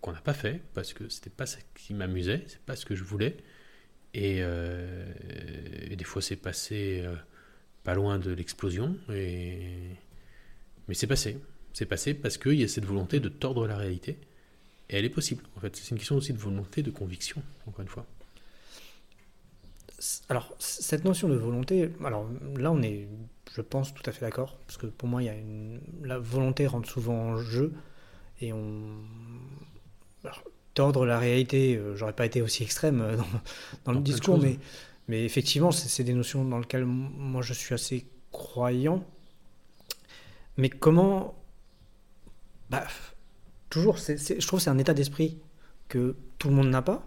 qu'on 0.00 0.12
n'a 0.12 0.20
pas 0.20 0.34
fait 0.34 0.62
parce 0.72 0.92
que 0.94 1.08
c'était 1.08 1.30
pas 1.30 1.46
ce 1.46 1.56
qui 1.74 1.94
m'amusait, 1.94 2.44
c'est 2.46 2.60
pas 2.60 2.76
ce 2.76 2.86
que 2.86 2.94
je 2.94 3.02
voulais. 3.02 3.36
Et, 4.14 4.40
des 5.96 6.04
fois, 6.04 6.22
c'est 6.22 6.36
passé 6.36 7.04
pas 7.84 7.94
loin 7.94 8.18
de 8.18 8.30
l'explosion. 8.32 8.96
Et... 9.12 9.96
Mais 10.88 10.94
c'est 10.94 11.06
passé. 11.06 11.38
C'est 11.72 11.86
passé 11.86 12.14
parce 12.14 12.38
qu'il 12.38 12.54
y 12.60 12.64
a 12.64 12.68
cette 12.68 12.84
volonté 12.84 13.20
de 13.20 13.28
tordre 13.28 13.66
la 13.66 13.76
réalité. 13.76 14.18
Et 14.88 14.96
elle 14.96 15.04
est 15.04 15.10
possible. 15.10 15.44
En 15.56 15.60
fait, 15.60 15.76
c'est 15.76 15.90
une 15.90 15.98
question 15.98 16.16
aussi 16.16 16.32
de 16.32 16.38
volonté, 16.38 16.82
de 16.82 16.90
conviction, 16.90 17.42
encore 17.66 17.82
une 17.82 17.88
fois 17.88 18.06
alors, 20.28 20.54
cette 20.58 21.04
notion 21.04 21.28
de 21.28 21.34
volonté, 21.34 21.90
alors 22.04 22.26
là, 22.56 22.72
on 22.72 22.80
est, 22.82 23.06
je 23.54 23.60
pense, 23.60 23.92
tout 23.92 24.02
à 24.06 24.12
fait 24.12 24.24
d'accord, 24.24 24.56
parce 24.66 24.78
que 24.78 24.86
pour 24.86 25.08
moi, 25.08 25.22
il 25.22 25.26
y 25.26 25.28
a 25.28 25.34
une, 25.34 25.80
la 26.02 26.18
volonté 26.18 26.66
rentre 26.66 26.88
souvent 26.88 27.14
en 27.14 27.36
jeu, 27.36 27.72
et 28.40 28.52
on. 28.52 28.80
tordre 30.72 31.04
la 31.04 31.18
réalité, 31.18 31.76
euh, 31.76 31.96
j'aurais 31.96 32.14
pas 32.14 32.24
été 32.24 32.40
aussi 32.40 32.62
extrême 32.62 33.02
euh, 33.02 33.16
dans, 33.84 33.92
le 33.92 34.00
discours, 34.00 34.38
mais, 34.38 34.58
mais 35.10 35.24
effectivement, 35.24 35.72
c'est 35.72 36.04
des 36.04 36.14
notions 36.14 36.44
dans 36.44 36.60
lesquelles 36.60 36.86
moi 36.86 37.42
je 37.42 37.52
suis 37.52 37.74
assez 37.74 38.06
croyant. 38.30 39.04
Mais 40.56 40.70
comment. 40.70 41.34
Bah, 42.70 42.86
toujours, 43.70 43.96
je 43.96 44.46
trouve 44.46 44.60
que 44.60 44.64
c'est 44.64 44.70
un 44.70 44.78
état 44.78 44.94
d'esprit 44.94 45.38
que 45.88 46.14
tout 46.38 46.48
le 46.48 46.54
monde 46.54 46.70
n'a 46.70 46.82
pas 46.82 47.04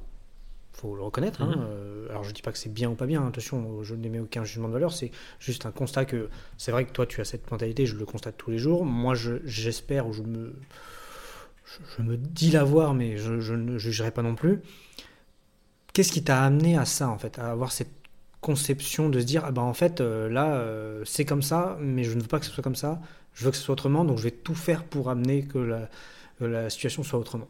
faut 0.73 0.95
le 0.95 1.01
reconnaître. 1.03 1.41
Hein, 1.41 1.55
mhm. 1.55 1.65
euh, 1.65 2.09
alors 2.09 2.23
je 2.23 2.31
dis 2.31 2.41
pas 2.41 2.51
que 2.51 2.57
c'est 2.57 2.73
bien 2.73 2.89
ou 2.89 2.95
pas 2.95 3.05
bien, 3.05 3.25
attention, 3.25 3.83
je 3.83 3.95
n'émets 3.95 4.19
aucun 4.19 4.43
jugement 4.43 4.67
de 4.67 4.73
valeur, 4.73 4.91
c'est 4.91 5.11
juste 5.39 5.65
un 5.65 5.71
constat 5.71 6.03
que 6.03 6.29
c'est 6.57 6.71
vrai 6.71 6.83
que 6.83 6.91
toi 6.91 7.05
tu 7.05 7.21
as 7.21 7.25
cette 7.25 7.49
mentalité, 7.51 7.85
je 7.85 7.95
le 7.95 8.05
constate 8.05 8.35
tous 8.37 8.51
les 8.51 8.57
jours. 8.57 8.83
Moi 8.83 9.13
j'espère 9.45 10.07
ou 10.07 10.13
je 10.13 10.23
me, 10.23 10.55
je, 11.97 12.01
me 12.01 12.17
dis 12.17 12.51
l'avoir, 12.51 12.93
mais 12.93 13.17
je, 13.17 13.53
ne 13.53 13.77
jugerai 13.77 14.11
pas 14.11 14.23
non 14.23 14.35
plus. 14.35 14.61
Qu'est-ce 15.93 16.11
qui 16.11 16.23
t'a 16.23 16.43
amené 16.43 16.77
à 16.77 16.85
ça 16.85 17.09
en 17.09 17.17
fait, 17.17 17.39
à 17.39 17.51
avoir 17.51 17.71
cette 17.71 17.93
conception 18.41 19.09
de 19.09 19.19
se 19.19 19.25
dire 19.25 19.43
ah 19.45 19.51
ben 19.51 19.61
en 19.61 19.73
fait 19.73 20.01
euh, 20.01 20.27
là 20.27 20.55
euh, 20.55 21.03
c'est 21.05 21.23
comme 21.23 21.41
ça, 21.41 21.77
mais 21.79 22.03
je 22.03 22.13
ne 22.13 22.21
veux 22.21 22.27
pas 22.27 22.39
que 22.39 22.45
ce 22.45 22.51
soit 22.51 22.63
comme 22.63 22.75
ça, 22.75 23.01
je 23.33 23.45
veux 23.45 23.51
que 23.51 23.57
ce 23.57 23.63
soit 23.63 23.73
autrement, 23.73 24.03
donc 24.03 24.17
je 24.17 24.23
vais 24.23 24.31
tout 24.31 24.55
faire 24.55 24.83
pour 24.83 25.09
amener 25.09 25.45
que 25.45 25.87
la, 26.39 26.69
situation 26.69 27.03
soit 27.03 27.19
autrement. 27.19 27.47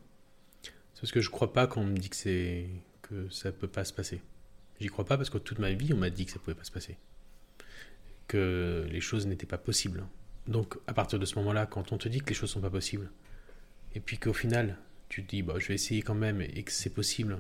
C'est 0.62 1.02
parce 1.02 1.12
que 1.12 1.22
je 1.22 1.30
crois 1.30 1.52
pas 1.52 1.68
qu'on 1.68 1.84
me 1.84 1.98
dit 1.98 2.10
que 2.10 2.16
c'est 2.16 2.68
que 3.02 3.28
ça 3.30 3.52
peut 3.52 3.68
pas 3.68 3.86
se 3.86 3.91
passer. 3.91 4.22
J'y 4.80 4.88
crois 4.88 5.06
pas 5.06 5.18
parce 5.18 5.30
que 5.30 5.38
toute 5.38 5.60
ma 5.60 5.72
vie, 5.72 5.94
on 5.94 5.98
m'a 5.98 6.10
dit 6.10 6.26
que 6.26 6.32
ça 6.32 6.39
pouvait 6.39 6.56
pas 6.56 6.64
se 6.64 6.72
passer. 6.72 6.98
Que 8.28 8.86
les 8.89 9.02
choses 9.02 9.26
n'étaient 9.26 9.48
pas 9.48 9.58
possibles. 9.58 10.06
Donc, 10.48 10.78
à 10.88 10.94
partir 10.94 11.20
de 11.20 11.26
ce 11.26 11.36
moment-là, 11.36 11.66
quand 11.66 11.91
on 11.91 11.98
te 11.98 12.08
dit 12.08 12.20
que 12.20 12.30
les 12.30 12.36
choses 12.36 12.52
sont 12.52 12.62
pas 12.62 12.70
possibles, 12.70 13.10
et 13.96 14.00
puis 14.00 14.18
qu'au 14.18 14.34
final, 14.34 14.78
tu 15.10 15.24
te 15.24 15.30
dis, 15.30 15.41
bah, 15.41 15.56
je 15.58 15.70
vais 15.70 15.76
essayer 15.76 16.02
quand 16.02 16.16
même, 16.16 16.41
et 16.41 16.64
que 16.64 16.72
c'est 16.72 16.89
possible, 16.89 17.39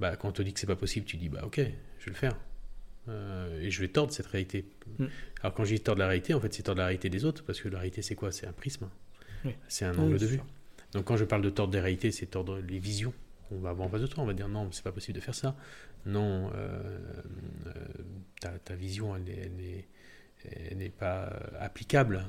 bah, 0.00 0.16
quand 0.16 0.28
on 0.28 0.32
te 0.32 0.42
dit 0.42 0.52
que 0.52 0.60
c'est 0.60 0.66
pas 0.66 0.76
possible, 0.76 1.06
tu 1.06 1.16
dis, 1.16 1.28
bah, 1.28 1.40
ok, 1.44 1.56
je 1.56 2.04
vais 2.04 2.10
le 2.10 2.14
faire. 2.14 2.36
Euh, 3.08 3.60
et 3.62 3.70
je 3.70 3.80
vais 3.80 3.88
tordre 3.88 4.12
cette 4.12 4.26
réalité. 4.26 4.66
Mm. 4.98 5.06
Alors, 5.40 5.54
quand 5.54 5.64
je 5.64 5.74
dis 5.74 5.80
tordre 5.80 6.00
la 6.00 6.08
réalité, 6.08 6.34
en 6.34 6.40
fait, 6.40 6.52
c'est 6.52 6.62
tordre 6.62 6.80
la 6.80 6.86
réalité 6.86 7.08
des 7.08 7.24
autres, 7.24 7.42
parce 7.44 7.60
que 7.60 7.68
la 7.68 7.78
réalité, 7.78 8.02
c'est 8.02 8.14
quoi? 8.14 8.32
C'est 8.32 8.46
un 8.46 8.52
prisme. 8.52 8.88
C'est 9.68 9.84
un 9.84 9.96
angle 9.96 10.18
de 10.18 10.26
vue. 10.26 10.40
Donc, 10.92 11.04
quand 11.04 11.16
je 11.16 11.24
parle 11.24 11.42
de 11.42 11.50
tordre 11.50 11.72
des 11.72 11.80
réalités, 11.80 12.10
c'est 12.10 12.26
tordre 12.26 12.58
les 12.58 12.78
visions 12.78 13.14
on 13.50 13.58
va 13.58 13.70
avoir 13.70 13.88
en 13.88 13.90
face 13.90 14.02
de 14.02 14.06
toi, 14.06 14.22
on 14.22 14.26
va 14.26 14.34
dire 14.34 14.48
non, 14.48 14.70
c'est 14.72 14.84
pas 14.84 14.92
possible 14.92 15.16
de 15.16 15.22
faire 15.22 15.34
ça. 15.34 15.56
Non, 16.06 16.50
euh, 16.54 16.98
euh, 18.44 18.58
ta, 18.64 18.74
vision, 18.74 19.16
elle 19.16 20.76
n'est 20.76 20.88
pas 20.90 21.32
applicable. 21.58 22.26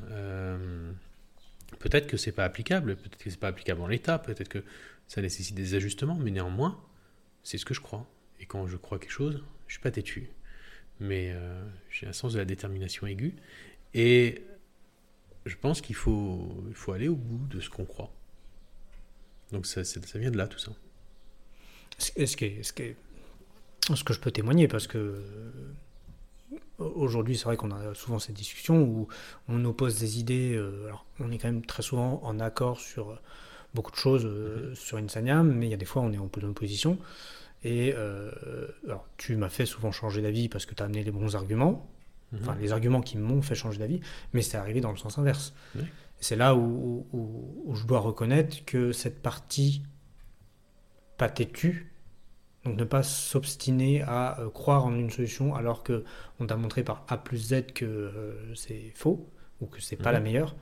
Peut-être 1.79 2.07
que 2.07 2.17
c'est 2.17 2.31
pas 2.31 2.45
applicable, 2.45 2.95
peut-être 2.95 3.17
que 3.17 3.29
c'est 3.29 3.39
pas 3.39 3.49
applicable 3.49 3.81
en 3.81 3.87
l'état, 3.87 4.17
peut-être 4.17 4.49
que 4.49 4.63
ça 5.07 5.21
nécessite 5.21 5.55
des 5.55 5.75
ajustements, 5.75 6.15
mais 6.15 6.31
néanmoins, 6.31 6.79
c'est 7.43 7.57
ce 7.57 7.65
que 7.65 7.73
je 7.73 7.81
crois. 7.81 8.07
Et 8.39 8.45
quand 8.45 8.67
je 8.67 8.77
crois 8.77 8.99
quelque 8.99 9.11
chose, 9.11 9.43
je 9.67 9.73
suis 9.73 9.81
pas 9.81 9.91
têtu. 9.91 10.29
Mais 10.99 11.31
euh, 11.31 11.63
j'ai 11.89 12.07
un 12.07 12.13
sens 12.13 12.33
de 12.33 12.39
la 12.39 12.45
détermination 12.45 13.07
aiguë. 13.07 13.35
Et 13.93 14.43
je 15.45 15.55
pense 15.55 15.81
qu'il 15.81 15.95
faut, 15.95 16.63
il 16.67 16.75
faut 16.75 16.91
aller 16.91 17.07
au 17.07 17.15
bout 17.15 17.47
de 17.47 17.59
ce 17.59 17.69
qu'on 17.69 17.85
croit. 17.85 18.11
Donc 19.51 19.65
ça, 19.65 19.83
ça, 19.83 19.99
vient 20.19 20.31
de 20.31 20.37
là, 20.37 20.47
tout 20.47 20.59
ça. 20.59 20.71
Ce, 21.97 22.11
qui 22.11 22.63
ce, 22.63 22.73
ce 23.95 24.03
que 24.03 24.13
je 24.13 24.19
peux 24.19 24.31
témoigner, 24.31 24.67
parce 24.67 24.87
que 24.87 25.23
aujourd'hui, 26.77 27.37
c'est 27.37 27.45
vrai 27.45 27.57
qu'on 27.57 27.71
a 27.71 27.93
souvent 27.93 28.19
cette 28.19 28.35
discussion 28.35 28.81
où 28.81 29.07
on 29.47 29.63
oppose 29.65 29.99
des 29.99 30.19
idées. 30.19 30.55
Euh, 30.55 30.85
alors, 30.87 31.05
on 31.19 31.31
est 31.31 31.37
quand 31.37 31.49
même 31.49 31.65
très 31.65 31.83
souvent 31.83 32.21
en 32.23 32.39
accord 32.39 32.79
sur 32.79 33.19
beaucoup 33.73 33.91
de 33.91 33.97
choses 33.97 34.25
euh, 34.25 34.71
mm-hmm. 34.71 34.75
sur 34.75 34.97
Insaniam, 34.97 35.51
mais 35.51 35.67
il 35.67 35.69
y 35.69 35.73
a 35.73 35.77
des 35.77 35.85
fois, 35.85 36.01
on 36.01 36.11
est 36.11 36.17
en 36.17 36.29
opposition. 36.43 36.97
Et 37.63 37.93
alors, 38.85 39.05
tu 39.17 39.35
m'as 39.35 39.49
fait 39.49 39.65
souvent 39.65 39.91
changer 39.91 40.21
d'avis 40.21 40.47
parce 40.47 40.65
que 40.65 40.73
tu 40.73 40.81
as 40.81 40.85
amené 40.85 41.03
les 41.03 41.11
bons 41.11 41.35
arguments, 41.35 41.89
mm-hmm. 42.33 42.37
enfin, 42.39 42.55
les 42.55 42.71
arguments 42.71 43.01
qui 43.01 43.17
m'ont 43.17 43.41
fait 43.41 43.55
changer 43.55 43.79
d'avis, 43.79 43.99
mais 44.31 44.41
c'est 44.41 44.55
arrivé 44.55 44.79
dans 44.79 44.91
le 44.91 44.97
sens 44.97 45.17
inverse. 45.17 45.53
C'est 46.21 46.37
là 46.37 46.55
où, 46.55 47.05
où, 47.11 47.75
je 47.75 47.85
dois 47.85 47.99
reconnaître 47.99 48.63
que 48.65 48.93
cette 48.93 49.21
partie 49.21 49.83
pas 51.17 51.29
têtue, 51.29 51.91
donc 52.65 52.77
ne 52.77 52.83
pas 52.83 53.03
s'obstiner 53.03 54.01
à 54.01 54.39
euh, 54.39 54.49
croire 54.49 54.85
en 54.85 54.93
une 54.93 55.09
solution 55.09 55.55
alors 55.55 55.83
que 55.83 56.03
on 56.39 56.45
t'a 56.45 56.55
montré 56.55 56.83
par 56.83 57.05
A 57.07 57.17
plus 57.17 57.49
Z 57.49 57.67
que 57.73 57.85
euh, 57.85 58.55
c'est 58.55 58.91
faux 58.95 59.29
ou 59.61 59.65
que 59.65 59.81
c'est 59.81 59.95
pas 59.95 60.11
la 60.11 60.19
mhm. 60.19 60.23
meilleure. 60.25 60.55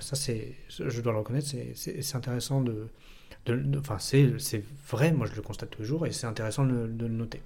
Ça, 0.00 0.16
c'est, 0.16 0.54
je 0.68 1.00
dois 1.00 1.12
le 1.12 1.18
reconnaître, 1.18 1.46
c'est 1.74 2.16
intéressant 2.16 2.62
de, 2.62 2.88
enfin 3.78 3.98
c'est 3.98 4.62
vrai, 4.88 5.12
moi 5.12 5.26
je 5.26 5.34
le 5.34 5.42
constate 5.42 5.70
tous 5.70 5.82
les 5.82 5.88
jours 5.88 6.06
et 6.06 6.12
c'est 6.12 6.26
intéressant 6.26 6.64
de, 6.64 6.74
le 6.74 7.08
noter. 7.08 7.42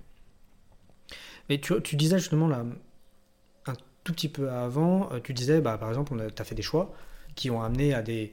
Mais 1.48 1.58
tu, 1.60 1.80
tu, 1.82 1.96
disais 1.96 2.18
justement 2.18 2.48
là, 2.48 2.64
un 3.66 3.72
tout 4.04 4.12
petit 4.12 4.28
peu 4.28 4.50
avant, 4.50 5.12
euh, 5.12 5.20
tu 5.20 5.32
disais, 5.32 5.60
bah, 5.60 5.78
par 5.78 5.88
exemple, 5.88 6.14
tu 6.34 6.42
as 6.42 6.44
fait 6.44 6.54
des 6.54 6.62
choix 6.62 6.92
qui 7.36 7.50
ont 7.50 7.62
amené 7.62 7.94
à 7.94 8.02
des, 8.02 8.32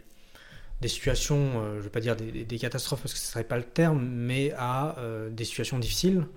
des 0.84 0.90
situations, 0.90 1.62
euh, 1.62 1.74
je 1.74 1.78
ne 1.78 1.82
vais 1.84 1.90
pas 1.90 2.02
dire 2.02 2.16
des, 2.16 2.58
catastrophes 2.60 3.02
parce 3.02 3.14
que 3.14 3.20
ce 3.20 3.26
ne 3.26 3.32
serait 3.32 3.44
pas 3.46 3.58
le 3.58 3.64
terme, 3.64 4.06
mais 4.06 4.52
à 4.58 4.98
euh, 5.00 5.30
des 5.30 5.46
situations 5.46 5.80
difficiles. 5.80 6.28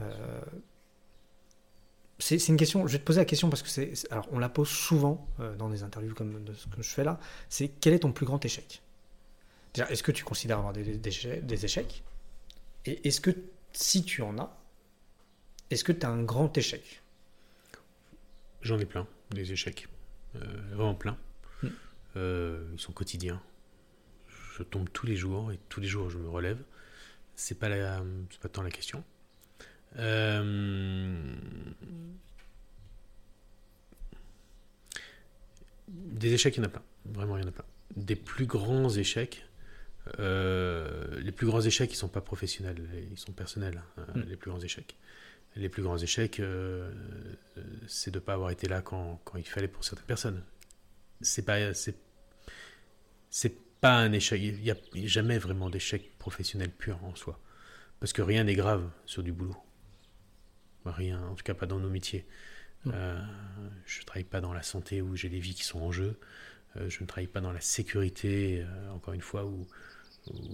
Euh, 0.00 0.40
c'est 2.18 2.48
une 2.48 2.56
question, 2.56 2.86
je 2.86 2.92
vais 2.92 2.98
te 2.98 3.04
poser 3.04 3.20
la 3.20 3.24
question 3.24 3.50
parce 3.50 3.62
que 3.62 3.68
c'est. 3.68 3.92
Alors, 4.10 4.26
on 4.32 4.38
la 4.38 4.48
pose 4.48 4.68
souvent 4.68 5.28
dans 5.58 5.68
des 5.68 5.82
interviews 5.82 6.14
comme 6.14 6.44
de 6.44 6.54
ce 6.54 6.66
que 6.66 6.82
je 6.82 6.88
fais 6.88 7.04
là 7.04 7.20
c'est 7.48 7.68
quel 7.68 7.92
est 7.92 8.00
ton 8.00 8.12
plus 8.12 8.26
grand 8.26 8.42
échec? 8.44 8.82
Déjà, 9.74 9.88
est-ce 9.90 10.02
que 10.02 10.12
tu 10.12 10.24
considères 10.24 10.58
avoir 10.58 10.72
des, 10.72 10.96
des 10.96 11.64
échecs? 11.64 12.02
Et 12.86 13.06
est-ce 13.06 13.20
que, 13.20 13.30
si 13.72 14.02
tu 14.02 14.22
en 14.22 14.38
as, 14.38 14.56
est-ce 15.70 15.84
que 15.84 15.92
tu 15.92 16.06
as 16.06 16.08
un 16.08 16.22
grand 16.22 16.56
échec? 16.56 17.02
J'en 18.62 18.78
ai 18.78 18.86
plein, 18.86 19.06
des 19.30 19.52
échecs. 19.52 19.88
vraiment 20.34 20.94
plein. 20.94 21.18
Euh, 22.16 22.64
ils 22.72 22.80
sont 22.80 22.92
quotidiens. 22.92 23.42
Je 24.56 24.62
tombe 24.62 24.88
tous 24.90 25.06
les 25.06 25.16
jours 25.16 25.52
et 25.52 25.58
tous 25.68 25.80
les 25.80 25.88
jours 25.88 26.08
je 26.08 26.18
me 26.18 26.28
relève. 26.28 26.62
C'est 27.34 27.58
pas 27.58 27.68
la, 27.68 28.02
pas 28.40 28.48
tant 28.48 28.62
la 28.62 28.70
question. 28.70 29.04
Euh, 29.98 31.34
des 35.88 36.32
échecs, 36.32 36.56
il 36.56 36.58
y 36.58 36.62
en 36.62 36.66
a 36.66 36.70
plein. 36.70 36.82
Vraiment, 37.06 37.36
il 37.36 37.42
y 37.42 37.44
en 37.44 37.48
a 37.48 37.52
plein. 37.52 37.64
Des 37.96 38.16
plus 38.16 38.46
grands 38.46 38.90
échecs. 38.90 39.46
Euh, 40.20 41.20
les 41.20 41.32
plus 41.32 41.46
grands 41.46 41.60
échecs, 41.60 41.92
ils 41.92 41.96
sont 41.96 42.08
pas 42.08 42.20
professionnels, 42.20 42.88
ils 43.10 43.18
sont 43.18 43.32
personnels. 43.32 43.82
Hein, 43.96 44.06
mm. 44.14 44.20
Les 44.28 44.36
plus 44.36 44.50
grands 44.50 44.60
échecs. 44.60 44.96
Les 45.56 45.68
plus 45.68 45.82
grands 45.82 45.96
échecs, 45.96 46.42
c'est 47.86 48.10
de 48.10 48.18
ne 48.18 48.20
pas 48.24 48.34
avoir 48.34 48.50
été 48.50 48.68
là 48.68 48.82
quand, 48.82 49.20
quand, 49.24 49.38
il 49.38 49.48
fallait 49.48 49.68
pour 49.68 49.84
certaines 49.84 50.06
personnes. 50.06 50.42
C'est 51.22 51.46
pas, 51.46 51.72
c'est 51.72 51.96
c'est 53.30 53.80
pas 53.80 53.98
un 53.98 54.12
échec. 54.12 54.40
Il 54.42 54.60
n'y 54.62 54.70
a 54.70 54.76
jamais 55.06 55.38
vraiment 55.38 55.68
d'échec 55.68 56.16
professionnel 56.18 56.70
pur 56.70 57.02
en 57.04 57.14
soi. 57.14 57.38
Parce 58.00 58.12
que 58.12 58.22
rien 58.22 58.44
n'est 58.44 58.54
grave 58.54 58.88
sur 59.04 59.22
du 59.22 59.32
boulot. 59.32 59.56
Rien, 60.86 61.22
en 61.26 61.34
tout 61.34 61.44
cas 61.44 61.54
pas 61.54 61.66
dans 61.66 61.78
nos 61.78 61.90
métiers. 61.90 62.26
Euh, 62.86 63.20
je 63.84 64.00
ne 64.00 64.04
travaille 64.04 64.24
pas 64.24 64.40
dans 64.40 64.52
la 64.52 64.62
santé 64.62 65.02
où 65.02 65.16
j'ai 65.16 65.28
des 65.28 65.40
vies 65.40 65.54
qui 65.54 65.64
sont 65.64 65.80
en 65.80 65.92
jeu. 65.92 66.18
Euh, 66.76 66.88
je 66.88 67.00
ne 67.02 67.06
travaille 67.06 67.26
pas 67.26 67.40
dans 67.40 67.52
la 67.52 67.60
sécurité, 67.60 68.62
euh, 68.62 68.90
encore 68.90 69.14
une 69.14 69.20
fois, 69.20 69.44
ou, 69.44 69.66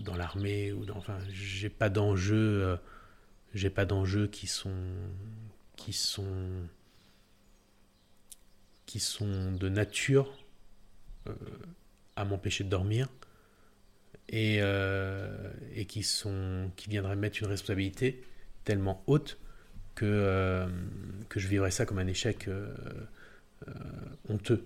dans 0.03 0.15
l'armée. 0.17 0.73
Ou 0.73 0.85
dans, 0.85 0.97
enfin, 0.97 1.19
j'ai 1.31 1.69
pas 1.69 1.89
d'enjeux. 1.89 2.79
j'ai 3.55 3.71
pas 3.71 3.85
d'enjeux 3.85 4.27
qui 4.27 4.47
sont 4.47 4.75
qui 5.77 5.93
sont 5.93 6.69
qui 8.87 9.01
sont 9.01 9.53
de 9.53 9.69
nature 9.69 10.31
à 12.17 12.25
m'empêcher 12.25 12.65
de 12.65 12.69
dormir 12.69 13.09
et, 14.29 14.59
et 15.75 15.87
qui, 15.87 16.03
sont, 16.03 16.71
qui 16.77 16.91
viendraient 16.91 17.17
mettre 17.17 17.43
une 17.43 17.49
responsabilité 17.49 18.23
tellement 18.65 19.03
haute 19.07 19.39
que, 19.95 20.05
euh, 20.05 20.69
que 21.29 21.41
je 21.41 21.49
vivrais 21.49 21.71
ça 21.71 21.87
comme 21.87 21.99
un 21.99 22.07
échec 22.07 22.49
euh, 22.49 22.75
honteux. 24.29 24.65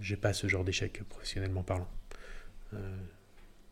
J'ai 0.00 0.16
pas 0.16 0.32
ce 0.32 0.46
genre 0.48 0.64
d'échec 0.64 1.02
professionnellement 1.08 1.62
parlant. 1.62 1.88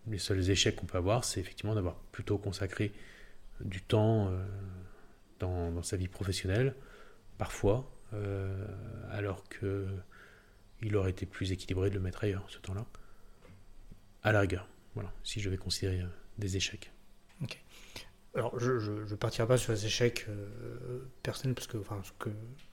les 0.06 0.18
seuls 0.18 0.50
échecs 0.50 0.76
qu'on 0.76 0.86
peut 0.86 0.98
avoir, 0.98 1.24
c'est 1.24 1.40
effectivement 1.40 1.74
d'avoir 1.74 1.96
plutôt 2.12 2.38
consacré 2.38 2.92
du 3.60 3.80
temps 3.80 4.30
dans, 5.38 5.82
sa 5.82 5.96
vie 5.96 6.08
professionnelle, 6.08 6.74
parfois, 7.38 7.90
alors 9.10 9.48
que 9.48 9.86
il 10.82 10.96
aurait 10.96 11.10
été 11.10 11.26
plus 11.26 11.52
équilibré 11.52 11.90
de 11.90 11.94
le 11.94 12.00
mettre 12.00 12.24
ailleurs, 12.24 12.44
ce 12.48 12.58
temps-là. 12.58 12.84
À 14.22 14.32
la 14.32 14.40
rigueur, 14.40 14.68
voilà, 14.94 15.12
si 15.24 15.40
je 15.40 15.48
vais 15.48 15.56
considérer 15.56 16.00
euh, 16.00 16.06
des 16.38 16.56
échecs. 16.56 16.92
Alors, 18.34 18.58
je 18.58 18.70
ne 18.72 19.14
partirai 19.14 19.46
pas 19.46 19.58
sur 19.58 19.72
les 19.72 19.86
échecs 19.86 20.26
euh, 20.28 21.10
personnels, 21.22 21.54
parce 21.54 21.66
que, 21.66 21.76
enfin, 21.76 22.00
que 22.18 22.30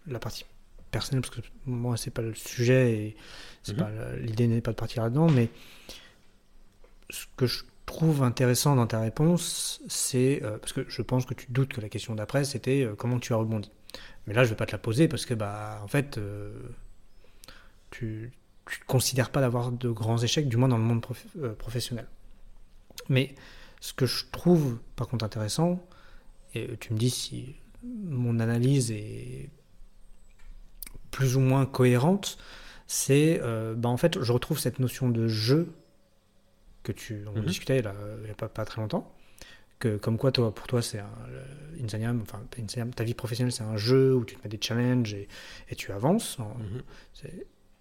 la 0.08 0.20
partie 0.20 0.46
personnelle, 0.92 1.22
parce 1.22 1.36
que 1.36 1.42
moi, 1.66 1.98
c'est 1.98 2.12
pas 2.12 2.22
le 2.22 2.34
sujet 2.34 2.94
et 2.94 3.18
c'est 3.64 3.78
mhm. 3.78 4.16
l'idée 4.22 4.48
n'est 4.48 4.62
pas 4.62 4.72
de 4.72 4.78
partir 4.78 5.04
là-dedans, 5.04 5.30
mais 5.30 5.50
ce 7.10 7.26
que 7.36 7.46
je 7.46 7.64
trouve 7.86 8.24
intéressant 8.24 8.76
dans 8.76 8.88
ta 8.88 9.00
réponse, 9.00 9.82
c'est 9.88 10.42
euh, 10.44 10.58
parce 10.58 10.74
que 10.74 10.86
je 10.88 11.02
pense 11.02 11.26
que 11.26 11.34
tu 11.34 11.48
doutes 11.50 11.74
que 11.74 11.82
la 11.82 11.90
question 11.90 12.16
d'après, 12.16 12.46
c'était 12.46 12.88
comment 12.98 13.20
tu 13.20 13.34
as 13.34 13.36
rebondi. 13.36 13.72
Mais 14.28 14.34
là, 14.34 14.44
je 14.44 14.50
vais 14.50 14.56
pas 14.56 14.66
te 14.66 14.72
la 14.72 14.78
poser 14.78 15.08
parce 15.08 15.26
que, 15.26 15.34
bah, 15.34 15.82
en 15.84 15.88
fait, 15.88 16.20
tu 17.92 18.32
ne 18.80 18.86
considères 18.86 19.30
pas 19.30 19.42
d'avoir 19.42 19.72
de 19.72 19.90
grands 19.90 20.18
échecs, 20.18 20.48
du 20.48 20.58
moins 20.58 20.68
dans 20.68 20.78
le 20.78 20.84
monde 20.84 21.06
euh, 21.38 21.54
professionnel. 21.54 22.08
Mais 23.10 23.36
ce 23.80 23.94
que 23.94 24.06
je 24.06 24.26
trouve 24.32 24.78
par 24.96 25.08
contre 25.08 25.26
intéressant, 25.26 25.86
et 26.54 26.78
tu 26.78 26.94
me 26.94 26.98
dis 26.98 27.10
si 27.10 27.56
mon 27.84 28.40
analyse 28.40 28.92
est 28.92 29.50
plus 31.12 31.36
ou 31.36 31.40
moins 31.40 31.66
cohérente, 31.66 32.38
c'est 32.88 33.40
euh, 33.42 33.76
bah 33.76 33.90
en 33.90 33.98
fait 33.98 34.22
je 34.22 34.32
retrouve 34.32 34.60
cette 34.60 34.80
notion 34.80 35.10
de 35.10 35.28
jeu 35.28 35.72
que 36.84 36.92
tu 36.92 37.24
on 37.28 37.40
mhm. 37.40 37.46
discutait 37.46 37.82
là 37.82 37.94
il 38.20 38.26
n'y 38.26 38.32
a 38.32 38.36
pas, 38.36 38.50
pas, 38.50 38.66
très 38.66 38.82
longtemps 38.82 39.14
que 39.78 39.98
comme 39.98 40.18
quoi 40.18 40.32
toi 40.32 40.54
pour 40.54 40.68
toi 40.68 40.82
c'est 40.82 41.00
un 41.00 41.10
Insaniam, 41.84 42.20
enfin 42.22 42.42
ta 42.96 43.04
vie 43.04 43.14
professionnelle 43.14 43.54
c'est 43.54 43.64
un 43.64 43.78
jeu 43.78 44.16
où 44.16 44.26
tu 44.26 44.36
te 44.36 44.44
mets 44.44 44.50
des 44.50 44.60
challenges 44.62 45.14
et, 45.14 45.28
et 45.70 45.76
tu 45.76 45.92
avances 45.92 46.40
mhm 46.40 46.82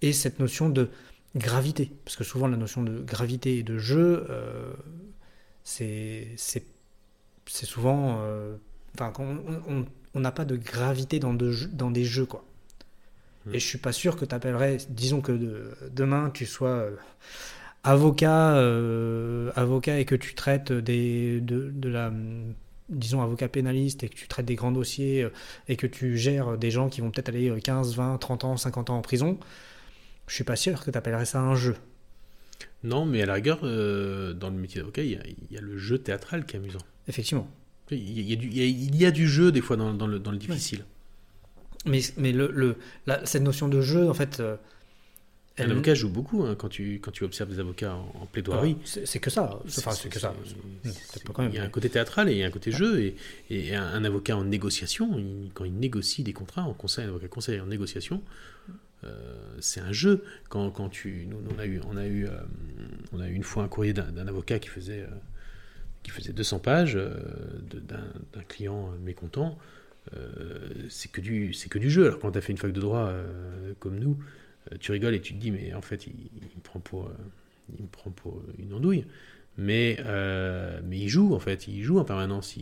et 0.03 0.13
cette 0.13 0.39
notion 0.39 0.69
de 0.69 0.91
gravité. 1.35 1.93
Parce 2.05 2.17
que 2.17 2.25
souvent, 2.25 2.49
la 2.49 2.57
notion 2.57 2.83
de 2.83 3.01
gravité 3.01 3.59
et 3.59 3.63
de 3.63 3.79
jeu, 3.79 4.27
euh, 4.31 4.73
c'est 5.69 6.37
souvent. 7.47 8.21
Euh, 8.23 8.57
enfin, 8.95 9.13
on 10.15 10.21
n'a 10.21 10.33
pas 10.33 10.45
de 10.45 10.57
gravité 10.57 11.19
dans, 11.19 11.35
de, 11.35 11.55
dans 11.73 11.91
des 11.91 12.05
jeux, 12.05 12.27
quoi. 12.27 12.45
Hmm. 13.47 13.55
Et 13.55 13.59
je 13.59 13.67
suis 13.67 13.79
pas 13.79 13.93
sûr 13.93 14.17
que 14.17 14.25
tu 14.25 14.35
appellerais, 14.35 14.79
disons 14.89 15.21
que 15.21 15.33
demain 15.93 16.31
tu 16.33 16.47
sois 16.47 16.69
euh, 16.69 16.97
avocat, 17.85 18.57
avocat 19.57 19.99
et 19.99 20.05
que 20.05 20.15
tu 20.15 20.35
traites 20.35 20.73
des, 20.73 21.41
de, 21.41 21.71
de, 21.73 21.89
la, 21.89 22.13
disons 22.89 23.23
avocat 23.23 23.49
pénaliste 23.49 24.03
et 24.05 24.09
que 24.09 24.15
tu 24.17 24.27
traites 24.27 24.47
des 24.47 24.57
grands 24.57 24.73
dossiers 24.73 25.29
et 25.69 25.77
que 25.77 25.87
tu 25.87 26.17
gères 26.17 26.59
des 26.59 26.71
gens 26.71 26.89
qui 26.89 27.01
vont 27.01 27.11
peut-être 27.11 27.29
aller 27.29 27.53
15, 27.61 27.95
20, 27.95 28.19
30 28.19 28.45
ans, 28.45 28.57
50 28.57 28.91
ans 28.91 28.97
en 28.97 29.03
prison, 29.03 29.39
je 30.27 30.35
suis 30.35 30.45
pas 30.45 30.57
sûr 30.57 30.83
que 30.85 30.91
tu 30.91 30.99
appellerais 30.99 31.27
ça 31.27 31.41
un 31.41 31.55
jeu. 31.55 31.77
Non, 32.85 33.05
mais 33.07 33.23
à 33.23 33.27
la 33.27 33.35
rigueur, 33.35 33.61
euh, 33.65 34.33
dans 34.33 34.51
le 34.51 34.57
métier 34.57 34.81
d'avocat, 34.81 35.03
il 35.03 35.19
y, 35.51 35.57
a 35.59 35.61
le 35.61 35.79
jeu 35.79 35.99
théâtral 35.99 36.47
qui 36.47 36.57
est 36.57 36.59
amusant. 36.61 36.79
Effectivement. 37.09 37.51
Il 37.91 38.21
y 38.21 38.33
a, 38.33 38.37
du, 38.37 38.49
il 38.49 38.97
y 38.97 39.07
a 39.07 39.11
du, 39.11 39.27
jeu 39.27 39.51
des 39.51 39.63
fois 39.63 39.77
dans, 39.77 39.95
dans, 39.95 40.07
le, 40.07 40.19
dans 40.19 40.31
le, 40.31 40.37
difficile. 40.37 40.85
Mais, 41.87 42.01
mais 42.19 42.33
le, 42.33 42.51
le 42.55 42.77
cette 43.25 43.43
notion 43.43 43.67
de 43.69 43.81
jeu, 43.81 44.09
en 44.11 44.15
fait, 44.15 44.41
euh, 44.41 44.57
Un 45.57 45.71
avocat 45.71 45.95
joue 45.95 46.11
beaucoup 46.11 46.45
hein, 46.45 46.55
quand, 46.55 46.69
tu, 46.69 47.01
quand 47.01 47.11
tu 47.11 47.25
observes 47.25 47.49
des 47.51 47.59
avocats 47.61 47.95
en, 47.95 48.13
en 48.23 48.27
plaidoirie. 48.27 48.73
Alors, 48.73 49.07
C'est 49.09 49.19
que 49.21 49.31
ça. 49.31 49.59
Enfin, 49.67 49.93
c'est 49.93 50.11
que 50.11 50.19
ça. 50.21 50.35
même, 51.39 51.49
Il 51.49 51.55
y 51.55 51.59
a 51.59 51.65
un 51.65 51.69
côté 51.71 51.89
théâtral 51.89 52.29
et 52.29 52.33
il 52.33 52.39
y 52.39 52.45
a 52.45 52.47
un 52.47 52.51
côté 52.51 52.71
jeu. 52.71 53.01
Et, 53.01 53.17
et 53.51 53.75
un, 53.75 53.87
un 53.87 54.05
avocat 54.05 54.37
en 54.37 54.45
négociation, 54.45 55.19
il- 55.19 55.51
quand 55.55 55.65
il 55.65 55.75
négocie 55.75 56.23
des 56.23 56.35
contrats, 56.35 56.63
en 56.65 56.75
conseil, 56.75 57.07
un 57.07 57.09
avocat 57.09 57.29
conseiller 57.29 57.61
en 57.61 57.67
négociation, 57.67 58.23
euh, 59.05 59.57
c'est 59.61 59.81
un 59.81 59.93
jeu. 59.93 60.25
Quand, 60.49 60.71
quand 60.71 60.89
tu, 60.89 61.27
nous, 61.29 61.39
on 61.55 61.59
a 61.59 61.67
eu, 61.67 61.81
on 61.89 61.97
a 61.97 62.07
eu, 62.07 62.27
euh, 62.27 62.31
on 63.13 63.21
a 63.21 63.29
eu 63.29 63.33
une 63.35 63.43
fois 63.43 63.63
un 63.63 63.69
courrier 63.69 63.93
d'un 63.93 64.27
avocat 64.27 64.59
qui 64.59 64.69
faisait, 64.69 65.03
euh, 65.03 65.09
qui 66.03 66.11
faisait 66.11 66.33
200 66.33 66.59
pages 66.61 66.99
d'un 67.73 68.43
client 68.49 68.91
mécontent. 69.03 69.59
C'est 70.89 71.13
que 71.13 71.21
du, 71.21 71.53
c'est 71.53 71.69
que 71.69 71.79
du 71.79 71.91
jeu. 71.91 72.07
Alors 72.07 72.19
quand 72.19 72.33
tu 72.33 72.39
as 72.39 72.41
fait 72.41 72.53
une 72.53 72.59
fac 72.59 72.73
de 72.73 72.81
droit 72.81 73.13
comme 73.79 73.99
nous, 73.99 74.19
tu 74.81 74.91
rigoles 74.93 75.15
et 75.15 75.21
tu 75.21 75.35
te 75.35 75.39
dis 75.39 75.51
mais 75.51 75.75
en 75.75 75.83
fait 75.83 76.07
il, 76.07 76.15
il 76.37 76.57
me 76.57 76.63
prend 76.63 76.81
pour, 76.81 77.11
il 77.77 77.83
me 77.83 77.89
prend 77.89 78.11
pour 78.11 78.43
une 78.59 78.73
andouille. 78.73 79.05
Mais, 79.59 79.99
mais 80.85 80.99
il 80.99 81.09
joue 81.09 81.35
en 81.35 81.41
fait, 81.41 81.69
il 81.69 81.83
joue 81.83 81.99
en 81.99 82.05
permanence. 82.05 82.55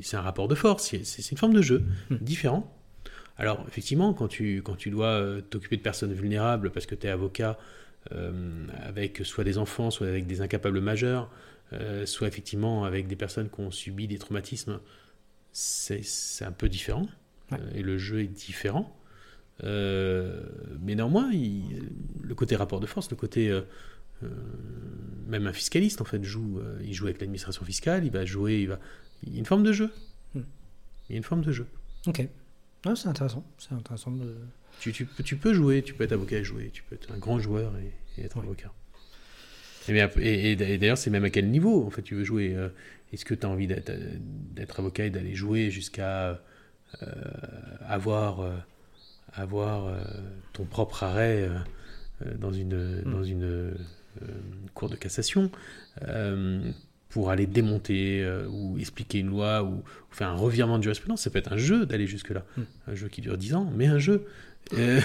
C'est 0.00 0.16
un 0.16 0.22
rapport 0.22 0.48
de 0.48 0.54
force, 0.54 0.94
c'est, 1.02 1.30
une 1.30 1.36
forme 1.36 1.52
de 1.52 1.62
jeu 1.62 1.84
Hmm. 2.08 2.16
différent. 2.22 2.77
Alors 3.38 3.64
effectivement, 3.68 4.12
quand 4.12 4.28
tu, 4.28 4.62
quand 4.62 4.74
tu 4.74 4.90
dois 4.90 5.06
euh, 5.06 5.40
t'occuper 5.40 5.76
de 5.76 5.82
personnes 5.82 6.12
vulnérables 6.12 6.70
parce 6.70 6.86
que 6.86 6.96
tu 6.96 7.06
es 7.06 7.10
avocat 7.10 7.56
euh, 8.12 8.66
avec 8.82 9.20
soit 9.24 9.44
des 9.44 9.58
enfants, 9.58 9.90
soit 9.90 10.08
avec 10.08 10.26
des 10.26 10.40
incapables 10.40 10.80
majeurs, 10.80 11.30
euh, 11.72 12.04
soit 12.04 12.26
effectivement 12.26 12.84
avec 12.84 13.06
des 13.06 13.16
personnes 13.16 13.48
qui 13.48 13.60
ont 13.60 13.70
subi 13.70 14.08
des 14.08 14.18
traumatismes, 14.18 14.80
c'est, 15.52 16.02
un 16.44 16.52
peu 16.52 16.68
différent. 16.68 17.06
Ouais. 17.52 17.58
Euh, 17.60 17.70
et 17.78 17.82
le 17.82 17.96
jeu 17.96 18.20
est 18.20 18.26
différent. 18.26 18.94
Mais 19.62 20.94
néanmoins, 20.94 21.30
il- 21.32 21.90
le 22.22 22.34
côté 22.34 22.54
rapport 22.54 22.78
de 22.78 22.86
force, 22.86 23.10
le 23.10 23.16
côté 23.16 23.60
même 25.26 25.46
un 25.48 25.52
fiscaliste 25.52 26.00
en 26.00 26.04
fait 26.04 26.22
joue, 26.22 26.60
il 26.84 26.94
joue 26.94 27.06
avec 27.06 27.20
l'administration 27.20 27.64
fiscale, 27.64 28.04
il 28.04 28.12
va 28.12 28.24
jouer, 28.24 28.60
il 28.60 28.68
va, 28.68 28.78
il 29.24 29.32
y 29.32 29.36
a 29.36 29.38
une 29.40 29.46
forme 29.46 29.64
de 29.64 29.72
jeu. 29.72 29.90
Hmm. 30.34 30.42
Il 31.08 31.12
y 31.12 31.14
a 31.14 31.18
une 31.18 31.24
forme 31.24 31.42
de 31.42 31.50
jeu. 31.50 31.66
Ok. 32.06 32.28
C'est 32.96 33.08
intéressant. 33.08 33.44
C'est 33.58 33.72
intéressant 33.74 34.10
de. 34.12 34.34
Tu, 34.80 34.92
tu 34.92 35.04
peux, 35.06 35.22
tu 35.22 35.36
peux 35.36 35.52
jouer, 35.54 35.82
tu 35.82 35.94
peux 35.94 36.04
être 36.04 36.12
avocat 36.12 36.36
et 36.38 36.44
jouer, 36.44 36.70
tu 36.72 36.82
peux 36.84 36.94
être 36.94 37.12
un 37.12 37.18
grand 37.18 37.38
joueur 37.40 37.72
et, 37.78 38.20
et 38.20 38.24
être 38.24 38.36
Ouais. 38.36 38.44
avocat. 38.44 38.72
Et, 39.88 39.92
bien, 39.92 40.08
et- 40.18 40.52
et 40.52 40.78
d'ailleurs, 40.78 40.98
c'est 40.98 41.10
même 41.10 41.24
à 41.24 41.30
quel 41.30 41.48
niveau 41.50 41.84
en 41.86 41.90
fait 41.90 42.02
tu 42.02 42.14
veux 42.14 42.24
jouer. 42.24 42.54
euh, 42.54 42.68
Est-ce 43.12 43.24
que 43.24 43.34
tu 43.34 43.46
as 43.46 43.48
envie 43.48 43.66
d'être 43.66 44.78
avocat 44.78 45.06
et 45.06 45.10
d'aller 45.10 45.34
jouer 45.34 45.70
jusqu'à 45.70 46.40
euh, 47.02 47.06
avoir, 47.80 48.40
euh, 48.40 48.56
avoir 49.32 49.86
euh, 49.86 50.00
ton 50.52 50.64
propre 50.64 51.02
arrêt 51.04 51.48
dans 52.38 52.52
une, 52.52 53.02
Mm. 53.04 53.10
dans 53.10 53.24
une 53.24 53.44
euh, 53.44 53.72
cour 54.74 54.88
de 54.90 54.96
cassation? 54.96 55.50
Pour 57.10 57.30
aller 57.30 57.46
démonter 57.46 58.22
euh, 58.22 58.46
ou 58.48 58.78
expliquer 58.78 59.18
une 59.20 59.28
loi 59.28 59.62
ou, 59.62 59.76
ou 59.76 59.82
faire 60.10 60.28
un 60.28 60.34
revirement 60.36 60.78
de 60.78 60.82
jurisprudence 60.82 61.22
Ça 61.22 61.30
peut 61.30 61.38
être 61.38 61.52
un 61.52 61.56
jeu 61.56 61.86
d'aller 61.86 62.06
jusque-là. 62.06 62.44
Mm. 62.56 62.62
Un 62.88 62.94
jeu 62.94 63.08
qui 63.08 63.20
dure 63.20 63.38
10 63.38 63.54
ans, 63.54 63.72
mais 63.74 63.86
un 63.86 63.98
jeu. 63.98 64.26
Euh, 64.74 65.00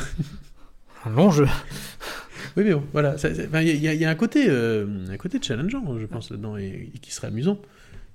Un 1.06 1.10
long 1.12 1.32
jeu. 1.32 1.46
oui, 2.58 2.64
mais 2.66 2.74
bon, 2.74 2.84
voilà. 2.94 3.16
Il 3.24 3.68
y, 3.82 3.88
a- 3.88 3.94
il 3.94 4.00
y 4.02 4.06
a 4.06 4.10
un 4.10 4.16
côté, 4.16 4.46
euh, 4.50 5.06
un 5.10 5.18
côté 5.18 5.40
challengeant, 5.42 5.98
je 6.00 6.06
pense, 6.06 6.30
là-dedans, 6.30 6.58
et, 6.58 6.90
et 6.94 6.98
qui 7.00 7.12
serait 7.12 7.28
amusant, 7.28 7.60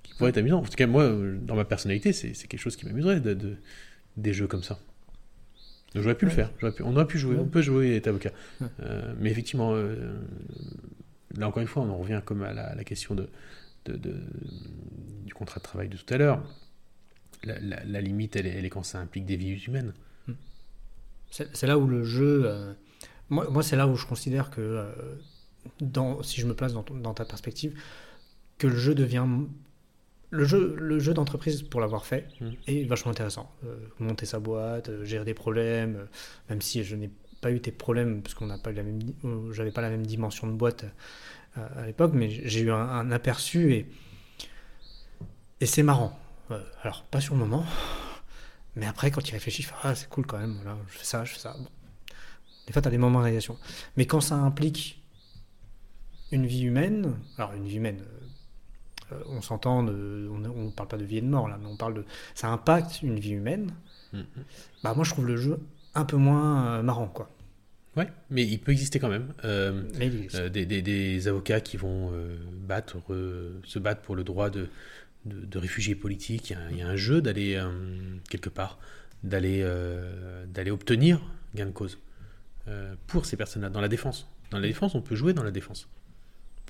qui 0.03 0.15
pourrait 0.15 0.31
être 0.31 0.39
amusant. 0.39 0.59
En 0.61 0.63
tout 0.65 0.71
cas, 0.77 0.87
moi, 0.87 1.11
dans 1.43 1.55
ma 1.55 1.65
personnalité, 1.65 2.13
c'est 2.13 2.33
quelque 2.47 2.61
chose 2.61 2.77
qui 2.77 2.87
m'amuserait, 2.87 3.21
de, 3.21 3.35
de- 3.35 3.57
des 4.17 4.33
jeux 4.33 4.47
comme 4.47 4.63
ça. 4.63 4.79
Donc, 5.95 6.03
j'aurais 6.03 6.15
pu 6.17 6.27
le 6.27 6.31
Ouais. 6.31 6.37
faire. 6.37 6.51
J'aurais 6.61 6.73
pu- 6.75 6.83
on 6.83 6.95
aurait 6.95 7.07
pu 7.07 7.19
jouer, 7.19 7.37
Ouais. 7.37 7.41
on 7.43 7.47
peut 7.47 7.63
jouer 7.63 7.97
être 7.97 8.07
avocat. 8.09 8.33
Ouais. 8.61 8.67
Mais 9.21 9.31
effectivement, 9.31 9.75
là 11.37 11.47
encore 11.49 11.61
une 11.63 11.69
fois, 11.69 11.83
on 11.83 11.91
en 11.91 11.97
revient 11.99 12.21
comme 12.25 12.43
à 12.43 12.53
la, 12.53 12.65
à 12.69 12.75
la 12.75 12.85
question 12.85 13.15
de, 13.15 13.29
de- 13.93 13.97
de- 13.97 14.21
du 15.25 15.35
contrat 15.35 15.59
de 15.59 15.65
travail 15.65 15.89
de 15.89 15.97
tout 15.97 16.13
à 16.15 16.19
l'heure. 16.19 16.43
La, 17.45 17.59
la- 17.61 17.85
la 17.85 18.01
limite, 18.01 18.37
elle 18.37 18.47
est, 18.47 18.51
elle 18.59 18.65
est 18.65 18.71
quand 18.71 18.83
ça 18.83 18.99
implique 18.99 19.25
des 19.27 19.37
vies 19.37 19.63
humaines. 19.67 19.93
C'est 21.31 21.55
c'est 21.57 21.67
là 21.67 21.79
où 21.79 21.87
le 21.87 22.05
jeu. 22.05 22.43
euh, 22.47 22.73
moi, 23.29 23.49
moi 23.51 23.63
c'est 23.63 23.77
là 23.77 23.87
où 23.87 23.95
je 23.97 24.07
considère 24.07 24.51
que, 24.51 24.61
euh, 24.61 24.91
dans, 25.81 26.23
si 26.23 26.41
je 26.41 26.47
me 26.47 26.55
place 26.55 26.73
dans, 26.73 27.15
ta 27.15 27.25
perspective, 27.25 27.79
que 28.59 28.67
le 28.67 28.77
jeu 28.77 28.95
devient. 28.95 29.27
Le 30.31 30.45
jeu, 30.45 30.75
le 30.79 30.99
jeu 30.99 31.15
d'entreprise, 31.15 31.63
pour 31.63 31.81
l'avoir 31.81 32.05
fait, 32.05 32.29
Mm. 32.41 32.51
est 32.67 32.85
vachement 32.85 33.11
intéressant. 33.13 33.51
Euh, 33.65 33.77
monter 33.99 34.27
sa 34.27 34.41
boîte, 34.41 35.05
gérer 35.05 35.25
des 35.25 35.33
problèmes, 35.35 36.07
même 36.51 36.61
si 36.61 36.85
je 36.85 36.97
n'ai 36.97 37.11
pas 37.41 37.51
eu 37.51 37.61
tes 37.61 37.73
problèmes, 37.73 38.21
parce 38.23 38.35
qu'on 38.35 38.47
n'a 38.47 38.59
pas 38.59 38.71
eu 38.71 38.75
la 38.75 38.83
même, 38.83 39.03
di- 39.03 39.15
j'avais 39.53 39.71
pas 39.71 39.81
la 39.81 39.89
même 39.91 40.07
dimension 40.07 40.47
de 40.47 40.53
boîte 40.53 40.85
à 41.57 41.87
l'époque, 41.87 42.13
mais 42.15 42.29
j'ai 42.31 42.61
eu 42.61 42.71
un, 42.71 42.77
un 42.77 43.11
aperçu 43.11 43.73
et, 43.73 43.91
et 45.61 45.67
c'est 45.67 45.83
marrant. 45.83 46.19
Euh, 46.51 46.63
alors, 46.83 47.03
pas 47.05 47.21
sur 47.21 47.35
le 47.35 47.41
moment, 47.41 47.65
mais 48.77 48.87
après, 48.87 49.11
quand 49.11 49.21
tu 49.23 49.39
fais, 49.39 49.53
ah, 49.83 49.95
c'est 49.95 50.09
cool 50.09 50.27
quand 50.27 50.39
même, 50.39 50.55
voilà, 50.63 50.79
je 50.91 50.99
fais 50.99 51.05
ça, 51.05 51.25
je 51.25 51.33
fais 51.33 51.41
ça. 51.41 51.55
Bon. 51.59 51.69
Des 52.67 52.73
fois, 52.73 52.83
tu 52.83 52.89
as 52.89 52.91
des 52.91 52.99
moments 52.99 53.19
de 53.21 53.25
réalisation. 53.25 53.57
Mais 53.97 54.07
quand 54.07 54.21
ça 54.21 54.37
implique 54.37 55.03
une 56.31 56.47
vie 56.47 56.63
humaine, 56.65 57.15
alors 57.39 57.53
une 57.55 57.67
vie 57.67 57.77
humaine, 57.77 58.03
euh, 59.13 59.15
euh, 59.17 59.23
on 59.29 59.41
s'entend, 59.43 59.83
de- 59.83 60.29
on 60.31 60.39
ne 60.39 60.71
parle 60.71 60.89
pas 60.89 60.99
de 60.99 61.05
vie 61.05 61.17
et 61.19 61.21
de 61.23 61.27
mort 61.27 61.49
là, 61.49 61.59
mais 61.61 61.67
on 61.67 61.77
parle 61.77 61.95
de. 61.95 62.05
Ça 62.35 62.49
impacte 62.49 63.03
une 63.03 63.19
vie 63.19 63.33
humaine, 63.33 63.73
Mhm. 64.13 64.25
bah 64.83 64.95
moi 64.95 65.05
je 65.05 65.11
trouve 65.11 65.27
le 65.27 65.37
jeu 65.37 65.59
un 65.95 66.05
peu 66.07 66.17
moins 66.17 66.67
euh, 66.79 66.83
marrant, 66.83 67.09
quoi. 67.09 67.31
Ouais, 67.97 68.09
mais 68.31 68.45
il 68.47 68.59
peut 68.61 68.71
exister 68.73 68.99
quand 69.01 69.09
même. 69.09 69.33
Euh. 69.45 69.83
Euh, 70.35 70.49
des, 70.49 70.67
des- 70.67 70.83
des 70.83 71.27
avocats 71.29 71.61
qui 71.61 71.77
vont 71.77 72.11
euh, 72.13 72.37
battre, 72.53 72.99
se 73.65 73.79
battre 73.79 74.03
pour 74.03 74.15
le 74.15 74.23
droit 74.25 74.51
de, 74.51 74.69
de, 75.25 75.45
de 75.45 75.59
réfugiés 75.59 75.95
politiques. 75.97 76.51
Il 76.51 76.53
y 76.53 76.57
a, 76.57 76.71
il 76.71 76.77
y 76.79 76.83
a 76.83 76.89
un 76.89 76.97
jeu 76.97 77.21
d'aller 77.21 77.61
quelque 78.31 78.51
part, 78.51 78.79
d'aller 79.25 79.67
d'aller 80.47 80.71
obtenir 80.71 81.21
gain 81.55 81.67
de 81.67 81.73
cause 81.73 81.99
pour 83.07 83.27
ces 83.27 83.37
personnes-là 83.37 83.71
dans 83.71 83.81
la 83.81 83.89
défense. 83.89 84.29
Dans 84.51 84.59
la 84.59 84.69
défense, 84.69 84.95
on 84.95 85.01
peut 85.03 85.17
jouer 85.17 85.33
dans 85.33 85.43
la 85.43 85.51
défense. 85.51 85.89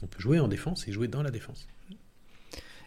On 0.03 0.07
peut 0.07 0.21
jouer 0.21 0.39
en 0.41 0.49
défense 0.49 0.87
et 0.89 0.93
jouer 0.93 1.09
dans 1.09 1.23
la 1.23 1.31
défense. 1.31 1.66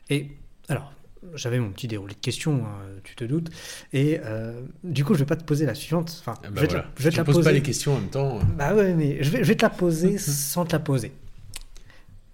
Et 0.09 0.31
alors, 0.67 0.93
j'avais 1.35 1.59
mon 1.59 1.71
petit 1.71 1.87
déroulé 1.87 2.13
de 2.15 2.19
questions, 2.19 2.65
hein, 2.65 2.79
tu 3.03 3.15
te 3.15 3.23
doutes. 3.23 3.49
Et 3.93 4.19
euh, 4.23 4.61
du 4.83 5.03
coup, 5.05 5.13
je 5.13 5.19
vais 5.19 5.25
pas 5.25 5.35
te 5.35 5.43
poser 5.43 5.65
la 5.65 5.75
suivante. 5.75 6.15
Enfin, 6.19 6.39
Ah 6.43 6.49
je 6.49 6.51
bah 6.51 6.61
vais 6.61 6.67
te 6.67 6.73
voilà. 6.73 6.87
la, 6.87 6.91
je 6.97 7.03
vais 7.03 7.09
te 7.11 7.15
tu 7.15 7.17
la 7.17 7.23
ne 7.23 7.25
poses 7.25 7.35
poser. 7.35 7.49
pas 7.49 7.53
les 7.53 7.61
questions 7.61 7.93
en 7.95 7.99
même 7.99 8.09
temps. 8.09 8.39
euh. 8.39 8.43
Bah 8.57 8.73
ouais, 8.75 8.93
mais 8.93 9.23
je 9.23 9.29
vais, 9.29 9.43
je 9.43 9.47
vais 9.47 9.55
te 9.55 9.61
la 9.63 9.69
poser 9.69 10.17
sans 10.19 10.65
te 10.65 10.73
la 10.73 10.79
poser. 10.79 11.11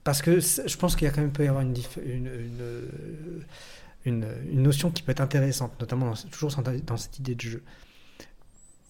Parce 0.04 0.22
que 0.22 0.40
je 0.40 0.78
pense 0.78 0.96
qu'il 0.96 1.06
y 1.06 1.10
a 1.10 1.12
quand 1.14 1.22
même 1.22 1.32
peut 1.34 1.44
y 1.44 1.48
avoir 1.48 1.64
une, 1.64 1.74
dif- 1.74 2.02
une, 2.06 2.28
une, 2.28 2.82
une, 4.06 4.26
une 4.52 4.62
notion 4.64 4.90
qui 4.90 5.04
peut 5.04 5.12
être 5.12 5.22
intéressante, 5.22 5.78
notamment 5.80 6.06
dans, 6.08 6.16
toujours 6.32 6.50
dans 6.62 6.72
dans 6.86 6.98
cette 6.98 7.20
idée 7.20 7.36
de 7.36 7.42
jeu. 7.42 7.64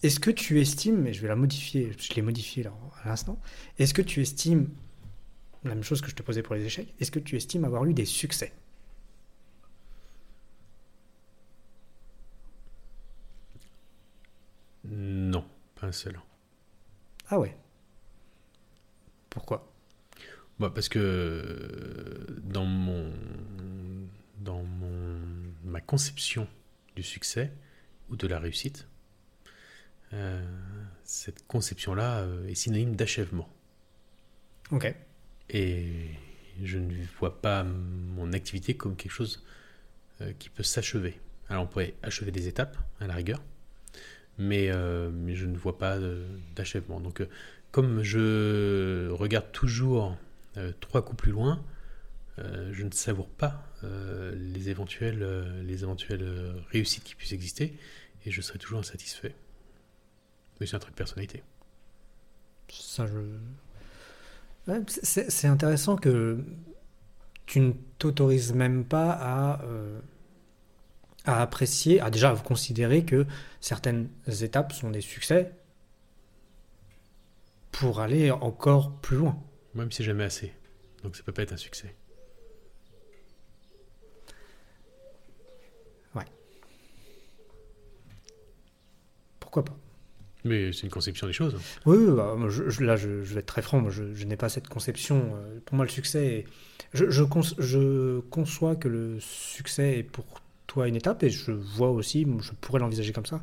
Est-ce 0.04 0.20
que 0.20 0.30
tu 0.30 0.60
estimes, 0.60 1.08
et 1.08 1.12
je 1.12 1.20
vais 1.20 1.26
la 1.28 1.34
modifier, 1.34 1.90
je 1.98 2.14
l'ai 2.14 2.22
modifiée 2.22 2.62
là 2.62 2.72
à 3.02 3.08
l'instant, 3.08 3.40
est-ce 3.80 3.92
que 3.92 4.02
tu 4.02 4.22
estimes, 4.22 4.68
la 5.64 5.74
même 5.74 5.82
chose 5.82 6.00
que 6.00 6.08
je 6.08 6.14
te 6.14 6.22
posais 6.22 6.42
pour 6.42 6.54
les 6.54 6.64
échecs, 6.64 6.94
est-ce 7.00 7.10
que 7.10 7.18
tu 7.18 7.36
estimes 7.36 7.64
avoir 7.64 7.84
eu 7.84 7.94
des 7.94 8.04
succès? 8.04 8.52
Non, 14.90 15.44
pas 15.74 15.86
un 15.86 15.92
seul. 15.92 16.18
Ah 17.28 17.38
ouais 17.38 17.56
Pourquoi? 19.30 19.72
Bah, 20.58 20.70
parce 20.74 20.88
que 20.88 20.98
euh, 20.98 22.40
dans 22.42 22.64
mon 22.64 23.12
dans 24.40 24.62
mon 24.62 25.18
ma 25.64 25.80
conception 25.80 26.48
du 26.96 27.02
succès 27.02 27.52
ou 28.08 28.16
de 28.16 28.26
la 28.26 28.38
réussite, 28.38 28.88
euh, 30.14 30.42
cette 31.04 31.46
conception-là 31.46 32.20
euh, 32.20 32.48
est 32.48 32.54
synonyme 32.54 32.96
d'achèvement. 32.96 33.48
Ok. 34.70 34.92
Et 35.50 36.10
je 36.62 36.78
ne 36.78 36.92
vois 37.18 37.40
pas 37.40 37.62
mon 37.62 38.32
activité 38.32 38.76
comme 38.76 38.96
quelque 38.96 39.12
chose 39.12 39.44
qui 40.40 40.50
peut 40.50 40.64
s'achever. 40.64 41.20
Alors 41.48 41.62
on 41.62 41.66
pourrait 41.68 41.94
achever 42.02 42.32
des 42.32 42.48
étapes 42.48 42.76
à 42.98 43.06
la 43.06 43.14
rigueur, 43.14 43.40
mais, 44.38 44.70
euh, 44.70 45.10
mais 45.12 45.34
je 45.34 45.46
ne 45.46 45.56
vois 45.56 45.78
pas 45.78 45.98
de- 45.98 46.24
d'achèvement. 46.56 47.00
Donc 47.00 47.20
euh, 47.20 47.28
comme 47.70 48.02
je 48.02 49.10
regarde 49.10 49.50
toujours 49.52 50.16
euh, 50.56 50.72
trois 50.80 51.02
coups 51.04 51.22
plus 51.22 51.32
loin, 51.32 51.62
euh, 52.38 52.70
je 52.72 52.84
ne 52.84 52.90
savoure 52.90 53.28
pas 53.28 53.64
euh, 53.84 54.34
les 54.36 54.70
éventuelles, 54.70 55.22
euh, 55.22 55.62
les 55.62 55.82
éventuelles 55.82 56.22
euh, 56.22 56.52
réussites 56.70 57.04
qui 57.04 57.14
puissent 57.14 57.32
exister, 57.32 57.74
et 58.26 58.30
je 58.30 58.40
serai 58.40 58.58
toujours 58.58 58.78
insatisfait. 58.78 59.34
Mais 60.60 60.66
c'est 60.66 60.76
un 60.76 60.80
truc 60.80 60.94
de 60.94 60.98
personnalité. 60.98 61.42
Ça, 62.70 63.06
je. 63.06 63.18
Ouais, 64.66 64.82
c'est 64.86 65.48
intéressant 65.48 65.96
que 65.96 66.38
tu 67.46 67.60
ne 67.60 67.72
t'autorises 67.98 68.52
même 68.52 68.84
pas 68.84 69.12
à, 69.12 69.64
euh, 69.64 70.00
à 71.28 71.42
apprécier, 71.42 72.00
à 72.00 72.10
déjà 72.10 72.34
considérer 72.34 73.04
que 73.04 73.26
certaines 73.60 74.08
étapes 74.42 74.72
sont 74.72 74.90
des 74.90 75.00
succès 75.02 75.52
pour 77.70 78.00
aller 78.00 78.30
encore 78.30 78.96
plus 79.00 79.16
loin. 79.18 79.38
Même 79.74 79.92
si 79.92 80.02
jamais 80.02 80.24
assez. 80.24 80.52
Donc 81.04 81.14
ça 81.16 81.22
peut 81.22 81.32
pas 81.32 81.42
être 81.42 81.52
un 81.52 81.56
succès. 81.58 81.94
Ouais. 86.14 86.24
Pourquoi 89.40 89.64
pas? 89.64 89.76
Mais 90.44 90.72
c'est 90.72 90.84
une 90.84 90.90
conception 90.90 91.26
des 91.26 91.32
choses. 91.32 91.56
Oui, 91.84 91.96
oui, 91.98 92.14
bah, 92.16 92.34
moi, 92.36 92.48
je- 92.48 92.68
je- 92.70 92.82
là 92.82 92.96
je, 92.96 93.22
je 93.22 93.34
vais 93.34 93.40
être 93.40 93.46
très 93.46 93.60
franc, 93.62 93.80
moi, 93.80 93.90
je, 93.90 94.02
n'ai 94.24 94.36
pas 94.36 94.48
cette 94.48 94.68
conception. 94.68 95.32
euh, 95.36 95.60
Pour 95.66 95.76
moi 95.76 95.84
le 95.84 95.90
succès, 95.90 96.26
est- 96.26 96.44
je, 96.94 97.10
je 97.10 97.22
conçois 98.20 98.76
que 98.76 98.88
le 98.88 99.18
succès 99.20 99.98
est 99.98 100.02
pour 100.02 100.24
toi 100.68 100.86
une 100.86 100.94
étape 100.94 101.24
et 101.24 101.30
je 101.30 101.50
vois 101.50 101.90
aussi, 101.90 102.24
je 102.40 102.52
pourrais 102.52 102.78
l'envisager 102.78 103.12
comme 103.12 103.26
ça. 103.26 103.42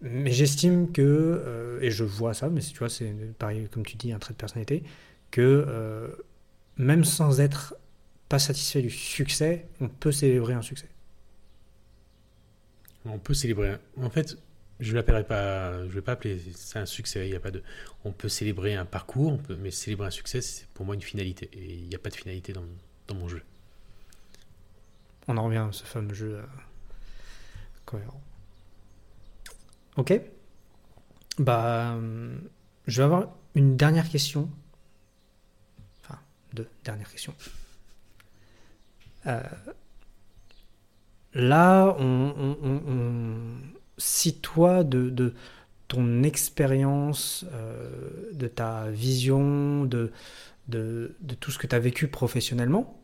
Mais 0.00 0.32
j'estime 0.32 0.90
que, 0.90 1.00
euh, 1.02 1.80
et 1.80 1.90
je 1.90 2.02
vois 2.02 2.34
ça, 2.34 2.48
mais 2.48 2.60
tu 2.60 2.76
vois, 2.76 2.88
c'est 2.88 3.14
pareil, 3.38 3.68
comme 3.70 3.86
tu 3.86 3.96
dis, 3.96 4.12
un 4.12 4.18
trait 4.18 4.34
de 4.34 4.38
personnalité, 4.38 4.82
que 5.30 5.64
euh, 5.68 6.08
même 6.76 7.04
sans 7.04 7.40
être 7.40 7.76
pas 8.28 8.38
satisfait 8.38 8.82
du 8.82 8.90
succès, 8.90 9.66
on 9.80 9.88
peut 9.88 10.12
célébrer 10.12 10.54
un 10.54 10.62
succès. 10.62 10.88
On 13.06 13.18
peut 13.18 13.34
célébrer. 13.34 13.76
En 14.00 14.10
fait, 14.10 14.36
je 14.80 14.94
l'appellerai 14.94 15.24
pas. 15.24 15.86
Je 15.88 15.92
vais 15.92 16.02
pas 16.02 16.12
appeler 16.12 16.40
ça 16.54 16.80
un 16.80 16.86
succès. 16.86 17.28
Il 17.28 17.32
y 17.32 17.36
a 17.36 17.40
pas 17.40 17.50
de. 17.50 17.62
On 18.04 18.12
peut 18.12 18.28
célébrer 18.30 18.74
un 18.74 18.86
parcours, 18.86 19.38
mais 19.60 19.70
célébrer 19.70 20.06
un 20.06 20.10
succès, 20.10 20.40
c'est 20.40 20.66
pour 20.68 20.86
moi 20.86 20.94
une 20.94 21.02
finalité. 21.02 21.50
Et 21.52 21.74
il 21.74 21.88
n'y 21.88 21.94
a 21.94 21.98
pas 21.98 22.10
de 22.10 22.16
finalité 22.16 22.52
dans, 22.52 22.64
dans 23.08 23.14
mon 23.14 23.28
jeu. 23.28 23.42
On 25.28 25.36
en 25.36 25.44
revient 25.44 25.58
à 25.58 25.72
ce 25.72 25.84
fameux 25.84 26.14
jeu 26.14 26.36
euh, 26.36 26.42
cohérent. 27.84 28.20
Ok. 29.96 30.20
Bah, 31.38 31.92
hum, 31.94 32.40
je 32.86 33.00
vais 33.00 33.04
avoir 33.04 33.28
une 33.54 33.76
dernière 33.76 34.08
question. 34.08 34.50
Enfin, 36.02 36.18
deux 36.52 36.68
dernières 36.84 37.10
questions. 37.10 37.34
Euh, 39.26 39.42
là, 41.32 41.96
on, 41.98 43.26
si 43.96 44.40
toi, 44.40 44.84
de, 44.84 45.34
ton 45.88 46.22
expérience, 46.22 47.46
euh, 47.52 48.30
de 48.32 48.48
ta 48.48 48.90
vision, 48.90 49.84
de, 49.84 50.12
de 50.68 51.34
tout 51.40 51.50
ce 51.50 51.58
que 51.58 51.66
tu 51.66 51.74
as 51.74 51.78
vécu 51.78 52.08
professionnellement, 52.08 53.03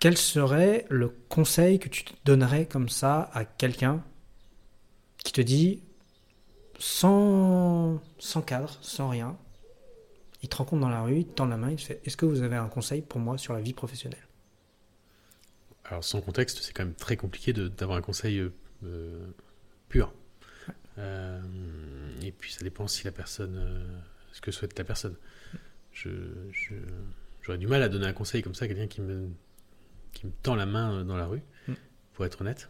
quel 0.00 0.16
serait 0.18 0.86
le 0.90 1.10
conseil 1.28 1.78
que 1.78 1.88
tu 1.88 2.04
te 2.04 2.12
donnerais 2.24 2.66
comme 2.66 2.88
ça 2.88 3.30
à 3.34 3.44
quelqu'un 3.44 4.02
qui 5.24 5.32
te 5.32 5.40
dit, 5.40 5.82
sans, 6.78 8.00
sans 8.18 8.42
cadre, 8.42 8.78
sans 8.82 9.10
rien, 9.10 9.36
il 10.42 10.50
te 10.50 10.56
rencontre 10.56 10.82
dans 10.82 10.90
la 10.90 11.00
rue, 11.02 11.20
il 11.20 11.26
te 11.26 11.32
tend 11.32 11.46
la 11.46 11.56
main, 11.56 11.70
il 11.70 11.76
te 11.76 11.82
fait 11.82 12.00
Est-ce 12.04 12.16
que 12.18 12.26
vous 12.26 12.42
avez 12.42 12.56
un 12.56 12.68
conseil 12.68 13.00
pour 13.00 13.20
moi 13.20 13.38
sur 13.38 13.54
la 13.54 13.60
vie 13.62 13.72
professionnelle? 13.72 14.26
Alors, 15.84 16.04
sans 16.04 16.20
contexte, 16.20 16.58
c'est 16.62 16.72
quand 16.72 16.84
même 16.84 16.94
très 16.94 17.16
compliqué 17.16 17.52
d'avoir 17.52 17.98
un 17.98 18.02
conseil 18.02 18.38
euh, 18.38 18.52
euh, 18.84 19.26
pur. 19.88 20.12
Euh, 20.98 21.40
et 22.22 22.32
puis, 22.32 22.52
ça 22.52 22.62
dépend 22.64 22.88
si 22.88 23.04
la 23.04 23.12
personne. 23.12 23.56
euh, 23.58 23.84
ce 24.32 24.40
que 24.42 24.52
souhaite 24.52 24.78
la 24.78 24.84
personne. 24.84 25.16
Je, 25.92 26.10
je- 26.52 26.74
j'aurais 27.42 27.58
du 27.58 27.66
mal 27.68 27.82
à 27.82 27.88
donner 27.90 28.06
un 28.06 28.12
conseil 28.14 28.42
comme 28.42 28.54
ça 28.54 28.66
à 28.66 28.68
quelqu'un 28.68 28.88
qui 28.88 29.00
me, 29.02 29.28
qui 30.12 30.26
me 30.26 30.32
tend 30.42 30.54
la 30.54 30.66
main 30.66 30.92
euh, 31.00 31.04
dans 31.04 31.16
la 31.16 31.26
rue, 31.26 31.42
Mm. 31.68 31.74
pour 32.14 32.24
être 32.26 32.40
honnête. 32.40 32.68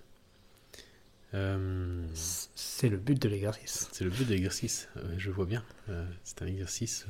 Euh, 1.34 2.04
C'est 2.14 2.88
le 2.88 2.96
but 2.96 3.20
de 3.20 3.28
l'exercice. 3.28 3.88
c'est 3.92 4.04
le 4.04 4.10
but 4.10 4.26
de 4.26 4.32
l'exercice, 4.32 4.88
je 5.16 5.30
vois 5.30 5.46
bien. 5.46 5.62
Euh, 5.88 6.04
c'est 6.24 6.42
un 6.42 6.46
exercice 6.46 7.06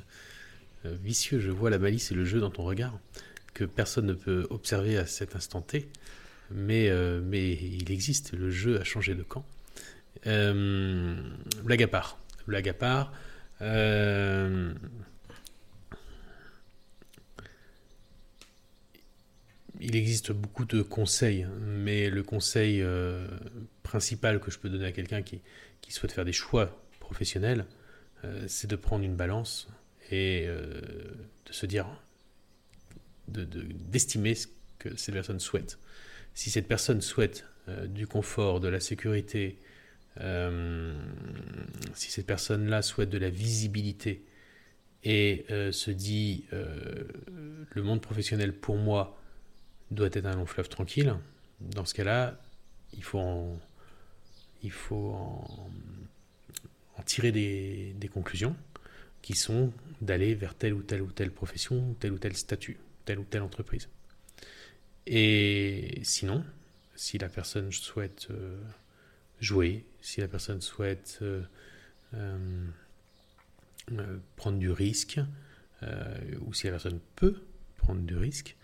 vicieux. 0.85 1.41
Je 1.41 1.51
vois 1.51 1.70
la 1.70 1.78
malice 1.78 2.11
et 2.11 2.14
le 2.14 2.24
jeu 2.24 2.41
dans 2.41 2.51
ton 2.51 2.62
regard 2.64 2.99
que 3.55 3.64
personne 3.64 4.07
ne 4.07 4.12
peut 4.14 4.47
observer 4.51 4.97
à 4.99 5.07
cet 5.07 5.37
instant 5.37 5.61
T. 5.62 5.89
Mais, 6.51 6.89
euh, 6.91 7.20
mais 7.24 7.53
il 7.53 7.91
existe, 7.93 8.33
le 8.33 8.51
jeu 8.51 8.81
a 8.81 8.85
changé 8.85 9.14
de 9.14 9.22
camp. 9.22 9.45
Euh, 10.26 11.16
blague 11.64 11.83
à 11.83 11.89
part. 11.89 12.18
Blague 12.47 12.68
à 12.68 12.74
part. 12.74 13.12
euh, 13.62 14.72
il 19.81 19.97
existe 19.97 20.33
beaucoup 20.33 20.64
de 20.64 20.83
conseils, 20.83 21.47
mais 21.61 22.11
le 22.11 22.22
conseil 22.22 22.83
euh, 22.83 23.26
principal 23.83 24.41
que 24.41 24.51
je 24.51 24.59
peux 24.59 24.68
donner 24.68 24.87
à 24.87 24.93
quelqu'un 24.93 25.22
qui, 25.22 25.41
souhaite 25.89 26.12
faire 26.12 26.24
des 26.24 26.33
choix 26.33 26.81
professionnels, 27.01 27.66
euh, 28.24 28.45
c'est 28.47 28.70
de 28.70 28.76
prendre 28.76 29.05
une 29.05 29.16
balance 29.16 29.66
et 30.12 30.45
euh, 30.47 30.81
de 31.47 31.53
se 31.53 31.66
dire, 31.66 31.89
de- 33.26 33.45
de- 33.45 33.66
d'estimer 33.91 34.37
ce 34.37 34.47
que 34.78 34.97
cette 34.97 35.14
personne 35.14 35.41
souhaite. 35.41 35.81
Si 36.35 36.49
cette 36.51 36.68
personne 36.68 37.01
souhaite 37.01 37.45
du 37.89 38.07
confort, 38.07 38.61
de 38.61 38.68
la 38.68 38.81
sécurité, 38.81 39.59
si 40.16 42.11
cette 42.11 42.26
personne-là 42.26 42.83
souhaite 42.83 43.11
de 43.11 43.18
la 43.18 43.31
visibilité 43.31 44.24
et 45.05 45.45
se 45.49 45.91
dit, 45.91 46.47
le 46.53 47.83
monde 47.83 48.01
professionnel 48.01 48.53
pour 48.55 48.76
moi 48.76 49.20
doit 49.91 50.09
être 50.12 50.26
un 50.26 50.36
long 50.36 50.47
fleuve 50.47 50.68
tranquille, 50.68 51.14
dans 51.61 51.84
ce 51.84 51.95
cas-là, 51.95 52.38
il 52.95 53.03
faut 53.03 53.18
en, 53.18 53.61
il 54.62 54.70
faut 54.70 55.12
en, 55.12 55.70
tirer 57.07 57.32
des, 57.32 58.11
conclusions 58.12 58.55
qui 59.22 59.34
sont 59.34 59.72
d'aller 60.01 60.34
vers 60.34 60.55
telle 60.55 60.74
ou 60.74 60.82
telle 60.82 61.03
ou 61.03 61.11
telle 61.11 61.30
profession, 61.30 61.95
tel 61.99 62.12
ou 62.12 62.18
tel 62.18 62.36
statut, 62.36 62.78
telle 63.05 63.18
ou 63.18 63.24
telle 63.24 63.43
entreprise. 63.43 63.88
Et 65.07 66.01
sinon, 66.03 66.45
si 66.95 67.18
la 67.18 67.28
personne 67.28 67.72
souhaite 67.72 68.28
euh, 68.30 68.61
jouer, 69.41 69.86
si 70.03 70.20
la 70.20 70.28
personne 70.28 70.61
souhaite 70.61 71.18
euh, 71.22 71.43
euh, 72.14 72.68
prendre 74.36 74.59
du 74.59 74.70
risque, 74.70 75.20
ou 76.43 76.53
si 76.53 76.66
la 76.66 76.72
personne 76.72 77.01
peut 77.16 77.43
prendre 77.78 78.03
du 78.03 78.14
risque, 78.14 78.55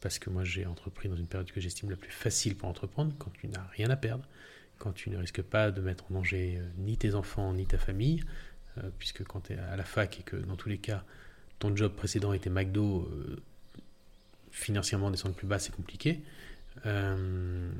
parce 0.00 0.18
que 0.18 0.30
moi 0.30 0.44
j'ai 0.44 0.66
entrepris 0.66 1.08
dans 1.08 1.16
une 1.16 1.26
période 1.26 1.50
que 1.50 1.60
j'estime 1.60 1.90
la 1.90 1.96
plus 1.96 2.10
facile 2.10 2.56
pour 2.56 2.68
entreprendre, 2.68 3.12
quand 3.18 3.30
tu 3.32 3.48
n'as 3.48 3.66
rien 3.76 3.90
à 3.90 3.96
perdre, 3.96 4.24
quand 4.78 4.92
tu 4.92 5.10
ne 5.10 5.16
risques 5.16 5.42
pas 5.42 5.70
de 5.70 5.80
mettre 5.80 6.04
en 6.10 6.14
danger 6.14 6.58
euh, 6.58 6.66
ni 6.78 6.96
tes 6.96 7.14
enfants 7.14 7.52
ni 7.52 7.66
ta 7.66 7.78
famille, 7.78 8.24
euh, 8.78 8.90
puisque 8.98 9.24
quand 9.24 9.40
tu 9.40 9.52
es 9.54 9.58
à 9.58 9.76
la 9.76 9.84
fac 9.84 10.20
et 10.20 10.22
que 10.22 10.36
dans 10.36 10.56
tous 10.56 10.68
les 10.68 10.78
cas 10.78 11.04
ton 11.60 11.76
job 11.76 11.92
précédent 11.92 12.32
était 12.32 12.50
McDo, 12.50 13.08
euh, 13.12 13.36
financièrement 14.50 15.10
descendre 15.10 15.36
plus 15.36 15.46
bas 15.46 15.60
c'est 15.60 15.74
compliqué. 15.74 16.20
Euh, 16.86 17.70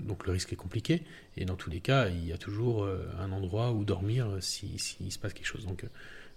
donc 0.00 0.26
le 0.26 0.32
risque 0.32 0.52
est 0.52 0.56
compliqué 0.56 1.02
et 1.36 1.44
dans 1.44 1.56
tous 1.56 1.70
les 1.70 1.80
cas 1.80 2.08
il 2.08 2.26
y 2.26 2.32
a 2.32 2.38
toujours 2.38 2.88
un 3.18 3.32
endroit 3.32 3.72
où 3.72 3.84
dormir 3.84 4.28
euh, 4.28 4.40
si, 4.40 4.78
s'il 4.78 5.10
se 5.10 5.18
passe 5.18 5.32
quelque 5.32 5.46
chose. 5.46 5.66
Donc 5.66 5.84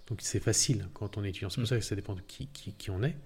donc 0.08 0.20
c'est 0.22 0.40
facile 0.40 0.88
quand 0.94 1.16
on 1.16 1.24
est 1.24 1.30
étudiant. 1.30 1.50
C'est 1.50 1.60
pour 1.60 1.68
ça 1.68 1.76
que 1.76 1.84
ça 1.84 1.94
dépend 1.94 2.14
de 2.14 2.22
qui, 2.22 2.48
qui, 2.48 2.72
qui 2.72 2.90
on 2.90 3.02
est. 3.02 3.16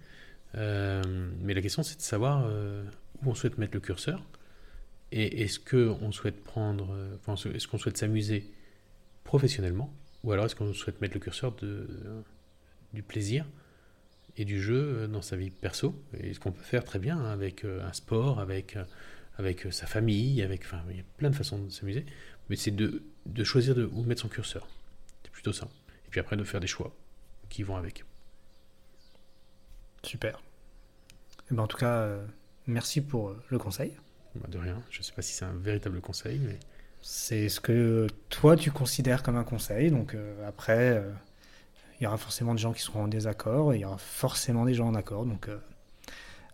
Euh, 0.55 1.03
mais 1.41 1.55
la 1.55 1.63
question, 1.63 1.83
c'est 1.83 1.97
de 1.97 2.03
savoir 2.03 2.47
euh, 2.47 2.85
où 3.23 3.31
on 3.31 3.35
souhaite 3.35 3.59
mettre 3.59 3.75
le 3.75 3.81
curseur. 3.81 4.23
Et 5.13 5.43
est-ce 5.43 5.61
qu'on 5.61 6.13
souhaite 6.13 6.43
prendre, 6.43 6.93
euh, 6.93 7.17
enfin, 7.17 7.35
est-ce 7.51 7.69
qu'on 7.69 7.79
souhaite 7.79 7.97
s'amuser 7.97 8.51
professionnellement, 9.25 9.93
ou 10.23 10.33
alors 10.33 10.47
est-ce 10.47 10.55
qu'on 10.57 10.73
souhaite 10.73 11.01
mettre 11.01 11.15
le 11.15 11.21
curseur 11.21 11.55
du 12.93 13.03
plaisir 13.03 13.45
et 14.37 14.45
du 14.45 14.61
jeu 14.61 15.09
dans 15.09 15.23
sa 15.23 15.37
vie 15.37 15.51
perso, 15.51 16.01
et 16.17 16.33
ce 16.33 16.39
qu'on 16.39 16.53
peut 16.53 16.63
faire 16.63 16.85
très 16.85 16.99
bien 16.99 17.19
hein, 17.19 17.33
avec 17.33 17.65
un 17.65 17.93
sport, 17.93 18.39
avec, 18.39 18.77
avec 19.37 19.67
sa 19.73 19.87
famille, 19.87 20.43
avec, 20.43 20.63
enfin, 20.65 20.83
il 20.91 20.97
y 20.97 21.01
a 21.01 21.05
plein 21.17 21.31
de 21.31 21.35
façons 21.35 21.59
de 21.59 21.71
s'amuser, 21.71 22.07
mais 22.49 22.57
c'est 22.57 22.71
de, 22.71 23.03
de 23.27 23.45
choisir 23.45 23.77
où 23.93 24.05
mettre 24.05 24.23
son 24.23 24.29
curseur. 24.29 24.69
C'est 25.25 25.33
plutôt 25.33 25.53
ça. 25.53 25.69
Et 26.07 26.11
puis 26.11 26.21
après, 26.21 26.37
de 26.37 26.45
faire 26.45 26.61
des 26.61 26.69
choix 26.69 26.95
qui 27.49 27.63
vont 27.63 27.77
avec. 27.77 28.05
Super. 30.07 30.41
Eh 31.51 31.55
ben, 31.55 31.63
en 31.63 31.67
tout 31.67 31.77
cas, 31.77 31.99
euh, 31.99 32.25
merci 32.67 33.01
pour 33.01 33.29
euh, 33.29 33.43
le 33.51 33.59
conseil. 33.59 33.97
Bah, 34.41 34.49
de 34.49 34.59
rien. 34.59 34.83
Je 34.91 34.99
ne 35.01 35.05
sais 35.05 35.13
pas 35.13 35.23
si 35.23 35.33
c'est 35.33 35.45
un 35.45 35.55
véritable 35.55 36.01
conseil, 36.01 36.39
mais 36.39 36.59
C'est 37.03 37.49
ce 37.49 37.61
que 37.61 38.07
toi 38.31 38.57
tu 38.57 38.71
considères 38.71 39.23
comme 39.23 39.37
un 39.37 39.45
conseil. 39.45 39.91
Donc 39.91 40.15
euh, 40.15 40.47
après, 40.49 40.99
euh, 40.99 41.13
il 42.01 42.05
y 42.05 42.07
aura 42.07 42.17
forcément 42.19 42.55
des 42.55 42.61
gens 42.61 42.73
qui 42.73 42.83
seront 42.83 43.05
en 43.05 43.09
désaccord 43.09 43.73
et 43.73 43.77
il 43.77 43.81
y 43.81 43.85
aura 43.85 43.99
forcément 43.99 44.65
des 44.65 44.75
gens 44.75 44.89
en 44.89 44.95
accord. 44.95 45.25
Donc 45.25 45.49
euh, 45.49 45.59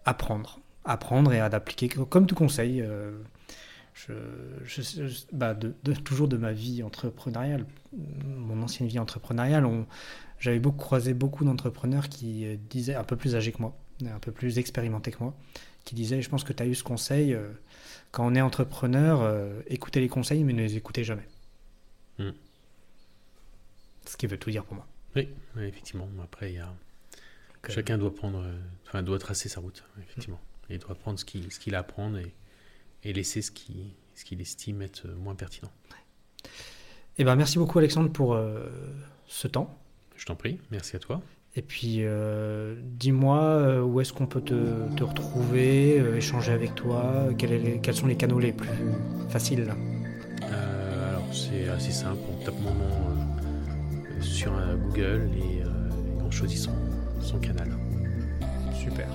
apprendre, 0.05 0.61
apprendre 0.85 1.33
et 1.33 1.41
à 1.41 1.49
d'appliquer 1.49 1.89
comme 1.89 2.27
tout 2.27 2.35
conseil. 2.35 2.85
Je, 3.95 4.13
je- 4.65 4.83
je- 5.07 5.25
bah, 5.33 5.55
de, 5.55 5.75
de- 5.85 5.93
toujours 5.93 6.29
de 6.29 6.37
ma 6.37 6.53
vie 6.53 6.83
entrepreneuriale, 6.83 7.67
mon 8.25 8.63
ancienne 8.63 8.89
vie 8.89 8.99
entrepreneuriale, 8.99 9.67
j'avais 10.41 10.59
beaucoup 10.59 10.79
croisé 10.79 11.15
beaucoup 11.15 11.45
d'entrepreneurs 11.45 12.09
qui 12.09 12.47
euh, 12.47 12.57
disaient 12.71 12.95
un 12.95 13.05
peu 13.05 13.17
plus 13.17 13.37
âgés 13.37 13.53
que 13.53 13.59
moi, 13.61 13.77
un 14.05 14.19
peu 14.19 14.33
plus 14.33 14.59
expérimentés 14.59 15.13
que 15.13 15.19
moi, 15.23 15.35
qui 15.85 15.95
disaient, 15.95 16.23
je 16.23 16.29
pense 16.29 16.45
que 16.45 16.53
tu 16.53 16.63
as 16.63 16.67
eu 16.67 16.75
ce 16.75 16.83
conseil. 16.85 17.35
euh, 17.35 17.49
quand 18.11 18.27
on 18.27 18.35
est 18.35 18.41
entrepreneur, 18.41 19.21
euh, 19.23 19.61
écoutez 19.69 20.01
les 20.01 20.09
conseils, 20.09 20.45
mais 20.45 20.53
ne 20.53 20.63
les 20.63 20.77
écoutez 20.77 21.05
jamais. 21.05 21.27
Mm. 22.19 22.31
Ce 24.07 24.17
qui 24.17 24.27
veut 24.27 24.37
tout 24.39 24.51
dire 24.51 24.65
pour 24.65 24.75
moi. 24.77 24.87
Oui, 25.17 25.29
effectivement. 25.59 26.09
Après, 26.23 26.53
il 26.53 26.57
y 26.57 26.59
a... 26.59 26.73
chacun 27.69 27.99
doit 27.99 28.15
prendre, 28.15 28.45
enfin, 28.87 29.03
doit 29.03 29.19
tracer 29.19 29.49
sa 29.49 29.61
route, 29.61 29.85
effectivement. 30.01 30.41
Il 30.71 30.79
doit 30.79 30.95
prendre 30.95 31.19
ce 31.19 31.25
qu'il 31.25 31.51
ce 31.53 31.75
a 31.75 31.79
à 31.79 31.83
prendre 31.83 32.19
et, 32.19 32.33
et 33.05 33.13
laisser 33.13 33.43
ce 33.43 33.51
qu'il 33.51 33.91
ce 34.15 34.25
qu'il 34.25 34.41
estime 34.41 34.83
être 34.83 35.09
moins 35.09 35.35
pertinent. 35.35 35.71
Eh 37.19 37.25
ben, 37.25 37.35
merci 37.35 37.59
beaucoup 37.59 37.79
Alexandre 37.79 38.11
pour 38.11 38.39
ce 39.27 39.49
temps. 39.49 39.79
Je 40.17 40.27
t'en 40.27 40.37
prie, 40.37 40.61
merci 40.71 40.97
à 40.97 40.99
toi. 40.99 41.21
Et 41.55 41.61
puis, 41.61 41.99
euh, 42.01 42.75
dis-moi 42.81 43.39
euh, 43.41 43.83
où 43.83 44.01
est-ce 44.01 44.15
qu'on 44.15 44.27
peut 44.27 44.41
te, 44.41 45.03
retrouver, 45.03 46.01
euh, 46.01 46.17
échanger 46.17 46.53
avec 46.53 46.75
toi, 46.75 47.29
quels 47.37 47.95
sont 47.95 48.07
les 48.07 48.17
canaux 48.17 48.39
les 48.39 48.53
plus 48.53 48.71
faciles? 49.29 49.67
Alors, 50.41 51.27
c'est 51.35 51.69
assez 51.69 51.91
simple, 51.91 52.21
on 52.31 52.45
tape 52.45 52.59
mon 52.63 52.75
nom 52.75 54.23
sur 54.23 54.53
Google 54.87 55.29
et, 55.37 55.63
on 56.25 56.31
choisit 56.31 56.59
son, 57.21 57.39
canal. 57.41 57.69
Super. 58.75 59.09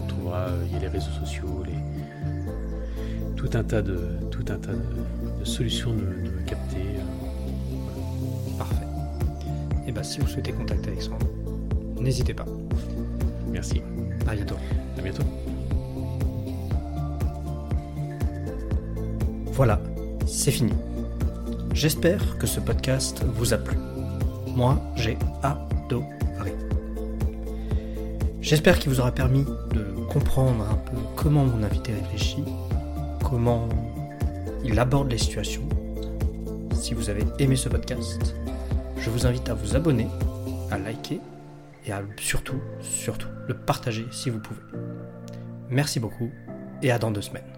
On 0.00 0.06
trouvera, 0.06 0.50
il 0.66 0.74
y 0.74 0.76
a 0.76 0.80
les 0.80 0.88
réseaux 0.88 1.10
sociaux, 1.10 1.64
tout 3.38 3.48
un 3.54 3.62
tas 3.62 3.80
de, 3.80 4.00
tout 4.32 4.44
un 4.48 4.56
tas 4.56 4.72
de, 4.72 5.44
solutions 5.44 5.92
de, 5.92 6.00
de 6.00 6.44
capter. 6.44 6.82
Parfait. 8.58 8.86
Et 9.86 9.92
bien, 9.92 10.02
si 10.02 10.18
vous 10.18 10.26
souhaitez 10.26 10.50
contacter 10.52 10.90
Alexandre, 10.90 11.24
n'hésitez 12.00 12.34
pas. 12.34 12.46
Merci. 13.48 13.80
À 14.26 14.34
bientôt. 14.34 14.56
À 14.98 15.00
bientôt. 15.00 15.22
Voilà, 19.52 19.80
c'est 20.26 20.50
fini. 20.50 20.72
J'espère 21.72 22.38
que 22.38 22.46
ce 22.46 22.58
podcast 22.58 23.24
vous 23.24 23.54
a 23.54 23.58
plu. 23.58 23.78
Moi, 24.56 24.82
j'ai 24.96 25.16
adoré. 25.44 26.52
J'espère 28.40 28.80
qu'il 28.80 28.90
vous 28.90 28.98
aura 28.98 29.12
permis 29.12 29.44
de 29.74 29.84
comprendre 30.08 30.64
un 30.68 30.74
peu 30.74 30.96
comment 31.14 31.44
mon 31.44 31.62
invité 31.62 31.92
réfléchit, 31.92 32.44
comment 33.28 33.68
il 34.64 34.78
aborde 34.78 35.10
les 35.10 35.18
situations. 35.18 35.68
Si 36.72 36.94
vous 36.94 37.10
avez 37.10 37.24
aimé 37.38 37.56
ce 37.56 37.68
podcast, 37.68 38.34
je 38.96 39.10
vous 39.10 39.26
invite 39.26 39.48
à 39.48 39.54
vous 39.54 39.76
abonner, 39.76 40.08
à 40.70 40.78
liker 40.78 41.20
et 41.86 41.92
à 41.92 42.02
surtout, 42.18 42.60
surtout, 42.80 43.28
le 43.46 43.54
partager 43.54 44.06
si 44.10 44.30
vous 44.30 44.40
pouvez. 44.40 44.60
Merci 45.68 46.00
beaucoup 46.00 46.30
et 46.82 46.90
à 46.90 46.98
dans 46.98 47.10
deux 47.10 47.22
semaines. 47.22 47.57